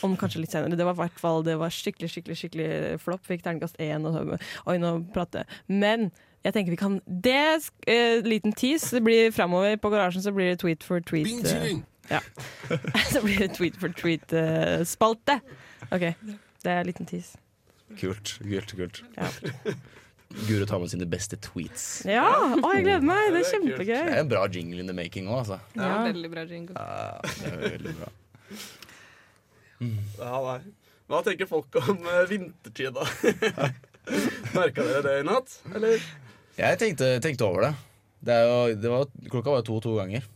Om 0.05 0.14
kanskje 0.18 0.42
litt 0.42 0.55
senere. 0.55 0.77
Det 0.79 0.87
var 0.87 0.96
i 0.96 1.03
hvert 1.05 1.20
fall 1.20 1.44
Det 1.46 1.55
var 1.61 1.72
skikkelig, 1.72 2.09
skikkelig 2.11 2.37
skikkelig 2.40 2.68
flopp. 3.03 3.24
Fikk 3.29 3.44
terningkast 3.44 3.79
én. 3.83 4.07
Og 4.09 4.16
så, 4.16 4.38
oi, 4.70 4.79
nå 4.83 4.94
prater 5.14 5.44
jeg. 5.44 5.61
Men 5.83 6.09
jeg 6.44 6.53
tenker 6.57 6.74
vi 6.74 6.77
kan 6.81 7.00
Det 7.07 7.70
eh, 7.88 8.20
liten 8.24 8.53
tease. 8.53 8.96
Det 8.96 9.05
blir 9.05 9.31
framover 9.33 9.77
på 9.81 9.90
garasjen 9.92 10.22
så 10.24 10.33
blir 10.35 10.53
det 10.53 10.61
tweet 10.61 10.85
for 10.85 11.00
tweet. 11.00 11.44
eh, 11.53 11.79
ja. 12.11 12.20
så 13.12 13.22
blir 13.24 13.38
det 13.38 13.55
tweet 13.57 13.79
for 13.81 13.88
tweet-spalte. 13.88 15.40
OK. 15.90 16.11
Det 16.64 16.72
er 16.72 16.81
en 16.81 16.87
liten 16.87 17.07
tease. 17.09 17.38
Kult, 18.00 18.38
kult, 18.42 18.77
kult. 18.77 19.05
Ja. 19.16 19.29
Guro 20.49 20.66
tar 20.66 20.81
med 20.83 20.90
sine 20.90 21.07
beste 21.09 21.37
tweets. 21.40 21.85
Ja! 22.11 22.25
Å, 22.59 22.70
jeg 22.75 22.85
gleder 22.88 23.05
meg! 23.07 23.29
Det 23.35 23.40
er 23.44 23.51
kjempegøy. 23.53 23.87
Det 23.94 24.14
er 24.16 24.20
en 24.25 24.31
bra 24.33 24.42
jingle 24.51 24.83
in 24.83 24.90
the 24.90 24.97
making 24.97 25.29
òg, 25.31 25.44
altså. 25.44 25.61
Ja, 25.79 25.87
Ja. 25.87 25.99
veldig 26.11 26.31
bra 26.33 26.44
jingle. 26.51 26.75
Ja, 26.75 27.35
det 27.38 27.53
er 27.53 27.62
veldig 27.79 27.94
bra. 28.01 28.11
Ja, 30.18 30.35
nei. 30.44 30.59
Hva 31.11 31.20
tenker 31.27 31.49
folk 31.51 31.77
om 31.83 31.99
uh, 32.09 32.23
vintertid, 32.31 32.94
da? 32.97 33.05
Merka 34.57 34.85
dere 34.85 35.03
det 35.05 35.16
i 35.20 35.27
natt? 35.29 35.59
Eller? 35.75 36.05
Jeg 36.59 36.79
tenkte, 36.81 37.11
tenkte 37.25 37.47
over 37.49 37.66
det. 37.68 37.73
det, 38.25 38.37
er 38.38 38.47
jo, 38.49 38.77
det 38.81 38.92
var, 38.92 39.11
klokka 39.31 39.53
var 39.55 39.61
jo 39.62 39.66
to 39.68 39.79
to 39.85 39.94
ganger. 40.01 40.27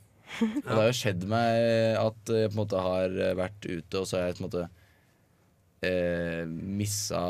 Og 0.44 0.66
det 0.68 0.76
har 0.76 0.88
jo 0.90 0.96
skjedd 0.98 1.24
meg 1.30 1.62
at 2.02 2.32
jeg 2.34 2.50
på 2.50 2.54
en 2.54 2.60
måte 2.60 2.82
har 2.84 3.14
vært 3.38 3.64
ute, 3.64 4.02
og 4.02 4.04
så 4.06 4.18
har 4.18 4.26
jeg 4.28 4.36
på 4.38 4.42
en 4.42 4.48
måte 4.50 4.64
eh, 5.88 6.42
missa 6.48 7.22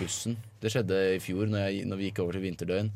bussen. 0.00 0.34
Det 0.60 0.70
skjedde 0.74 0.98
i 1.16 1.20
fjor, 1.24 1.46
når, 1.48 1.66
jeg, 1.70 1.86
når 1.88 1.96
vi 2.00 2.08
gikk 2.10 2.18
over 2.24 2.36
til 2.36 2.44
vinterdøgn. 2.44 2.90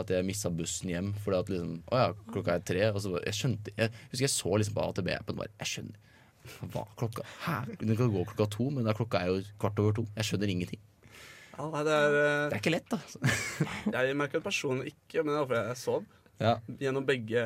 At 0.00 0.10
jeg 0.14 0.22
missa 0.28 0.50
bussen 0.54 0.92
hjem. 0.92 1.08
Fordi 1.24 1.38
at 1.40 1.48
liksom 1.50 1.72
Å 1.90 1.98
ja, 1.98 2.10
klokka 2.30 2.54
er 2.54 2.62
tre. 2.62 2.84
Og 2.94 3.00
så 3.02 3.10
bare, 3.10 3.24
jeg 3.26 3.34
skjønte 3.40 3.72
Jeg 3.74 3.90
husker 4.12 4.26
jeg 4.28 4.34
så 4.36 4.52
liksom 4.60 4.76
på 4.76 4.84
AtB-appen 4.86 5.40
bare 5.40 5.50
Jeg 5.58 5.70
skjønner 5.72 6.68
Hva 6.70 6.84
klokka 7.00 7.24
Hæ? 7.42 7.56
Den 7.80 7.96
kan 7.98 8.12
gå 8.14 8.22
klokka 8.30 8.46
to, 8.54 8.68
men 8.70 8.86
da 8.86 8.94
klokka 8.94 9.24
er 9.24 9.32
jo 9.32 9.40
kvart 9.60 9.82
over 9.82 9.96
to. 9.98 10.04
Jeg 10.14 10.28
skjønner 10.30 10.52
ingenting. 10.54 10.80
Ja, 11.58 11.66
nei, 11.74 11.82
det 11.84 11.96
er 11.96 12.14
eh, 12.20 12.44
Det 12.52 12.54
er 12.56 12.62
ikke 12.62 12.72
lett, 12.76 12.94
da. 12.94 13.00
Jeg 14.06 14.16
merka 14.16 14.40
personlig 14.44 14.94
ikke, 14.94 15.24
men 15.24 15.34
det 15.34 15.40
var 15.42 15.48
fordi 15.50 15.64
jeg 15.72 15.80
sov. 15.82 16.06
Ja. 16.40 16.54
Gjennom 16.80 17.04
begge 17.10 17.42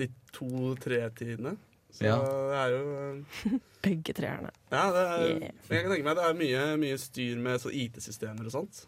de 0.00 0.08
to-tre-tidene. 0.34 1.52
Så 1.92 2.06
Ja. 2.08 2.16
det 2.16 2.56
er 2.56 2.72
jo 2.72 2.82
eh, 2.96 3.58
Begge 3.84 4.14
treerne. 4.16 4.50
Ja, 4.72 4.86
det 4.96 5.04
er, 5.04 5.22
Yeah. 5.28 5.52
men 5.68 5.76
jeg 5.76 5.84
kan 5.84 5.92
tenke 5.92 6.06
meg 6.08 6.16
det 6.18 6.24
er 6.24 6.36
mye, 6.40 6.64
mye 6.80 6.98
styr 6.98 7.38
med 7.42 7.64
IT-systemer 7.68 8.46
og 8.48 8.52
sånt. 8.54 8.82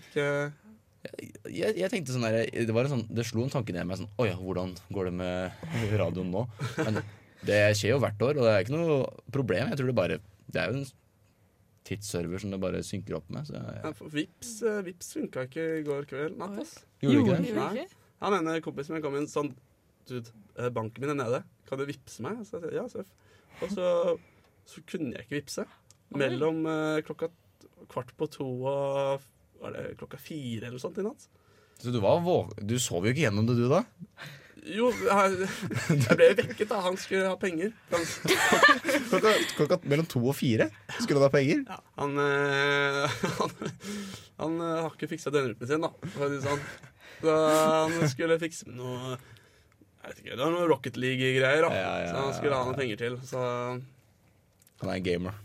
Ikke, 0.00 0.26
jeg, 1.48 1.76
jeg 1.78 1.88
tenkte 1.92 2.12
sånn 2.12 2.26
der, 2.26 2.42
det, 2.52 2.72
var 2.76 2.86
en 2.86 2.94
sånn, 2.94 3.06
det 3.08 3.24
slo 3.28 3.46
en 3.46 3.52
tanke 3.52 3.72
ned 3.72 3.86
i 3.86 3.88
meg 3.88 4.00
sånn 4.02 4.10
Å 4.20 4.26
ja, 4.28 4.34
hvordan 4.36 4.74
går 4.92 5.08
det 5.08 5.12
med 5.16 5.94
radioen 6.02 6.32
nå? 6.34 6.44
Men 6.76 7.00
det 7.48 7.60
skjer 7.78 7.94
jo 7.94 8.00
hvert 8.02 8.24
år, 8.26 8.36
og 8.36 8.44
det 8.44 8.52
er 8.52 8.66
ikke 8.66 8.74
noe 8.76 8.98
problem. 9.32 9.70
Jeg 9.72 9.80
tror 9.80 9.88
det 9.88 9.96
bare 9.96 10.18
Det 10.50 10.60
er 10.60 10.72
jo 10.72 10.82
en 10.82 10.90
tidsserver 11.88 12.42
som 12.42 12.52
det 12.52 12.60
bare 12.60 12.82
synker 12.84 13.16
opp 13.16 13.30
med. 13.32 13.48
Så 13.48 13.56
jeg, 13.56 13.80
ja, 13.80 14.10
Vips, 14.14 14.52
eh, 14.68 14.82
Vips 14.86 15.14
funka 15.16 15.46
ikke 15.48 15.64
i 15.78 15.86
går 15.86 16.06
kveld 16.10 16.36
natt. 16.38 16.60
ass. 16.60 16.76
Gjorde 17.02 17.40
ikke 17.40 17.40
det? 17.48 17.56
Nei. 17.56 17.86
Han 18.20 18.36
ene 18.36 18.60
kompisen 18.62 18.94
min 18.94 19.04
kom 19.04 19.16
inn 19.16 19.30
sånn 19.30 19.54
Dude, 20.08 20.32
eh, 20.58 20.68
banken 20.74 21.02
min 21.02 21.12
er 21.14 21.18
nede. 21.22 21.42
Kan 21.68 21.80
du 21.80 21.86
vippse 21.88 22.22
meg? 22.24 22.40
Så 22.44 22.58
jeg 22.58 22.66
sier, 22.66 22.76
ja, 22.76 22.84
seff. 22.90 23.10
Og 23.62 23.72
så, 23.72 23.88
så 24.68 24.82
kunne 24.88 25.14
jeg 25.14 25.26
ikke 25.26 25.38
vippse. 25.38 25.64
Mellom 26.18 26.64
eh, 26.66 27.02
klokka 27.06 27.30
kvart 27.90 28.10
på 28.18 28.28
to 28.36 28.48
og 28.68 29.28
var 29.60 29.76
det 29.76 29.86
klokka 30.00 30.18
fire 30.20 30.68
eller 30.70 30.80
sånt 30.82 30.98
i 31.00 31.06
natt. 31.06 31.26
Så 31.80 31.92
du 31.94 32.00
var. 32.02 32.20
Du 32.60 32.76
sov 32.82 33.06
jo 33.06 33.12
ikke 33.14 33.24
gjennom 33.26 33.46
det, 33.48 33.56
du, 33.56 33.66
da? 33.70 33.84
Jo, 34.60 34.90
jeg, 34.92 35.46
jeg 35.88 36.16
ble 36.18 36.26
vekket 36.36 36.68
da. 36.68 36.80
Han 36.84 36.98
skulle 37.00 37.30
ha 37.30 37.36
penger. 37.40 37.70
Han, 37.94 38.04
Klokka, 39.08 39.32
klokka 39.56 39.78
mellom 39.88 40.08
to 40.10 40.20
og 40.20 40.36
fire 40.36 40.66
skulle 40.98 41.16
han 41.16 41.24
ha 41.24 41.32
penger? 41.32 41.62
han, 41.96 42.18
eh, 42.20 43.20
han, 43.40 43.54
han 44.42 44.58
eh, 44.60 44.76
har 44.84 44.92
ikke 44.92 45.08
fiksa 45.14 45.32
døgnrytmen 45.32 45.70
sin, 45.70 45.86
da. 45.86 45.90
For 46.12 46.26
å 46.26 46.28
si 46.28 46.36
det 46.36 46.44
sånn. 46.44 46.66
Så 47.20 47.36
han 47.36 47.96
skulle 48.12 48.36
fikse 48.40 48.68
med 48.68 48.80
noe 48.80 49.16
jeg 50.00 50.14
vet 50.14 50.20
ikke, 50.22 50.36
Det 50.36 50.40
var 50.44 50.52
noe 50.54 50.68
Rocket 50.70 50.96
League-greier. 50.96 51.64
da 51.66 51.72
Ja, 51.76 51.88
ja, 52.00 52.12
Så 52.12 52.20
han 52.24 52.36
skulle 52.38 52.56
ha 52.60 52.68
noe 52.68 52.76
penger 52.78 53.00
til. 53.00 53.18
Så 53.28 53.40
Han 54.80 54.88
er 54.90 54.96
en 55.00 55.04
gamer. 55.04 55.34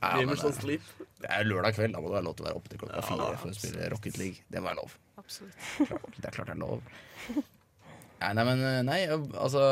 Ja, 0.00 0.14
Gamer 0.18 0.30
men 0.32 0.38
som 0.40 0.52
sleep. 0.56 0.84
Det 1.20 1.28
er 1.32 1.44
lørdag 1.48 1.74
kveld, 1.76 1.92
da 1.96 2.00
må 2.00 2.08
det 2.10 2.16
være 2.18 2.26
lov 2.26 2.34
til 2.38 2.44
å 2.44 2.48
være 2.48 2.58
oppe 2.60 2.70
til 2.72 2.80
klokka 2.80 2.96
Ja, 2.98 3.04
fire 3.08 3.36
for 3.40 3.52
å 3.52 3.56
spille 3.56 3.86
Rocket 3.92 4.18
League. 4.20 4.42
Det 4.52 4.60
må 4.60 4.68
være 4.70 4.80
lov. 4.80 4.96
Absolutt. 5.20 5.68
Det 6.18 6.28
er 6.28 6.34
klart 6.34 6.50
det 6.50 6.56
er 6.56 6.60
lov. 6.60 6.82
Nei, 8.24 8.32
nei, 8.38 8.44
men 8.48 8.62
nei, 8.88 8.98
altså 9.12 9.62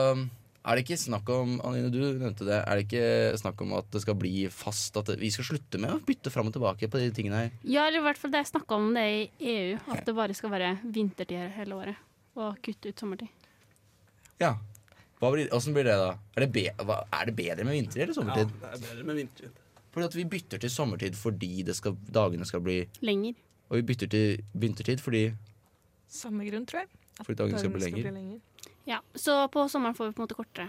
Er 0.62 0.76
det 0.78 0.84
ikke 0.84 0.98
snakk 1.00 1.28
om 1.34 1.54
Anine, 1.66 1.88
du 1.92 1.98
nevnte 2.20 2.46
det. 2.46 2.58
Er 2.60 2.78
det 2.78 2.84
ikke 2.86 3.38
snakk 3.40 3.60
om 3.64 3.72
at 3.80 3.88
det 3.94 4.02
skal 4.04 4.16
bli 4.20 4.44
fast? 4.52 4.96
At 5.00 5.10
vi 5.20 5.30
skal 5.34 5.48
slutte 5.48 5.80
med 5.82 5.96
å 5.96 6.00
bytte 6.06 6.30
fram 6.32 6.48
og 6.50 6.54
tilbake 6.56 6.88
på 6.92 7.00
de 7.02 7.08
tingene 7.16 7.40
her? 7.44 7.54
Ja, 7.66 7.86
eller 7.88 7.98
i 8.02 8.06
hvert 8.06 8.20
fall 8.20 8.32
det 8.34 8.44
jeg 8.44 8.52
snakk 8.52 8.76
om 8.76 8.92
det 8.96 9.06
i 9.10 9.24
EU, 9.56 9.78
at 9.96 10.04
det 10.06 10.14
bare 10.16 10.36
skal 10.38 10.52
være 10.54 10.74
vintertid 10.84 11.48
hele 11.56 11.80
året. 11.80 12.04
Og 12.38 12.60
kutte 12.64 12.92
ut 12.92 13.02
sommertid. 13.02 13.32
Ja. 14.40 14.54
Hva 15.22 15.30
blir, 15.30 15.46
hvordan 15.52 15.74
blir 15.76 15.86
det, 15.86 15.94
da? 16.00 16.10
Er 16.34 16.44
det, 16.44 16.48
be, 16.54 16.64
hva, 16.82 16.96
er 17.14 17.28
det 17.30 17.34
bedre 17.38 17.64
med 17.68 17.76
vinter 17.78 18.02
eller 18.02 18.16
sommertid? 18.16 18.50
Ja, 18.50 18.72
det 18.72 18.74
er 18.74 18.82
bedre 18.88 19.04
med 19.06 19.20
vintertid. 19.20 19.60
Fordi 19.92 20.06
at 20.08 20.14
vi 20.18 20.24
bytter 20.32 20.62
til 20.64 20.72
sommertid 20.72 21.16
fordi 21.20 21.50
det 21.68 21.76
skal, 21.78 21.94
dagene 22.10 22.46
skal 22.48 22.62
bli 22.64 22.78
Lenger. 23.06 23.36
Og 23.70 23.78
vi 23.78 23.82
bytter 23.92 24.10
til 24.10 24.42
vintertid 24.58 25.00
fordi 25.04 25.22
Samme 26.12 26.44
grunn, 26.44 26.66
tror 26.68 26.82
jeg. 26.82 26.90
At 27.20 27.24
Fordi 27.26 27.38
dagene 27.38 27.60
skal 27.60 27.70
bli 27.72 27.86
skal 27.86 28.02
bli 28.02 28.10
lenger. 28.10 28.40
Ja, 28.88 28.98
Så 29.14 29.36
på 29.52 29.62
sommeren 29.70 29.94
får 29.96 30.10
vi 30.10 30.16
på 30.16 30.22
en 30.22 30.26
måte 30.26 30.36
kortere 30.36 30.68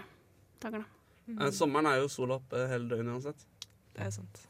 dager, 0.62 0.84
da. 0.84 1.44
Eh, 1.46 1.50
Sommeren 1.56 1.88
er 1.90 1.98
jo 2.02 2.08
sola 2.12 2.38
oppe 2.38 2.62
hele 2.70 2.88
døgnet 2.88 3.12
uansett. 3.16 3.44
Det 3.94 4.06
er 4.06 4.10
sant. 4.14 4.40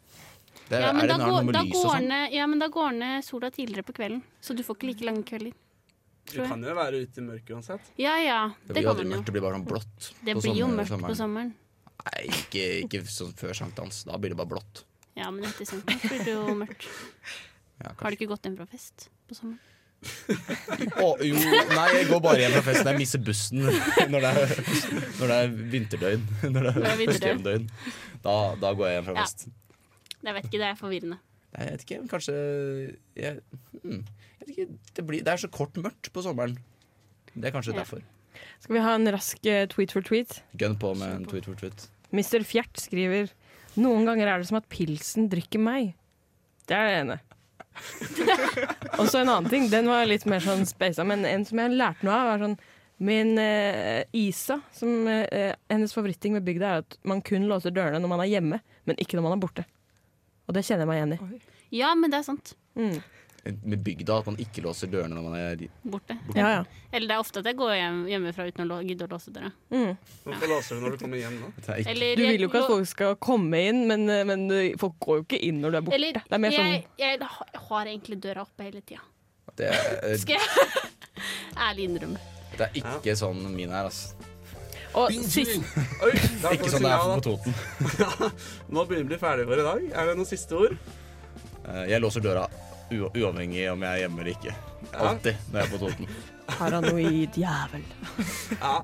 det, 0.68 0.80
Ja, 0.80 0.88
Er 0.90 0.92
men, 0.92 1.06
det 1.08 1.16
da 1.16 1.30
går, 1.30 1.52
da, 1.52 1.62
går 1.64 1.88
sånn? 1.88 2.08
ned, 2.12 2.32
ja, 2.36 2.46
men 2.46 2.58
da 2.62 2.68
går 2.68 2.92
ned 2.98 3.24
sola 3.24 3.50
tidligere 3.50 3.82
på 3.88 3.94
kvelden, 3.96 4.22
så 4.40 4.54
du 4.54 4.62
får 4.62 4.76
ikke 4.78 4.90
like 4.92 5.04
lange 5.08 5.24
kvelder. 5.24 5.52
Du 6.32 6.38
kan 6.48 6.62
jo 6.64 6.74
være 6.74 7.02
ute 7.04 7.20
i 7.20 7.24
mørket 7.26 7.50
uansett. 7.56 7.90
Ja 8.00 8.14
ja, 8.22 8.38
Det 8.64 8.72
det, 8.72 8.74
blir 8.74 8.82
jo 8.82 8.88
kan 8.88 8.96
man 8.96 9.06
jo. 9.06 9.12
mørkt, 9.16 9.26
det 9.28 9.32
blir 9.36 9.44
bare 9.44 9.58
sånn 9.58 9.66
blått. 9.68 10.08
Det 10.24 10.34
på 10.38 10.40
blir 10.46 10.56
jo 10.62 10.68
mørkt 10.72 10.88
sommeren. 10.94 11.10
på 11.12 11.18
sommeren. 11.20 11.52
Nei, 12.04 12.22
ikke, 12.28 12.64
ikke 12.86 13.02
sånn 13.08 13.34
før 13.38 13.52
sankthans. 13.56 14.02
Da 14.08 14.16
blir 14.20 14.32
det 14.34 14.38
bare 14.40 14.50
blått. 14.54 14.84
Ja, 15.16 15.28
men 15.30 15.44
etter 15.46 15.68
sankthans 15.68 16.02
blir 16.08 16.24
det 16.24 16.32
jo 16.34 16.56
mørkt. 16.58 16.88
Ja, 17.84 17.92
Har 18.00 18.10
du 18.10 18.16
ikke 18.18 18.30
gått 18.32 18.44
hjem 18.48 18.56
fra 18.58 18.66
fest 18.70 19.08
på 19.28 19.36
sommeren? 19.36 19.60
oh, 21.00 21.16
jo, 21.24 21.36
nei, 21.38 21.84
jeg 21.96 22.08
går 22.10 22.18
bare 22.24 22.40
hjem 22.42 22.56
fra 22.58 22.62
festen. 22.66 22.90
Jeg 22.92 23.00
mister 23.00 23.22
bussen 23.24 23.62
når 24.12 24.24
det 24.26 24.32
er, 24.32 24.56
når 25.20 25.30
det 25.30 25.36
er 25.38 25.54
vinterdøgn. 25.76 26.26
Når 26.44 26.60
det 26.66 26.74
Når 26.74 26.80
det 26.80 26.88
er 26.88 26.90
er 26.90 27.00
vinterdøgn. 27.04 27.68
Da, 28.26 28.34
da 28.60 28.72
går 28.76 28.90
jeg 28.90 28.98
hjem 28.98 29.06
fra 29.08 29.14
Ja. 29.16 29.22
fest. 29.28 29.46
Jeg 30.24 30.34
vet 30.38 30.44
ikke, 30.48 30.60
det 30.60 30.68
er 30.72 30.76
forvirrende. 30.80 31.18
Nei, 31.54 31.66
jeg 31.68 31.72
vet 31.76 31.84
ikke. 31.86 31.98
Kanskje 32.10 32.34
jeg, 33.18 33.38
hmm, 33.84 34.00
jeg 34.02 34.40
vet 34.40 34.52
ikke, 34.54 34.66
det, 34.98 35.06
blir, 35.06 35.22
det 35.26 35.32
er 35.34 35.42
så 35.44 35.50
kort 35.54 35.78
mørkt 35.78 36.10
på 36.14 36.24
sommeren. 36.24 36.56
Det 37.34 37.48
er 37.50 37.54
kanskje 37.54 37.74
Ja. 37.74 37.82
derfor. 37.82 38.02
Skal 38.60 38.74
vi 38.74 38.82
ha 38.82 38.94
en 38.96 39.10
rask 39.14 39.46
eh, 39.46 39.66
tweet 39.70 39.92
for 39.94 40.02
tweet? 40.02 40.40
Gun 40.58 40.74
på 40.80 40.94
med 40.98 41.20
en 41.20 41.26
tweet 41.30 41.46
for 41.46 41.54
tweet. 41.60 41.86
Mr. 42.14 42.42
Fjert 42.46 42.78
skriver 42.82 43.30
Noen 43.76 44.06
ganger 44.06 44.28
er 44.30 44.38
det 44.42 44.46
som 44.48 44.58
at 44.60 44.68
pilsen 44.70 45.26
drikker 45.30 45.58
meg. 45.62 45.94
Det 46.70 46.76
er 46.78 46.86
det 46.86 46.98
ene. 47.02 47.16
Og 49.00 49.08
så 49.10 49.20
en 49.22 49.30
annen 49.32 49.48
ting, 49.50 49.66
den 49.72 49.88
var 49.90 50.06
litt 50.06 50.22
mer 50.30 50.42
sånn 50.44 50.62
speisa, 50.68 51.02
men 51.06 51.24
en 51.26 51.42
som 51.46 51.58
jeg 51.58 51.74
lærte 51.74 52.06
noe 52.06 52.14
av, 52.14 52.28
var 52.32 52.44
sånn 52.44 52.58
Min 53.04 53.32
eh, 53.42 54.04
Isa, 54.14 54.60
som 54.72 55.08
eh, 55.10 55.50
hennes 55.68 55.92
favoritting 55.92 56.36
med 56.36 56.44
bygda, 56.46 56.68
er 56.78 56.84
at 56.84 56.94
man 57.02 57.18
kun 57.26 57.48
låser 57.50 57.74
dørene 57.74 57.98
når 57.98 58.12
man 58.12 58.22
er 58.22 58.30
hjemme, 58.30 58.60
men 58.86 59.00
ikke 59.02 59.18
når 59.18 59.24
man 59.26 59.34
er 59.34 59.42
borte. 59.42 59.64
Og 60.48 60.54
det 60.56 60.62
kjenner 60.66 60.84
jeg 60.84 60.90
meg 60.92 61.00
igjen 61.00 61.12
i. 61.16 61.42
Ja, 61.80 61.94
men 61.98 62.12
det 62.12 62.20
er 62.20 62.26
sant. 62.26 62.54
Mm. 62.74 62.96
med 63.44 63.82
bygda 63.84 64.14
at 64.18 64.26
man 64.26 64.36
ikke 64.40 64.62
låser 64.64 64.88
dørene 64.90 65.14
når 65.14 65.24
man 65.26 65.34
er 65.36 65.60
Borte. 65.84 66.14
Ja, 66.34 66.48
ja. 66.48 66.60
Eller 66.90 67.10
det 67.10 67.16
er 67.16 67.20
ofte 67.20 67.42
at 67.42 67.48
jeg 67.50 67.58
går 67.58 67.74
hjem, 67.76 67.98
hjemmefra 68.08 68.46
uten 68.48 68.72
å 68.72 68.78
gidde 68.82 69.04
å 69.04 69.10
låse 69.12 69.32
døra. 69.34 69.50
Mm. 69.70 69.90
Hvorfor 70.24 70.48
låser 70.54 70.78
du 70.80 70.84
når 70.86 70.96
du 70.96 71.02
kommer 71.04 71.20
hjem 71.20 71.36
da? 71.42 71.76
Eller 71.92 72.16
Du 72.16 72.22
vil 72.24 72.46
jo 72.46 72.48
ikke 72.48 72.62
at 72.62 72.70
folk 72.72 72.88
skal 72.88 73.16
komme 73.20 73.60
inn, 73.68 73.82
men, 73.90 74.06
men 74.30 74.46
folk 74.80 74.96
går 75.04 75.20
jo 75.20 75.26
ikke 75.28 75.42
inn 75.44 75.60
når 75.60 75.74
du 75.76 75.80
er 75.80 75.86
borte. 75.88 75.98
Eller 76.00 76.20
det 76.22 76.38
er 76.38 76.44
mer 76.46 76.56
sånn 76.56 76.72
jeg, 76.72 76.86
jeg 77.04 77.64
har 77.68 77.92
egentlig 77.92 78.20
døra 78.24 78.46
oppe 78.48 78.68
hele 78.68 78.80
tida. 78.80 79.04
Det 79.60 79.68
er, 79.70 80.16
Skal 80.18 80.40
jeg 80.40 80.92
ærlig 81.68 81.90
innrømme. 81.90 82.22
det 82.56 82.70
er 82.70 82.80
ikke 82.80 83.14
sånn 83.20 83.44
min 83.54 83.70
er, 83.70 83.90
altså. 83.90 84.32
Og 84.94 85.10
sist 85.26 85.56
Oi, 86.04 86.12
da 86.42 86.52
Ikke 86.54 86.70
sånn 86.70 86.84
det 86.86 86.92
er 86.94 87.06
på 87.08 87.22
Toten. 87.24 87.56
Nå 88.74 88.84
begynner 88.86 89.02
vi 89.02 89.08
å 89.08 89.10
bli 89.14 89.18
ferdige 89.22 89.48
for 89.50 89.62
i 89.62 89.66
dag. 89.66 89.88
Er 89.90 90.10
det 90.10 90.14
noen 90.20 90.28
siste 90.30 90.54
ord? 90.58 90.76
Eh, 91.64 91.84
Jeg 91.90 92.02
låser 92.04 92.22
døra 92.24 92.44
u 92.92 93.08
uavhengig 93.08 93.64
om 93.72 93.82
jeg 93.82 93.90
er 93.90 94.02
hjemme 94.04 94.20
eller 94.22 94.32
ikke. 94.36 94.54
Alltid 94.94 95.38
når 95.50 95.58
jeg 95.58 95.64
er 95.66 95.72
på 95.72 95.80
Toten. 95.82 96.14
Paranoid 96.54 97.38
jævel. 97.40 97.84
Ja. 98.60 98.74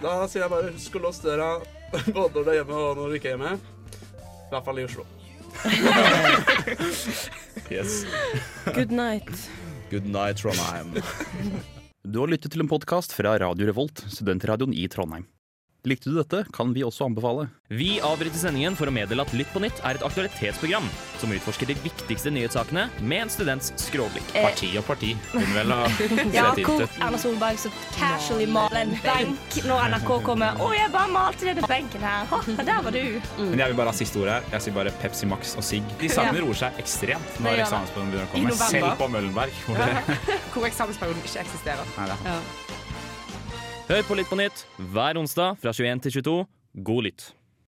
Da 0.00 0.12
sier 0.32 0.46
jeg 0.46 0.52
bare 0.54 0.70
husk 0.72 0.94
å 0.96 1.02
låse 1.04 1.26
døra 1.26 1.48
både 1.90 2.30
når 2.38 2.44
du 2.46 2.50
er 2.54 2.60
hjemme 2.60 2.78
og 2.86 3.00
når 3.02 3.10
du 3.10 3.18
ikke 3.18 3.32
er 3.32 3.36
hjemme. 3.36 3.56
I 3.60 4.54
hvert 4.54 4.64
fall 4.70 4.80
i 4.80 4.86
Oslo. 4.86 5.04
Yes. 7.70 8.04
Good 8.72 8.94
night. 8.94 9.28
Good 9.90 10.06
night, 10.06 10.38
Trondheim. 10.40 10.94
Du 12.06 12.22
har 12.22 12.30
lyttet 12.30 12.54
til 12.54 12.62
en 12.64 12.70
podkast 12.70 13.12
fra 13.14 13.34
Radio 13.42 13.66
Revolt, 13.68 14.00
studentradioen 14.10 14.72
i 14.74 14.86
Trondheim. 14.90 15.26
Likte 15.88 16.10
du 16.10 16.16
dette, 16.18 16.42
kan 16.52 16.74
vi 16.76 16.82
også 16.84 17.06
anbefale. 17.08 17.46
Vi 17.72 18.00
avbryter 18.04 18.36
sendingen 18.36 18.74
for 18.76 18.90
å 18.90 18.92
meddele 18.92 19.22
at 19.24 19.30
Lytt 19.32 19.48
på 19.54 19.62
nytt 19.62 19.78
er 19.86 19.96
et 19.96 20.02
aktualitetsprogram 20.04 20.84
som 21.20 21.32
utforsker 21.32 21.70
de 21.70 21.76
viktigste 21.80 22.32
nyhetssakene 22.34 22.88
med 23.00 23.22
en 23.24 23.32
students 23.32 23.70
skråblikk. 23.80 24.26
Eh. 24.34 24.44
Parti 24.44 24.68
og 24.76 24.84
parti, 24.88 25.14
Hun 25.32 25.54
vel 25.54 25.72
ha 25.72 25.78
Ja, 26.36 26.50
hvor. 26.58 26.84
Erna 26.98 27.20
Solberg 27.20 27.60
så 27.62 27.72
casually 27.96 28.48
maler 28.50 28.82
en 28.82 28.92
benk 29.04 29.60
når 29.64 29.94
NRK 29.94 30.10
kommer. 30.26 30.60
'Å, 30.60 30.68
jeg 30.76 30.92
bare 30.92 31.14
malte 31.14 31.48
denne 31.48 31.70
benken 31.70 32.04
her.' 32.04 32.28
Ha, 32.34 32.42
der 32.60 32.84
var 32.84 32.98
du. 32.98 33.02
Men 33.38 33.62
jeg 33.64 33.72
vil 33.72 33.78
bare 33.80 33.94
ha 33.94 33.96
siste 33.96 34.20
ordet 34.20 34.36
her. 34.36 34.50
Jeg 34.56 34.66
sier 34.66 34.76
bare 34.76 34.92
Pepsi 35.00 35.30
Max 35.30 35.56
og 35.56 35.64
sigg. 35.64 35.96
De 36.02 36.12
sangene 36.12 36.44
roer 36.44 36.60
seg 36.60 36.82
ekstremt 36.82 37.40
når 37.40 37.64
eksamensperioden 37.64 38.12
begynner 38.12 38.28
å 38.28 38.34
komme. 38.34 38.58
Selv 38.66 38.92
på 39.00 39.08
Møllenberg. 39.16 39.64
Hvor 39.64 39.80
ja. 39.86 40.04
Hvor 40.52 40.68
eksamensperioden 40.68 41.24
ikke 41.24 41.46
eksisterer. 41.46 41.96
Nei, 41.96 42.10
da. 42.12 42.20
Ja. 42.28 42.38
Hør 43.90 44.04
på 44.06 44.14
Litt 44.14 44.28
på 44.30 44.36
nytt 44.38 44.60
hver 44.94 45.18
onsdag 45.18 45.56
fra 45.58 45.72
21 45.74 46.04
til 46.04 46.12
22. 46.20 46.34
God 46.86 47.06
lytt. 47.08 47.24